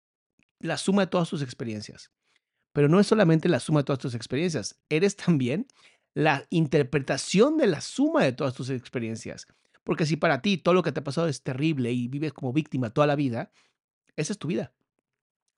la 0.59 0.78
suma 0.78 1.03
de 1.03 1.09
todas 1.09 1.28
tus 1.28 1.42
experiencias. 1.42 2.11
Pero 2.72 2.88
no 2.88 2.98
es 2.98 3.07
solamente 3.07 3.46
la 3.46 3.61
suma 3.61 3.80
de 3.80 3.84
todas 3.84 3.98
tus 3.98 4.14
experiencias, 4.14 4.80
eres 4.88 5.16
también 5.16 5.66
la 6.14 6.46
interpretación 6.48 7.59
de 7.59 7.66
la 7.66 7.82
suma 7.82 8.24
de 8.24 8.32
todas 8.32 8.55
tus 8.55 8.70
experiencias. 8.70 9.46
Porque 9.84 10.07
si 10.07 10.16
para 10.16 10.40
ti 10.40 10.57
todo 10.57 10.72
lo 10.72 10.82
que 10.82 10.92
te 10.92 11.00
ha 11.00 11.05
pasado 11.05 11.28
es 11.28 11.42
terrible 11.42 11.92
y 11.92 12.09
vives 12.09 12.32
como 12.32 12.55
víctima 12.55 12.88
toda 12.88 13.07
la 13.07 13.16
vida, 13.16 13.53
esa 14.16 14.32
es 14.32 14.38
tu 14.38 14.48
vida. 14.48 14.72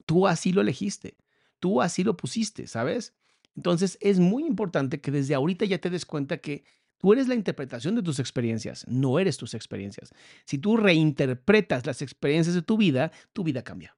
Tú 0.04 0.26
así 0.26 0.52
lo 0.52 0.62
elegiste, 0.62 1.16
tú 1.60 1.80
así 1.80 2.02
lo 2.02 2.16
pusiste, 2.16 2.66
¿sabes? 2.66 3.14
Entonces 3.54 3.98
es 4.00 4.18
muy 4.18 4.44
importante 4.46 5.00
que 5.00 5.12
desde 5.12 5.36
ahorita 5.36 5.64
ya 5.64 5.78
te 5.78 5.90
des 5.90 6.06
cuenta 6.06 6.38
que 6.38 6.64
Tú 6.98 7.12
eres 7.12 7.28
la 7.28 7.34
interpretación 7.34 7.94
de 7.94 8.02
tus 8.02 8.18
experiencias, 8.18 8.86
no 8.88 9.18
eres 9.18 9.36
tus 9.36 9.54
experiencias. 9.54 10.12
Si 10.46 10.58
tú 10.58 10.76
reinterpretas 10.76 11.86
las 11.86 12.02
experiencias 12.02 12.54
de 12.54 12.62
tu 12.62 12.76
vida, 12.76 13.12
tu 13.32 13.44
vida 13.44 13.62
cambia. 13.62 13.96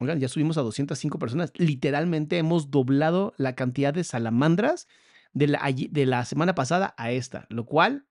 Oigan, 0.00 0.18
ya 0.18 0.28
subimos 0.28 0.58
a 0.58 0.62
205 0.62 1.18
personas. 1.18 1.52
Literalmente 1.56 2.38
hemos 2.38 2.70
doblado 2.70 3.32
la 3.36 3.54
cantidad 3.54 3.94
de 3.94 4.04
salamandras 4.04 4.88
de 5.32 6.06
la, 6.06 6.24
semana 6.24 6.54
pasada 6.54 6.94
a 6.96 7.12
esta, 7.12 7.46
lo 7.48 7.66
cual... 7.66 8.06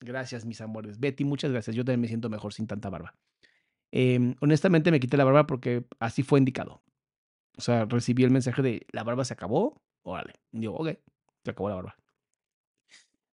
Gracias, 0.00 0.44
mis 0.44 0.60
amores. 0.60 0.98
Betty, 0.98 1.24
muchas 1.24 1.52
gracias. 1.52 1.76
Yo 1.76 1.84
también 1.84 2.00
me 2.00 2.08
siento 2.08 2.28
mejor 2.28 2.52
sin 2.52 2.66
tanta 2.66 2.90
barba. 2.90 3.14
Em, 3.92 4.34
honestamente 4.40 4.90
me 4.90 4.98
quité 4.98 5.16
la 5.16 5.24
barba 5.24 5.46
porque 5.46 5.86
así 6.00 6.24
fue 6.24 6.40
indicado. 6.40 6.82
O 7.56 7.60
sea, 7.60 7.84
recibí 7.84 8.24
el 8.24 8.30
mensaje 8.30 8.62
de 8.62 8.86
la 8.90 9.04
barba 9.04 9.24
se 9.24 9.34
acabó. 9.34 9.80
Órale. 10.02 10.34
Digo, 10.50 10.74
ok, 10.74 10.98
se 11.44 11.50
acabó 11.50 11.68
la 11.68 11.76
barba. 11.76 11.96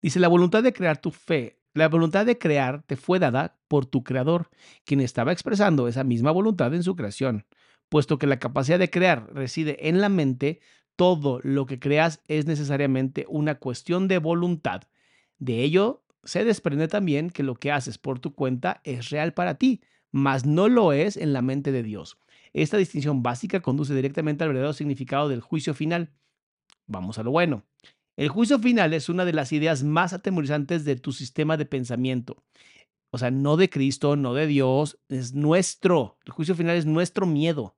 Dice, 0.02 0.20
la 0.20 0.28
voluntad 0.28 0.64
de 0.64 0.74
crear 0.74 1.00
tu 1.00 1.12
fe, 1.12 1.60
la 1.74 1.88
voluntad 1.88 2.26
de 2.26 2.38
crear 2.38 2.84
te 2.84 2.96
fue 2.96 3.20
dada 3.20 3.60
por 3.68 3.86
tu 3.86 4.04
creador, 4.04 4.50
quien 4.86 5.02
estaba 5.02 5.32
expresando 5.32 5.88
esa 5.88 6.04
misma 6.04 6.32
voluntad 6.32 6.74
en 6.74 6.84
su 6.84 6.96
creación. 6.96 7.46
Puesto 7.90 8.18
que 8.18 8.28
la 8.28 8.40
capacidad 8.40 8.80
de 8.80 8.90
crear 8.90 9.34
reside 9.34 9.90
en 9.90 10.00
la 10.02 10.10
mente, 10.10 10.62
todo 10.96 11.40
lo 11.44 11.66
que 11.66 11.80
creas 11.80 12.22
es 12.28 12.46
necesariamente 12.46 13.26
una 13.30 13.56
cuestión 13.56 14.08
de 14.08 14.18
voluntad. 14.20 14.84
De 15.38 15.64
ello 15.64 16.04
se 16.24 16.44
desprende 16.44 16.88
también 16.88 17.30
que 17.30 17.44
lo 17.44 17.56
que 17.56 17.72
haces 17.72 17.98
por 17.98 18.20
tu 18.20 18.36
cuenta 18.36 18.82
es 18.84 19.10
real 19.10 19.34
para 19.34 19.56
ti, 19.56 19.82
mas 20.12 20.46
no 20.46 20.68
lo 20.68 20.92
es 20.92 21.18
en 21.18 21.34
la 21.34 21.42
mente 21.42 21.72
de 21.72 21.84
Dios. 21.84 22.18
Esta 22.54 22.78
distinción 22.78 23.24
básica 23.24 23.62
conduce 23.62 23.94
directamente 23.94 24.44
al 24.44 24.50
verdadero 24.50 24.74
significado 24.74 25.30
del 25.30 25.42
juicio 25.42 25.74
final. 25.74 26.12
Vamos 26.88 27.20
a 27.20 27.24
lo 27.24 27.32
bueno. 27.32 27.64
El 28.20 28.28
juicio 28.28 28.60
final 28.60 28.94
es 28.94 29.08
una 29.08 29.24
de 29.24 29.32
las 29.32 29.54
ideas 29.54 29.86
más 29.86 30.12
atemorizantes 30.12 30.84
de 30.84 30.98
tu 30.98 31.14
sistema 31.14 31.56
de 31.56 31.66
pensamiento. 31.66 32.44
O 33.12 33.18
sea, 33.18 33.32
no 33.32 33.56
de 33.56 33.70
Cristo, 33.70 34.18
no 34.18 34.34
de 34.34 34.46
Dios, 34.46 35.00
es 35.08 35.34
nuestro. 35.34 36.18
El 36.26 36.34
juicio 36.34 36.54
final 36.54 36.76
es 36.76 36.86
nuestro 36.86 37.26
miedo. 37.26 37.78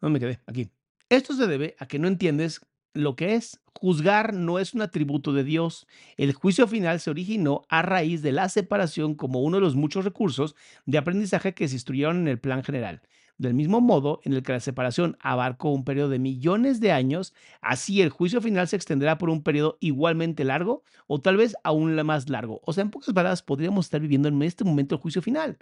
¿Dónde 0.00 0.18
me 0.18 0.18
quedé? 0.18 0.40
Aquí. 0.46 0.72
Esto 1.08 1.34
se 1.34 1.46
debe 1.46 1.76
a 1.78 1.86
que 1.86 2.00
no 2.00 2.08
entiendes 2.08 2.66
lo 2.94 3.14
que 3.14 3.36
es. 3.36 3.60
Juzgar 3.74 4.34
no 4.34 4.58
es 4.58 4.74
un 4.74 4.82
atributo 4.82 5.32
de 5.32 5.44
Dios. 5.44 5.86
El 6.16 6.32
juicio 6.32 6.66
final 6.66 6.98
se 6.98 7.10
originó 7.10 7.62
a 7.68 7.82
raíz 7.82 8.22
de 8.22 8.32
la 8.32 8.48
separación 8.48 9.14
como 9.14 9.40
uno 9.40 9.58
de 9.58 9.62
los 9.62 9.76
muchos 9.76 10.04
recursos 10.04 10.56
de 10.84 10.98
aprendizaje 10.98 11.54
que 11.54 11.68
se 11.68 11.76
instruyeron 11.76 12.22
en 12.22 12.26
el 12.26 12.40
plan 12.40 12.64
general. 12.64 13.02
Del 13.36 13.54
mismo 13.54 13.80
modo 13.80 14.20
en 14.24 14.32
el 14.32 14.42
que 14.42 14.52
la 14.52 14.60
separación 14.60 15.16
abarcó 15.20 15.70
un 15.70 15.84
periodo 15.84 16.08
de 16.08 16.18
millones 16.20 16.80
de 16.80 16.92
años, 16.92 17.34
así 17.60 18.00
el 18.00 18.10
juicio 18.10 18.40
final 18.40 18.68
se 18.68 18.76
extenderá 18.76 19.18
por 19.18 19.28
un 19.30 19.42
periodo 19.42 19.76
igualmente 19.80 20.44
largo 20.44 20.84
o 21.08 21.20
tal 21.20 21.36
vez 21.36 21.56
aún 21.64 21.94
más 22.04 22.28
largo. 22.28 22.60
O 22.64 22.72
sea, 22.72 22.82
en 22.82 22.90
pocas 22.90 23.12
palabras, 23.12 23.42
podríamos 23.42 23.86
estar 23.86 24.00
viviendo 24.00 24.28
en 24.28 24.40
este 24.42 24.64
momento 24.64 24.94
el 24.94 25.00
juicio 25.00 25.20
final. 25.22 25.58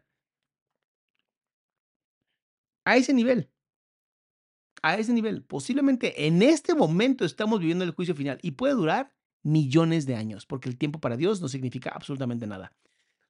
A 2.85 2.97
ese 2.97 3.13
nivel. 3.13 3.49
A 4.83 4.97
ese 4.97 5.13
nivel. 5.13 5.43
Posiblemente 5.45 6.27
en 6.27 6.43
este 6.43 6.75
momento 6.75 7.25
estamos 7.25 7.61
viviendo 7.61 7.85
el 7.85 7.93
juicio 7.93 8.15
final 8.15 8.39
y 8.43 8.53
puede 8.53 8.75
durar 8.75 9.13
millones 9.43 10.07
de 10.07 10.17
años, 10.17 10.47
porque 10.47 10.69
el 10.69 10.79
tiempo 10.79 11.01
para 11.01 11.17
Dios 11.17 11.41
no 11.41 11.49
significa 11.49 11.91
absolutamente 11.91 12.47
nada. 12.47 12.73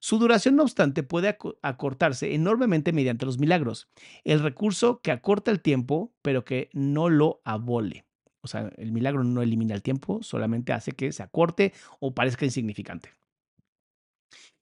Su 0.03 0.19
duración, 0.19 0.57
no 0.57 0.63
obstante, 0.63 1.01
puede 1.01 1.37
acortarse 1.61 2.35
enormemente 2.35 2.91
mediante 2.91 3.25
los 3.25 3.39
milagros, 3.39 3.87
el 4.25 4.41
recurso 4.41 4.99
que 5.01 5.11
acorta 5.11 5.49
el 5.49 5.61
tiempo, 5.61 6.13
pero 6.21 6.43
que 6.43 6.69
no 6.73 7.07
lo 7.07 7.39
abole. 7.45 8.03
O 8.41 8.49
sea, 8.49 8.69
el 8.75 8.91
milagro 8.91 9.23
no 9.23 9.41
elimina 9.41 9.73
el 9.73 9.81
tiempo, 9.81 10.21
solamente 10.21 10.73
hace 10.73 10.91
que 10.91 11.13
se 11.13 11.23
acorte 11.23 11.71
o 12.01 12.13
parezca 12.13 12.43
insignificante. 12.43 13.11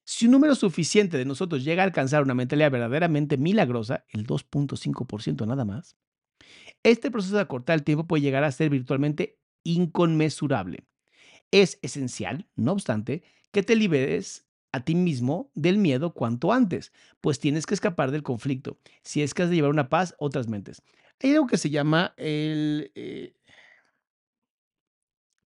Si 0.04 0.26
un 0.26 0.34
número 0.34 0.54
suficiente 0.54 1.18
de 1.18 1.26
nosotros 1.26 1.64
llega 1.64 1.82
a 1.82 1.88
alcanzar 1.88 2.22
una 2.22 2.36
mentalidad 2.36 2.70
verdaderamente 2.70 3.38
milagrosa, 3.38 4.06
el 4.10 4.28
2.5% 4.28 5.48
nada 5.48 5.66
más, 5.66 5.98
este 6.84 7.10
proceso 7.10 7.38
de 7.38 7.42
acortar 7.42 7.80
el 7.80 7.84
tiempo 7.84 8.06
puede 8.06 8.22
llegar 8.22 8.44
a 8.44 8.52
ser 8.52 8.70
virtualmente 8.70 9.40
inconmensurable. 9.64 10.86
Es 11.50 11.80
esencial, 11.82 12.48
no 12.56 12.74
obstante, 12.74 13.24
que 13.52 13.64
te 13.64 13.76
liberes 13.76 14.46
a 14.72 14.80
ti 14.82 14.96
mismo 14.96 15.52
del 15.54 15.78
miedo 15.78 16.14
cuanto 16.14 16.54
antes, 16.54 16.94
pues 17.20 17.40
tienes 17.40 17.66
que 17.66 17.74
escapar 17.74 18.12
del 18.12 18.24
conflicto, 18.24 18.78
si 19.04 19.22
es 19.22 19.34
que 19.34 19.44
has 19.44 19.50
de 19.50 19.56
llevar 19.56 19.72
una 19.72 19.90
paz 19.90 20.16
otras 20.18 20.48
mentes. 20.48 20.82
Hay 21.22 21.34
algo 21.34 21.48
que 21.48 21.58
se 21.58 21.70
llama 21.70 22.14
eh, 22.18 23.36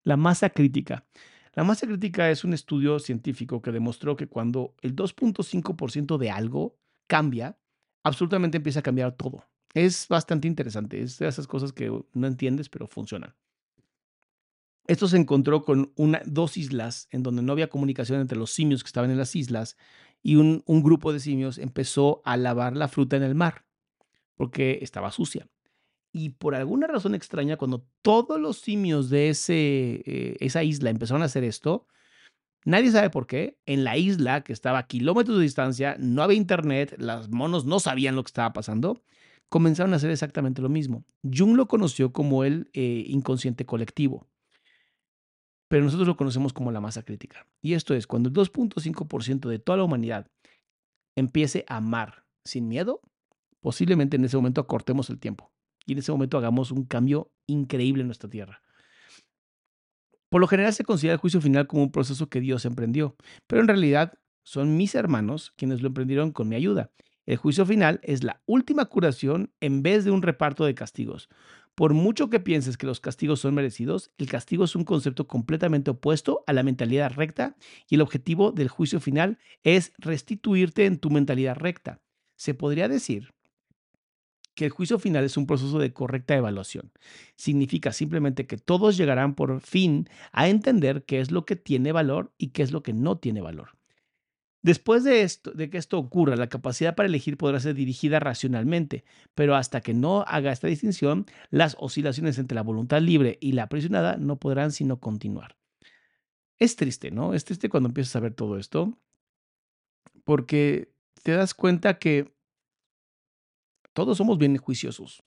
la 0.04 0.16
masa 0.16 0.50
crítica. 0.50 1.06
La 1.54 1.64
masa 1.64 1.86
crítica 1.86 2.30
es 2.30 2.44
un 2.44 2.54
estudio 2.54 2.98
científico 2.98 3.60
que 3.60 3.72
demostró 3.72 4.16
que 4.16 4.26
cuando 4.26 4.74
el 4.80 4.96
2.5% 4.96 6.16
de 6.18 6.30
algo 6.30 6.78
cambia, 7.06 7.58
absolutamente 8.02 8.56
empieza 8.56 8.80
a 8.80 8.82
cambiar 8.82 9.12
todo. 9.12 9.46
Es 9.74 10.08
bastante 10.08 10.48
interesante, 10.48 11.00
es 11.00 11.18
de 11.18 11.28
esas 11.28 11.46
cosas 11.46 11.72
que 11.72 11.90
no 12.12 12.26
entiendes, 12.26 12.68
pero 12.68 12.86
funcionan. 12.86 13.34
Esto 14.86 15.06
se 15.06 15.16
encontró 15.16 15.62
con 15.62 15.92
una, 15.96 16.22
dos 16.26 16.56
islas 16.56 17.06
en 17.10 17.22
donde 17.22 17.42
no 17.42 17.52
había 17.52 17.68
comunicación 17.68 18.20
entre 18.20 18.38
los 18.38 18.50
simios 18.50 18.82
que 18.82 18.88
estaban 18.88 19.10
en 19.10 19.18
las 19.18 19.36
islas 19.36 19.76
y 20.22 20.36
un, 20.36 20.62
grupo 20.66 21.12
de 21.12 21.20
simios 21.20 21.58
empezó 21.58 22.20
a 22.24 22.36
lavar 22.36 22.76
la 22.76 22.88
fruta 22.88 23.16
en 23.16 23.22
el 23.22 23.34
mar 23.34 23.64
porque 24.36 24.80
estaba 24.82 25.12
sucia. 25.12 25.48
Y 26.12 26.30
por 26.30 26.54
alguna 26.54 26.86
razón 26.88 27.14
extraña, 27.14 27.56
cuando 27.56 27.86
todos 28.02 28.40
los 28.40 28.58
simios 28.58 29.08
de 29.08 29.30
ese, 29.30 30.02
eh, 30.04 30.36
esa 30.40 30.62
isla 30.62 30.90
empezaron 30.90 31.22
a 31.22 31.26
hacer 31.26 31.44
esto, 31.44 31.86
nadie 32.64 32.90
sabe 32.90 33.08
por 33.08 33.26
qué, 33.26 33.58
en 33.66 33.84
la 33.84 33.96
isla 33.96 34.42
que 34.42 34.52
estaba 34.52 34.78
a 34.78 34.86
kilómetros 34.86 35.38
de 35.38 35.44
distancia, 35.44 35.96
no 35.98 36.22
había 36.22 36.36
internet, 36.36 36.96
los 36.98 37.30
monos 37.30 37.64
no 37.64 37.80
sabían 37.80 38.16
lo 38.16 38.24
que 38.24 38.28
estaba 38.28 38.52
pasando, 38.52 39.02
comenzaron 39.48 39.92
a 39.94 39.96
hacer 39.96 40.10
exactamente 40.10 40.60
lo 40.60 40.68
mismo. 40.68 41.04
Jung 41.22 41.56
lo 41.56 41.66
conoció 41.66 42.12
como 42.12 42.44
el 42.44 42.68
eh, 42.74 43.04
inconsciente 43.06 43.64
colectivo 43.64 44.26
pero 45.72 45.84
nosotros 45.84 46.06
lo 46.06 46.18
conocemos 46.18 46.52
como 46.52 46.70
la 46.70 46.82
masa 46.82 47.02
crítica. 47.02 47.46
Y 47.62 47.72
esto 47.72 47.94
es, 47.94 48.06
cuando 48.06 48.28
el 48.28 48.34
2.5% 48.34 49.48
de 49.48 49.58
toda 49.58 49.78
la 49.78 49.84
humanidad 49.84 50.30
empiece 51.16 51.64
a 51.66 51.78
amar 51.78 52.26
sin 52.44 52.68
miedo, 52.68 53.00
posiblemente 53.58 54.18
en 54.18 54.26
ese 54.26 54.36
momento 54.36 54.60
acortemos 54.60 55.08
el 55.08 55.18
tiempo 55.18 55.50
y 55.86 55.92
en 55.92 56.00
ese 56.00 56.12
momento 56.12 56.36
hagamos 56.36 56.72
un 56.72 56.84
cambio 56.84 57.32
increíble 57.46 58.02
en 58.02 58.08
nuestra 58.08 58.28
tierra. 58.28 58.60
Por 60.28 60.42
lo 60.42 60.46
general 60.46 60.74
se 60.74 60.84
considera 60.84 61.14
el 61.14 61.20
juicio 61.20 61.40
final 61.40 61.66
como 61.66 61.84
un 61.84 61.90
proceso 61.90 62.28
que 62.28 62.40
Dios 62.42 62.66
emprendió, 62.66 63.16
pero 63.46 63.62
en 63.62 63.68
realidad 63.68 64.12
son 64.44 64.76
mis 64.76 64.94
hermanos 64.94 65.54
quienes 65.56 65.80
lo 65.80 65.88
emprendieron 65.88 66.32
con 66.32 66.50
mi 66.50 66.56
ayuda. 66.56 66.90
El 67.24 67.38
juicio 67.38 67.64
final 67.64 67.98
es 68.02 68.24
la 68.24 68.42
última 68.44 68.84
curación 68.84 69.54
en 69.60 69.82
vez 69.82 70.04
de 70.04 70.10
un 70.10 70.20
reparto 70.20 70.66
de 70.66 70.74
castigos. 70.74 71.30
Por 71.74 71.94
mucho 71.94 72.28
que 72.28 72.40
pienses 72.40 72.76
que 72.76 72.86
los 72.86 73.00
castigos 73.00 73.40
son 73.40 73.54
merecidos, 73.54 74.10
el 74.18 74.28
castigo 74.28 74.64
es 74.64 74.76
un 74.76 74.84
concepto 74.84 75.26
completamente 75.26 75.90
opuesto 75.90 76.44
a 76.46 76.52
la 76.52 76.62
mentalidad 76.62 77.12
recta 77.14 77.56
y 77.88 77.94
el 77.94 78.02
objetivo 78.02 78.52
del 78.52 78.68
juicio 78.68 79.00
final 79.00 79.38
es 79.62 79.92
restituirte 79.96 80.84
en 80.84 80.98
tu 80.98 81.08
mentalidad 81.10 81.56
recta. 81.56 82.02
Se 82.36 82.52
podría 82.52 82.88
decir 82.88 83.32
que 84.54 84.66
el 84.66 84.70
juicio 84.70 84.98
final 84.98 85.24
es 85.24 85.38
un 85.38 85.46
proceso 85.46 85.78
de 85.78 85.94
correcta 85.94 86.36
evaluación. 86.36 86.92
Significa 87.36 87.92
simplemente 87.92 88.46
que 88.46 88.58
todos 88.58 88.98
llegarán 88.98 89.34
por 89.34 89.62
fin 89.62 90.10
a 90.30 90.48
entender 90.48 91.04
qué 91.04 91.20
es 91.20 91.30
lo 91.30 91.46
que 91.46 91.56
tiene 91.56 91.92
valor 91.92 92.34
y 92.36 92.48
qué 92.48 92.62
es 92.62 92.72
lo 92.72 92.82
que 92.82 92.92
no 92.92 93.16
tiene 93.16 93.40
valor. 93.40 93.78
Después 94.62 95.02
de, 95.02 95.22
esto, 95.22 95.50
de 95.50 95.68
que 95.70 95.78
esto 95.78 95.98
ocurra, 95.98 96.36
la 96.36 96.48
capacidad 96.48 96.94
para 96.94 97.08
elegir 97.08 97.36
podrá 97.36 97.58
ser 97.58 97.74
dirigida 97.74 98.20
racionalmente, 98.20 99.04
pero 99.34 99.56
hasta 99.56 99.80
que 99.80 99.92
no 99.92 100.22
haga 100.28 100.52
esta 100.52 100.68
distinción, 100.68 101.26
las 101.50 101.76
oscilaciones 101.80 102.38
entre 102.38 102.54
la 102.54 102.62
voluntad 102.62 103.00
libre 103.00 103.38
y 103.40 103.52
la 103.52 103.64
aprisionada 103.64 104.16
no 104.18 104.38
podrán 104.38 104.70
sino 104.70 105.00
continuar. 105.00 105.56
Es 106.60 106.76
triste, 106.76 107.10
¿no? 107.10 107.34
Es 107.34 107.44
triste 107.44 107.68
cuando 107.68 107.88
empiezas 107.88 108.14
a 108.14 108.20
ver 108.20 108.34
todo 108.34 108.56
esto, 108.56 108.96
porque 110.22 110.94
te 111.24 111.32
das 111.32 111.54
cuenta 111.54 111.98
que 111.98 112.32
todos 113.92 114.16
somos 114.16 114.38
bien 114.38 114.56
juiciosos, 114.58 115.24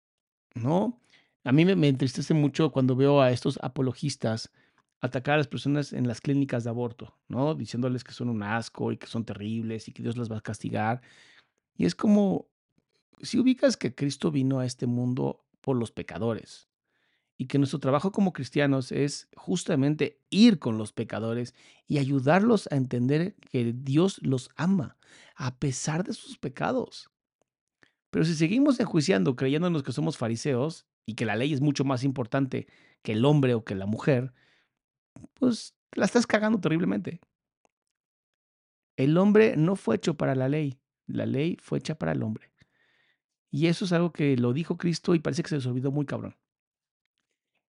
¿no? 0.55 0.99
A 1.45 1.53
mí 1.53 1.63
me, 1.63 1.77
me 1.77 1.87
entristece 1.87 2.33
mucho 2.33 2.73
cuando 2.73 2.97
veo 2.97 3.21
a 3.21 3.31
estos 3.31 3.57
apologistas 3.63 4.51
atacar 5.01 5.33
a 5.33 5.37
las 5.37 5.47
personas 5.47 5.93
en 5.93 6.07
las 6.07 6.21
clínicas 6.21 6.63
de 6.63 6.69
aborto, 6.69 7.17
¿no? 7.27 7.55
Diciéndoles 7.55 8.03
que 8.03 8.13
son 8.13 8.29
un 8.29 8.43
asco 8.43 8.91
y 8.91 8.97
que 8.97 9.07
son 9.07 9.25
terribles 9.25 9.87
y 9.87 9.91
que 9.91 10.03
Dios 10.03 10.15
las 10.15 10.31
va 10.31 10.37
a 10.37 10.41
castigar. 10.41 11.01
Y 11.75 11.85
es 11.85 11.95
como, 11.95 12.47
si 13.21 13.39
ubicas 13.39 13.77
que 13.77 13.95
Cristo 13.95 14.31
vino 14.31 14.59
a 14.59 14.65
este 14.65 14.85
mundo 14.85 15.43
por 15.59 15.75
los 15.75 15.91
pecadores 15.91 16.69
y 17.37 17.47
que 17.47 17.57
nuestro 17.57 17.79
trabajo 17.79 18.11
como 18.11 18.33
cristianos 18.33 18.91
es 18.91 19.27
justamente 19.35 20.19
ir 20.29 20.59
con 20.59 20.77
los 20.77 20.93
pecadores 20.93 21.55
y 21.87 21.97
ayudarlos 21.97 22.67
a 22.71 22.75
entender 22.75 23.35
que 23.49 23.73
Dios 23.73 24.19
los 24.21 24.49
ama 24.55 24.97
a 25.35 25.57
pesar 25.57 26.03
de 26.03 26.13
sus 26.13 26.37
pecados. 26.37 27.09
Pero 28.11 28.25
si 28.25 28.35
seguimos 28.35 28.79
enjuiciando 28.79 29.35
creyéndonos 29.35 29.81
que 29.81 29.91
somos 29.91 30.17
fariseos 30.17 30.85
y 31.07 31.15
que 31.15 31.25
la 31.25 31.35
ley 31.35 31.53
es 31.53 31.61
mucho 31.61 31.83
más 31.83 32.03
importante 32.03 32.67
que 33.01 33.13
el 33.13 33.25
hombre 33.25 33.55
o 33.55 33.63
que 33.63 33.73
la 33.73 33.87
mujer, 33.87 34.33
pues 35.33 35.75
la 35.93 36.05
estás 36.05 36.27
cagando 36.27 36.59
terriblemente. 36.59 37.19
El 38.97 39.17
hombre 39.17 39.55
no 39.57 39.75
fue 39.75 39.95
hecho 39.95 40.15
para 40.15 40.35
la 40.35 40.49
ley, 40.49 40.79
la 41.07 41.25
ley 41.25 41.57
fue 41.61 41.79
hecha 41.79 41.95
para 41.95 42.11
el 42.11 42.23
hombre. 42.23 42.51
Y 43.49 43.67
eso 43.67 43.85
es 43.85 43.91
algo 43.91 44.13
que 44.13 44.37
lo 44.37 44.53
dijo 44.53 44.77
Cristo 44.77 45.13
y 45.13 45.19
parece 45.19 45.43
que 45.43 45.49
se 45.49 45.55
les 45.55 45.65
olvidó 45.65 45.91
muy 45.91 46.05
cabrón. 46.05 46.35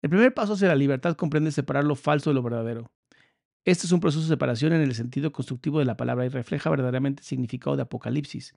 El 0.01 0.09
primer 0.09 0.33
paso 0.33 0.53
hacia 0.53 0.67
la 0.67 0.75
libertad 0.75 1.15
comprende 1.15 1.51
separar 1.51 1.83
lo 1.83 1.95
falso 1.95 2.29
de 2.29 2.33
lo 2.35 2.43
verdadero. 2.43 2.91
Este 3.65 3.85
es 3.85 3.91
un 3.91 3.99
proceso 3.99 4.23
de 4.23 4.29
separación 4.29 4.73
en 4.73 4.81
el 4.81 4.95
sentido 4.95 5.31
constructivo 5.31 5.79
de 5.79 5.85
la 5.85 5.97
palabra 5.97 6.25
y 6.25 6.29
refleja 6.29 6.69
verdaderamente 6.69 7.21
el 7.21 7.27
significado 7.27 7.75
de 7.75 7.83
Apocalipsis. 7.83 8.55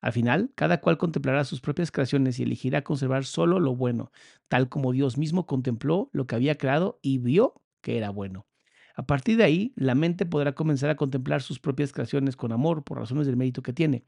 Al 0.00 0.12
final, 0.12 0.50
cada 0.54 0.80
cual 0.80 0.96
contemplará 0.98 1.44
sus 1.44 1.60
propias 1.60 1.90
creaciones 1.90 2.38
y 2.38 2.44
elegirá 2.44 2.82
conservar 2.82 3.24
solo 3.24 3.60
lo 3.60 3.74
bueno, 3.74 4.12
tal 4.48 4.68
como 4.68 4.92
Dios 4.92 5.18
mismo 5.18 5.46
contempló 5.46 6.08
lo 6.12 6.26
que 6.26 6.36
había 6.36 6.56
creado 6.56 6.98
y 7.02 7.18
vio 7.18 7.54
que 7.86 7.96
era 7.96 8.10
bueno. 8.10 8.48
A 8.96 9.06
partir 9.06 9.36
de 9.36 9.44
ahí, 9.44 9.72
la 9.76 9.94
mente 9.94 10.26
podrá 10.26 10.56
comenzar 10.56 10.90
a 10.90 10.96
contemplar 10.96 11.40
sus 11.40 11.60
propias 11.60 11.92
creaciones 11.92 12.34
con 12.34 12.50
amor 12.50 12.82
por 12.82 12.98
razones 12.98 13.28
del 13.28 13.36
mérito 13.36 13.62
que 13.62 13.72
tiene. 13.72 14.02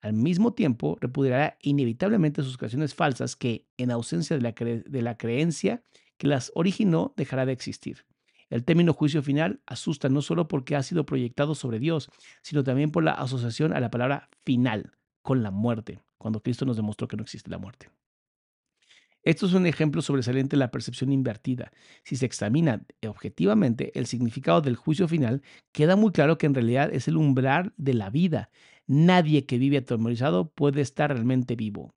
Al 0.00 0.14
mismo 0.14 0.52
tiempo, 0.52 0.98
repudiará 1.00 1.56
inevitablemente 1.62 2.42
sus 2.42 2.58
creaciones 2.58 2.92
falsas 2.92 3.36
que, 3.36 3.68
en 3.76 3.92
ausencia 3.92 4.36
de 4.36 4.42
la, 4.42 4.50
de 4.50 5.02
la 5.02 5.16
creencia 5.16 5.84
que 6.16 6.26
las 6.26 6.50
originó, 6.56 7.14
dejará 7.16 7.46
de 7.46 7.52
existir. 7.52 8.04
El 8.48 8.64
término 8.64 8.94
juicio 8.94 9.22
final 9.22 9.60
asusta 9.64 10.08
no 10.08 10.22
solo 10.22 10.48
porque 10.48 10.74
ha 10.74 10.82
sido 10.82 11.06
proyectado 11.06 11.54
sobre 11.54 11.78
Dios, 11.78 12.10
sino 12.42 12.64
también 12.64 12.90
por 12.90 13.04
la 13.04 13.12
asociación 13.12 13.72
a 13.72 13.78
la 13.78 13.92
palabra 13.92 14.28
final, 14.44 14.90
con 15.22 15.44
la 15.44 15.52
muerte, 15.52 16.00
cuando 16.18 16.42
Cristo 16.42 16.64
nos 16.64 16.76
demostró 16.76 17.06
que 17.06 17.16
no 17.16 17.22
existe 17.22 17.48
la 17.48 17.58
muerte. 17.58 17.90
Esto 19.22 19.46
es 19.46 19.52
un 19.52 19.66
ejemplo 19.66 20.00
sobresaliente 20.00 20.56
de 20.56 20.60
la 20.60 20.70
percepción 20.70 21.12
invertida. 21.12 21.72
Si 22.04 22.16
se 22.16 22.26
examina 22.26 22.84
objetivamente 23.06 23.98
el 23.98 24.06
significado 24.06 24.62
del 24.62 24.76
juicio 24.76 25.08
final, 25.08 25.42
queda 25.72 25.96
muy 25.96 26.12
claro 26.12 26.38
que 26.38 26.46
en 26.46 26.54
realidad 26.54 26.92
es 26.92 27.06
el 27.06 27.16
umbral 27.16 27.74
de 27.76 27.94
la 27.94 28.08
vida. 28.10 28.50
Nadie 28.86 29.46
que 29.46 29.58
vive 29.58 29.78
atemorizado 29.78 30.50
puede 30.50 30.80
estar 30.80 31.12
realmente 31.12 31.54
vivo. 31.54 31.94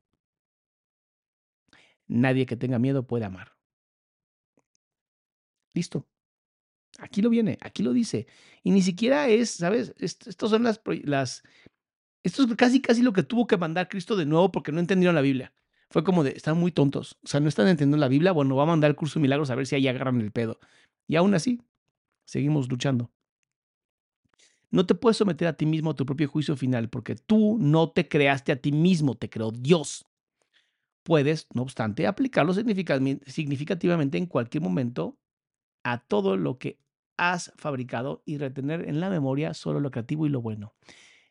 Nadie 2.07 2.45
que 2.45 2.57
tenga 2.57 2.77
miedo 2.79 3.07
puede 3.07 3.25
amar. 3.25 3.53
Listo. 5.73 6.07
Aquí 6.99 7.21
lo 7.21 7.29
viene, 7.29 7.57
aquí 7.61 7.83
lo 7.83 7.93
dice. 7.93 8.27
Y 8.63 8.71
ni 8.71 8.81
siquiera 8.81 9.27
es, 9.27 9.51
¿sabes? 9.51 9.95
Estos 9.97 10.51
son 10.51 10.63
las, 10.63 10.81
las, 11.03 11.41
esto 12.23 12.43
es 12.43 12.55
casi, 12.55 12.81
casi 12.81 13.01
lo 13.01 13.13
que 13.13 13.23
tuvo 13.23 13.47
que 13.47 13.57
mandar 13.57 13.89
Cristo 13.89 14.15
de 14.15 14.25
nuevo 14.25 14.51
porque 14.51 14.71
no 14.71 14.79
entendieron 14.79 15.15
la 15.15 15.21
Biblia. 15.21 15.53
Fue 15.93 16.03
como 16.03 16.23
de, 16.23 16.31
están 16.31 16.57
muy 16.57 16.71
tontos. 16.71 17.19
O 17.23 17.27
sea, 17.27 17.39
no 17.39 17.47
están 17.47 17.67
entendiendo 17.67 17.97
la 17.97 18.07
Biblia. 18.07 18.31
Bueno, 18.31 18.55
va 18.55 18.63
a 18.63 18.65
mandar 18.65 18.89
el 18.89 18.95
curso 18.95 19.19
de 19.19 19.21
milagros 19.21 19.51
a 19.51 19.55
ver 19.55 19.67
si 19.67 19.75
ahí 19.75 19.87
agarran 19.87 20.21
el 20.21 20.31
pedo. 20.31 20.59
Y 21.07 21.17
aún 21.17 21.35
así, 21.35 21.61
seguimos 22.25 22.67
luchando. 22.67 23.11
No 24.71 24.87
te 24.87 24.95
puedes 24.95 25.17
someter 25.17 25.47
a 25.47 25.53
ti 25.53 25.67
mismo 25.67 25.91
a 25.91 25.95
tu 25.95 26.03
propio 26.03 26.27
juicio 26.27 26.57
final 26.57 26.89
porque 26.89 27.13
tú 27.13 27.57
no 27.59 27.91
te 27.91 28.07
creaste 28.07 28.51
a 28.51 28.55
ti 28.55 28.71
mismo, 28.71 29.13
te 29.13 29.29
creó 29.29 29.51
Dios. 29.51 30.03
Puedes, 31.03 31.45
no 31.53 31.61
obstante, 31.61 32.07
aplicarlo 32.07 32.55
significativamente 32.55 34.17
en 34.17 34.25
cualquier 34.25 34.63
momento 34.63 35.19
a 35.83 35.99
todo 35.99 36.37
lo 36.37 36.57
que 36.57 36.79
has 37.17 37.53
fabricado 37.55 38.23
y 38.25 38.39
retener 38.39 38.89
en 38.89 38.99
la 38.99 39.11
memoria 39.11 39.53
solo 39.53 39.79
lo 39.79 39.91
creativo 39.91 40.25
y 40.25 40.29
lo 40.29 40.41
bueno. 40.41 40.73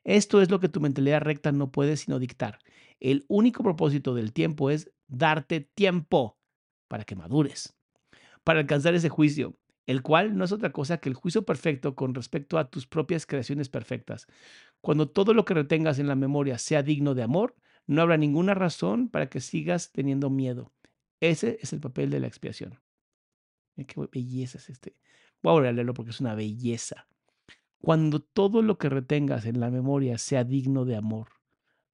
Esto 0.05 0.41
es 0.41 0.51
lo 0.53 0.61
que 0.61 0.69
tu 0.69 0.81
mentalidad 0.81 1.21
recta 1.21 1.51
no 1.51 1.73
puede 1.73 1.97
sino 1.97 2.21
dictar. 2.21 2.61
El 3.03 3.25
único 3.27 3.65
propósito 3.65 4.15
del 4.15 4.33
tiempo 4.33 4.71
es 4.71 4.93
darte 5.09 5.61
tiempo 5.61 6.39
para 6.87 7.03
que 7.03 7.17
madures, 7.17 7.77
para 8.45 8.61
alcanzar 8.61 8.95
ese 8.95 9.09
juicio, 9.09 9.59
el 9.87 10.03
cual 10.03 10.39
no 10.39 10.45
es 10.45 10.53
otra 10.53 10.71
cosa 10.71 10.99
que 10.99 11.09
el 11.09 11.17
juicio 11.17 11.45
perfecto 11.45 11.97
con 11.97 12.15
respecto 12.15 12.59
a 12.59 12.71
tus 12.71 12.87
propias 12.87 13.27
creaciones 13.27 13.69
perfectas. 13.69 14.29
Cuando 14.81 15.11
todo 15.11 15.35
lo 15.35 15.45
que 15.45 15.53
retengas 15.53 15.99
en 15.99 16.07
la 16.07 16.15
memoria 16.15 16.59
sea 16.59 16.85
digno 16.85 17.17
de 17.17 17.25
amor, 17.25 17.57
no 17.89 18.03
habrá 18.03 18.17
ninguna 18.17 18.55
razón 18.55 19.09
para 19.09 19.29
que 19.29 19.41
sigas 19.41 19.91
teniendo 19.91 20.31
miedo. 20.31 20.73
Ese 21.19 21.59
es 21.61 21.73
el 21.73 21.81
papel 21.81 22.09
de 22.09 22.21
la 22.21 22.29
expiación. 22.29 22.79
qué 23.75 23.95
belleza 24.13 24.59
es 24.59 24.71
este. 24.71 24.95
Voy 25.43 25.67
a 25.67 25.73
leerlo 25.73 25.93
porque 25.93 26.13
es 26.13 26.21
una 26.21 26.37
belleza. 26.37 27.09
Cuando 27.81 28.21
todo 28.21 28.63
lo 28.63 28.79
que 28.79 28.89
retengas 28.89 29.45
en 29.45 29.59
la 29.59 29.71
memoria 29.71 30.19
sea 30.19 30.45
digno 30.45 30.85
de 30.85 30.95
amor, 30.95 31.42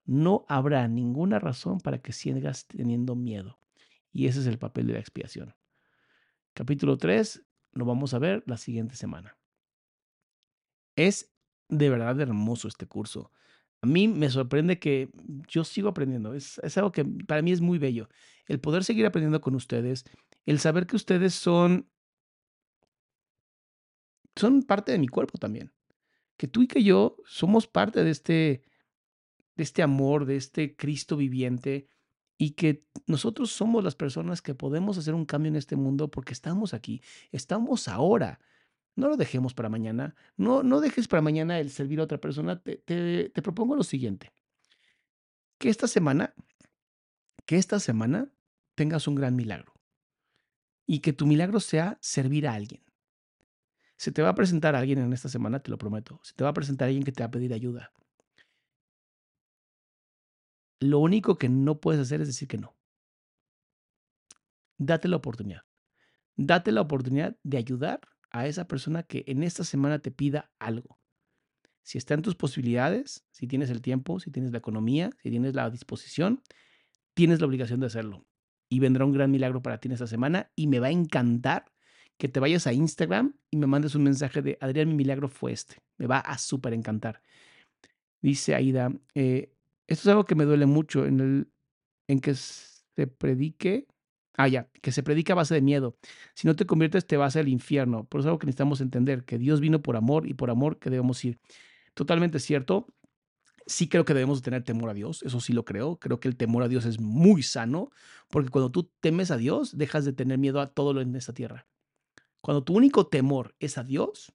no 0.08 0.46
habrá 0.48 0.88
ninguna 0.88 1.38
razón 1.38 1.80
para 1.80 2.00
que 2.00 2.12
sigas 2.12 2.66
teniendo 2.66 3.14
miedo. 3.14 3.58
Y 4.10 4.26
ese 4.26 4.40
es 4.40 4.46
el 4.46 4.58
papel 4.58 4.86
de 4.86 4.94
la 4.94 5.00
expiación. 5.00 5.54
Capítulo 6.54 6.96
3 6.96 7.44
lo 7.72 7.84
vamos 7.84 8.14
a 8.14 8.18
ver 8.18 8.42
la 8.46 8.56
siguiente 8.56 8.96
semana. 8.96 9.36
Es 10.96 11.30
de 11.68 11.90
verdad 11.90 12.18
hermoso 12.20 12.66
este 12.66 12.86
curso. 12.86 13.30
A 13.82 13.86
mí 13.86 14.08
me 14.08 14.30
sorprende 14.30 14.78
que 14.78 15.10
yo 15.46 15.62
sigo 15.62 15.90
aprendiendo. 15.90 16.32
Es, 16.32 16.58
es, 16.64 16.78
algo 16.78 16.90
que 16.90 17.04
para 17.04 17.42
mí 17.42 17.52
es 17.52 17.60
muy 17.60 17.78
bello. 17.78 18.08
El 18.46 18.60
poder 18.60 18.84
seguir 18.84 19.04
aprendiendo 19.04 19.42
con 19.42 19.54
ustedes, 19.54 20.04
el 20.46 20.58
saber 20.58 20.86
que 20.86 20.96
ustedes 20.96 21.34
son, 21.34 21.88
son 24.34 24.62
parte 24.62 24.90
de 24.90 24.98
mi 24.98 25.06
cuerpo 25.06 25.36
también 25.36 25.70
que 26.38 26.48
tú 26.48 26.62
y 26.62 26.68
que 26.68 26.82
yo 26.82 27.16
somos 27.26 27.66
parte 27.66 28.04
de 28.04 28.10
este, 28.10 28.62
de 29.58 29.64
este 29.64 29.82
amor, 29.82 30.24
de 30.24 30.36
este 30.36 30.76
Cristo 30.76 31.16
viviente 31.16 31.88
y 32.38 32.52
que 32.52 32.86
nosotros 33.06 33.50
somos 33.50 33.82
las 33.82 33.96
personas 33.96 34.40
que 34.40 34.54
podemos 34.54 34.96
hacer 34.96 35.14
un 35.14 35.26
cambio 35.26 35.50
en 35.50 35.56
este 35.56 35.74
mundo 35.74 36.08
porque 36.12 36.32
estamos 36.32 36.72
aquí, 36.72 37.02
estamos 37.32 37.88
ahora. 37.88 38.40
No 38.94 39.08
lo 39.08 39.16
dejemos 39.16 39.54
para 39.54 39.68
mañana, 39.68 40.14
no, 40.36 40.62
no 40.62 40.80
dejes 40.80 41.08
para 41.08 41.22
mañana 41.22 41.58
el 41.58 41.70
servir 41.70 41.98
a 41.98 42.04
otra 42.04 42.18
persona. 42.18 42.62
Te, 42.62 42.76
te, 42.86 43.42
propongo 43.42 43.74
lo 43.74 43.82
siguiente, 43.82 44.32
que 45.58 45.68
esta 45.68 45.88
semana, 45.88 46.34
que 47.44 47.56
esta 47.56 47.80
semana 47.80 48.30
tengas 48.76 49.08
un 49.08 49.16
gran 49.16 49.34
milagro 49.34 49.72
y 50.86 51.00
que 51.00 51.12
tu 51.12 51.26
milagro 51.26 51.58
sea 51.58 51.98
servir 52.00 52.46
a 52.46 52.54
alguien. 52.54 52.84
Se 53.96 54.12
te 54.12 54.22
va 54.22 54.28
a 54.28 54.34
presentar 54.36 54.76
alguien 54.76 55.00
en 55.00 55.12
esta 55.12 55.28
semana, 55.28 55.58
te 55.58 55.72
lo 55.72 55.78
prometo. 55.78 56.20
Se 56.22 56.34
te 56.34 56.44
va 56.44 56.50
a 56.50 56.54
presentar 56.54 56.86
alguien 56.86 57.02
que 57.02 57.10
te 57.10 57.24
va 57.24 57.26
a 57.26 57.32
pedir 57.32 57.52
ayuda. 57.52 57.90
Lo 60.80 60.98
único 60.98 61.36
que 61.36 61.48
no 61.48 61.80
puedes 61.80 62.00
hacer 62.00 62.20
es 62.20 62.28
decir 62.28 62.48
que 62.48 62.58
no. 62.58 62.76
Date 64.78 65.08
la 65.08 65.16
oportunidad. 65.16 65.62
Date 66.36 66.70
la 66.70 66.82
oportunidad 66.82 67.36
de 67.42 67.58
ayudar 67.58 68.00
a 68.30 68.46
esa 68.46 68.68
persona 68.68 69.02
que 69.02 69.24
en 69.26 69.42
esta 69.42 69.64
semana 69.64 69.98
te 69.98 70.10
pida 70.10 70.52
algo. 70.58 70.98
Si 71.82 71.98
está 71.98 72.14
en 72.14 72.22
tus 72.22 72.36
posibilidades, 72.36 73.26
si 73.30 73.46
tienes 73.46 73.70
el 73.70 73.80
tiempo, 73.80 74.20
si 74.20 74.30
tienes 74.30 74.52
la 74.52 74.58
economía, 74.58 75.10
si 75.22 75.30
tienes 75.30 75.54
la 75.54 75.70
disposición, 75.70 76.42
tienes 77.14 77.40
la 77.40 77.46
obligación 77.46 77.80
de 77.80 77.86
hacerlo. 77.86 78.26
Y 78.68 78.80
vendrá 78.80 79.04
un 79.04 79.12
gran 79.12 79.30
milagro 79.30 79.62
para 79.62 79.80
ti 79.80 79.88
en 79.88 79.92
esta 79.92 80.06
semana 80.06 80.52
y 80.54 80.66
me 80.66 80.80
va 80.80 80.88
a 80.88 80.92
encantar 80.92 81.64
que 82.18 82.28
te 82.28 82.40
vayas 82.40 82.66
a 82.66 82.72
Instagram 82.72 83.36
y 83.50 83.56
me 83.56 83.66
mandes 83.66 83.94
un 83.94 84.02
mensaje 84.02 84.42
de 84.42 84.58
Adrián, 84.60 84.88
mi 84.88 84.94
milagro 84.94 85.28
fue 85.28 85.52
este. 85.52 85.76
Me 85.96 86.06
va 86.06 86.18
a 86.18 86.36
súper 86.36 86.74
encantar. 86.74 87.22
Dice 88.20 88.54
Aida, 88.54 88.92
eh, 89.14 89.54
esto 89.88 90.02
es 90.02 90.08
algo 90.08 90.24
que 90.24 90.34
me 90.34 90.44
duele 90.44 90.66
mucho 90.66 91.06
en, 91.06 91.20
el, 91.20 91.52
en 92.06 92.20
que 92.20 92.34
se 92.34 93.06
predique. 93.06 93.86
Ah, 94.34 94.46
ya, 94.46 94.70
que 94.82 94.92
se 94.92 95.02
predica 95.02 95.32
a 95.32 95.36
base 95.36 95.54
de 95.54 95.62
miedo. 95.62 95.96
Si 96.34 96.46
no 96.46 96.54
te 96.54 96.64
conviertes, 96.64 97.06
te 97.06 97.16
vas 97.16 97.34
al 97.34 97.48
infierno. 97.48 98.04
Por 98.04 98.20
eso 98.20 98.28
es 98.28 98.30
algo 98.30 98.38
que 98.38 98.46
necesitamos 98.46 98.80
entender, 98.80 99.24
que 99.24 99.38
Dios 99.38 99.60
vino 99.60 99.82
por 99.82 99.96
amor 99.96 100.28
y 100.28 100.34
por 100.34 100.50
amor 100.50 100.78
que 100.78 100.90
debemos 100.90 101.24
ir. 101.24 101.40
Totalmente 101.94 102.38
cierto. 102.38 102.86
Sí 103.66 103.88
creo 103.88 104.04
que 104.04 104.14
debemos 104.14 104.40
tener 104.40 104.62
temor 104.62 104.90
a 104.90 104.94
Dios, 104.94 105.22
eso 105.24 105.40
sí 105.40 105.52
lo 105.52 105.64
creo. 105.64 105.98
Creo 105.98 106.20
que 106.20 106.28
el 106.28 106.36
temor 106.36 106.62
a 106.62 106.68
Dios 106.68 106.86
es 106.86 107.00
muy 107.00 107.42
sano, 107.42 107.90
porque 108.30 108.48
cuando 108.48 108.70
tú 108.70 108.90
temes 109.00 109.30
a 109.30 109.36
Dios, 109.36 109.76
dejas 109.76 110.04
de 110.04 110.12
tener 110.12 110.38
miedo 110.38 110.60
a 110.60 110.68
todo 110.68 110.94
lo 110.94 111.00
en 111.00 111.14
esta 111.16 111.34
tierra. 111.34 111.66
Cuando 112.40 112.62
tu 112.62 112.74
único 112.74 113.08
temor 113.08 113.54
es 113.58 113.76
a 113.76 113.84
Dios, 113.84 114.32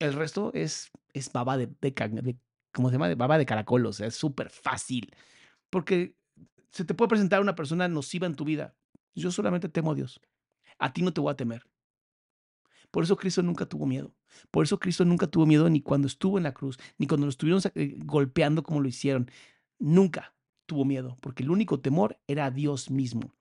el 0.00 0.14
resto 0.14 0.50
es, 0.54 0.90
es 1.12 1.32
baba 1.32 1.56
de, 1.56 1.68
de, 1.80 2.36
¿cómo 2.72 2.88
se 2.88 2.94
llama? 2.94 3.14
Baba 3.14 3.38
de 3.38 3.46
caracol, 3.46 3.86
o 3.86 3.92
sea, 3.92 4.06
es 4.06 4.14
súper 4.14 4.50
fácil. 4.50 5.14
Porque 5.70 6.16
se 6.70 6.84
te 6.84 6.94
puede 6.94 7.10
presentar 7.10 7.40
una 7.40 7.54
persona 7.54 7.88
nociva 7.88 8.26
en 8.26 8.34
tu 8.34 8.44
vida. 8.44 8.74
Yo 9.14 9.30
solamente 9.30 9.68
temo 9.68 9.92
a 9.92 9.94
Dios. 9.94 10.20
A 10.78 10.92
ti 10.92 11.02
no 11.02 11.12
te 11.12 11.20
voy 11.20 11.32
a 11.32 11.36
temer. 11.36 11.64
Por 12.90 13.04
eso 13.04 13.16
Cristo 13.16 13.42
nunca 13.42 13.66
tuvo 13.66 13.86
miedo. 13.86 14.14
Por 14.50 14.64
eso 14.64 14.78
Cristo 14.78 15.04
nunca 15.04 15.26
tuvo 15.26 15.46
miedo 15.46 15.68
ni 15.70 15.80
cuando 15.80 16.06
estuvo 16.06 16.38
en 16.38 16.44
la 16.44 16.52
cruz, 16.52 16.78
ni 16.98 17.06
cuando 17.06 17.26
lo 17.26 17.30
estuvieron 17.30 17.62
eh, 17.74 17.96
golpeando 18.04 18.62
como 18.62 18.80
lo 18.80 18.88
hicieron. 18.88 19.30
Nunca 19.78 20.34
tuvo 20.66 20.84
miedo, 20.84 21.16
porque 21.20 21.42
el 21.42 21.50
único 21.50 21.80
temor 21.80 22.18
era 22.26 22.46
a 22.46 22.50
Dios 22.50 22.90
mismo. 22.90 23.34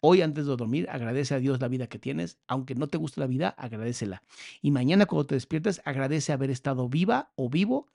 Hoy 0.00 0.20
antes 0.20 0.46
de 0.46 0.56
dormir, 0.56 0.88
agradece 0.90 1.34
a 1.34 1.38
Dios 1.38 1.60
la 1.60 1.68
vida 1.68 1.86
que 1.86 1.98
tienes. 1.98 2.38
Aunque 2.46 2.74
no 2.74 2.88
te 2.88 2.98
guste 2.98 3.20
la 3.20 3.26
vida, 3.26 3.48
agradecela. 3.48 4.22
Y 4.60 4.70
mañana 4.70 5.06
cuando 5.06 5.26
te 5.26 5.34
despiertes, 5.34 5.80
agradece 5.84 6.32
haber 6.32 6.50
estado 6.50 6.88
viva 6.88 7.32
o 7.36 7.48
vivo 7.48 7.88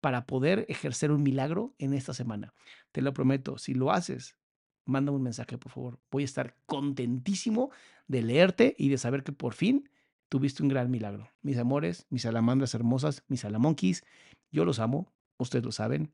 para 0.00 0.26
poder 0.26 0.66
ejercer 0.68 1.10
un 1.10 1.22
milagro 1.22 1.74
en 1.78 1.94
esta 1.94 2.14
semana. 2.14 2.52
Te 2.92 3.02
lo 3.02 3.12
prometo, 3.12 3.58
si 3.58 3.74
lo 3.74 3.92
haces, 3.92 4.36
manda 4.84 5.12
un 5.12 5.22
mensaje, 5.22 5.58
por 5.58 5.72
favor. 5.72 6.00
Voy 6.10 6.22
a 6.22 6.24
estar 6.24 6.56
contentísimo 6.66 7.70
de 8.08 8.22
leerte 8.22 8.74
y 8.78 8.88
de 8.88 8.98
saber 8.98 9.22
que 9.22 9.32
por 9.32 9.54
fin 9.54 9.88
tuviste 10.28 10.62
un 10.62 10.68
gran 10.68 10.90
milagro. 10.90 11.30
Mis 11.42 11.58
amores, 11.58 12.06
mis 12.10 12.22
salamandras 12.22 12.74
hermosas, 12.74 13.24
mis 13.28 13.40
salamonquis, 13.40 14.04
yo 14.50 14.64
los 14.64 14.78
amo, 14.78 15.12
ustedes 15.38 15.64
lo 15.64 15.72
saben. 15.72 16.12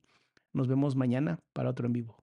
Nos 0.52 0.68
vemos 0.68 0.96
mañana 0.96 1.40
para 1.52 1.70
otro 1.70 1.86
en 1.86 1.92
vivo. 1.92 2.22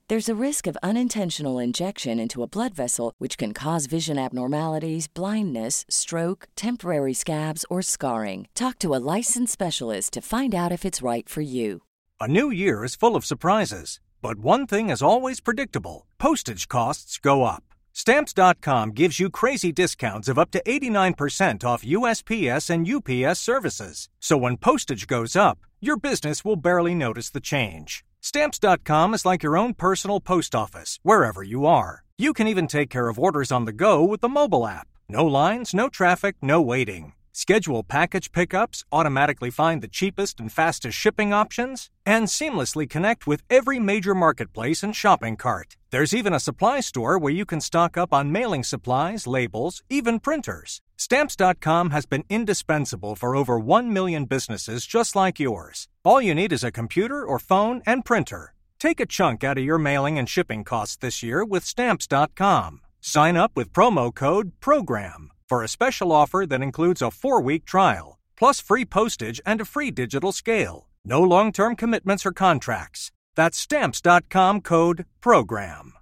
There's 0.11 0.27
a 0.27 0.45
risk 0.47 0.67
of 0.67 0.77
unintentional 0.83 1.57
injection 1.57 2.19
into 2.19 2.43
a 2.43 2.45
blood 2.45 2.73
vessel, 2.73 3.13
which 3.17 3.37
can 3.37 3.53
cause 3.53 3.85
vision 3.85 4.17
abnormalities, 4.17 5.07
blindness, 5.07 5.85
stroke, 5.87 6.49
temporary 6.57 7.13
scabs, 7.13 7.63
or 7.69 7.81
scarring. 7.81 8.49
Talk 8.53 8.77
to 8.79 8.93
a 8.93 8.99
licensed 9.15 9.53
specialist 9.53 10.11
to 10.11 10.21
find 10.21 10.53
out 10.53 10.73
if 10.73 10.83
it's 10.83 11.01
right 11.01 11.29
for 11.29 11.39
you. 11.39 11.83
A 12.19 12.27
new 12.27 12.51
year 12.51 12.83
is 12.83 12.93
full 12.93 13.15
of 13.15 13.23
surprises, 13.23 14.01
but 14.21 14.37
one 14.37 14.67
thing 14.67 14.89
is 14.89 15.01
always 15.01 15.39
predictable 15.39 16.05
postage 16.17 16.67
costs 16.67 17.17
go 17.17 17.43
up. 17.43 17.63
Stamps.com 17.93 18.91
gives 18.91 19.17
you 19.17 19.29
crazy 19.29 19.71
discounts 19.71 20.27
of 20.27 20.37
up 20.37 20.51
to 20.51 20.61
89% 20.63 21.63
off 21.63 21.85
USPS 21.85 22.69
and 22.69 22.85
UPS 22.85 23.39
services. 23.39 24.09
So 24.19 24.35
when 24.35 24.57
postage 24.57 25.07
goes 25.07 25.37
up, 25.37 25.59
your 25.79 25.95
business 25.95 26.43
will 26.43 26.57
barely 26.57 26.95
notice 26.95 27.29
the 27.29 27.39
change. 27.39 28.03
Stamps.com 28.23 29.15
is 29.15 29.25
like 29.25 29.41
your 29.41 29.57
own 29.57 29.73
personal 29.73 30.19
post 30.19 30.53
office, 30.53 30.99
wherever 31.01 31.41
you 31.41 31.65
are. 31.65 32.03
You 32.19 32.33
can 32.33 32.47
even 32.47 32.67
take 32.67 32.91
care 32.91 33.07
of 33.09 33.17
orders 33.17 33.51
on 33.51 33.65
the 33.65 33.73
go 33.73 34.03
with 34.03 34.21
the 34.21 34.29
mobile 34.29 34.67
app. 34.67 34.87
No 35.09 35.25
lines, 35.25 35.73
no 35.73 35.89
traffic, 35.89 36.35
no 36.39 36.61
waiting. 36.61 37.13
Schedule 37.31 37.81
package 37.81 38.31
pickups, 38.31 38.83
automatically 38.91 39.49
find 39.49 39.81
the 39.81 39.87
cheapest 39.87 40.39
and 40.39 40.51
fastest 40.51 40.95
shipping 40.95 41.33
options, 41.33 41.89
and 42.05 42.27
seamlessly 42.27 42.87
connect 42.87 43.25
with 43.25 43.41
every 43.49 43.79
major 43.79 44.13
marketplace 44.13 44.83
and 44.83 44.95
shopping 44.95 45.35
cart. 45.35 45.77
There's 45.89 46.13
even 46.13 46.33
a 46.33 46.39
supply 46.39 46.81
store 46.81 47.17
where 47.17 47.33
you 47.33 47.45
can 47.45 47.59
stock 47.59 47.97
up 47.97 48.13
on 48.13 48.31
mailing 48.31 48.63
supplies, 48.63 49.25
labels, 49.25 49.81
even 49.89 50.19
printers. 50.19 50.79
Stamps.com 51.03 51.89
has 51.89 52.05
been 52.05 52.25
indispensable 52.29 53.15
for 53.15 53.35
over 53.35 53.57
1 53.59 53.91
million 53.91 54.25
businesses 54.25 54.85
just 54.85 55.15
like 55.15 55.39
yours. 55.39 55.87
All 56.03 56.21
you 56.21 56.35
need 56.35 56.53
is 56.53 56.63
a 56.63 56.71
computer 56.71 57.25
or 57.25 57.39
phone 57.39 57.81
and 57.87 58.05
printer. 58.05 58.53
Take 58.79 58.99
a 58.99 59.07
chunk 59.07 59.43
out 59.43 59.57
of 59.57 59.63
your 59.63 59.79
mailing 59.79 60.19
and 60.19 60.29
shipping 60.29 60.63
costs 60.63 60.97
this 60.97 61.23
year 61.23 61.43
with 61.43 61.65
Stamps.com. 61.65 62.81
Sign 63.01 63.35
up 63.35 63.53
with 63.55 63.73
promo 63.73 64.13
code 64.13 64.51
PROGRAM 64.59 65.31
for 65.49 65.63
a 65.63 65.67
special 65.67 66.11
offer 66.11 66.45
that 66.47 66.61
includes 66.61 67.01
a 67.01 67.09
four 67.09 67.41
week 67.41 67.65
trial, 67.65 68.19
plus 68.37 68.61
free 68.61 68.85
postage 68.85 69.41
and 69.43 69.59
a 69.59 69.65
free 69.65 69.89
digital 69.89 70.31
scale. 70.31 70.87
No 71.03 71.23
long 71.23 71.51
term 71.51 71.75
commitments 71.75 72.27
or 72.27 72.31
contracts. 72.31 73.11
That's 73.35 73.57
Stamps.com 73.57 74.61
code 74.61 75.05
PROGRAM. 75.19 75.93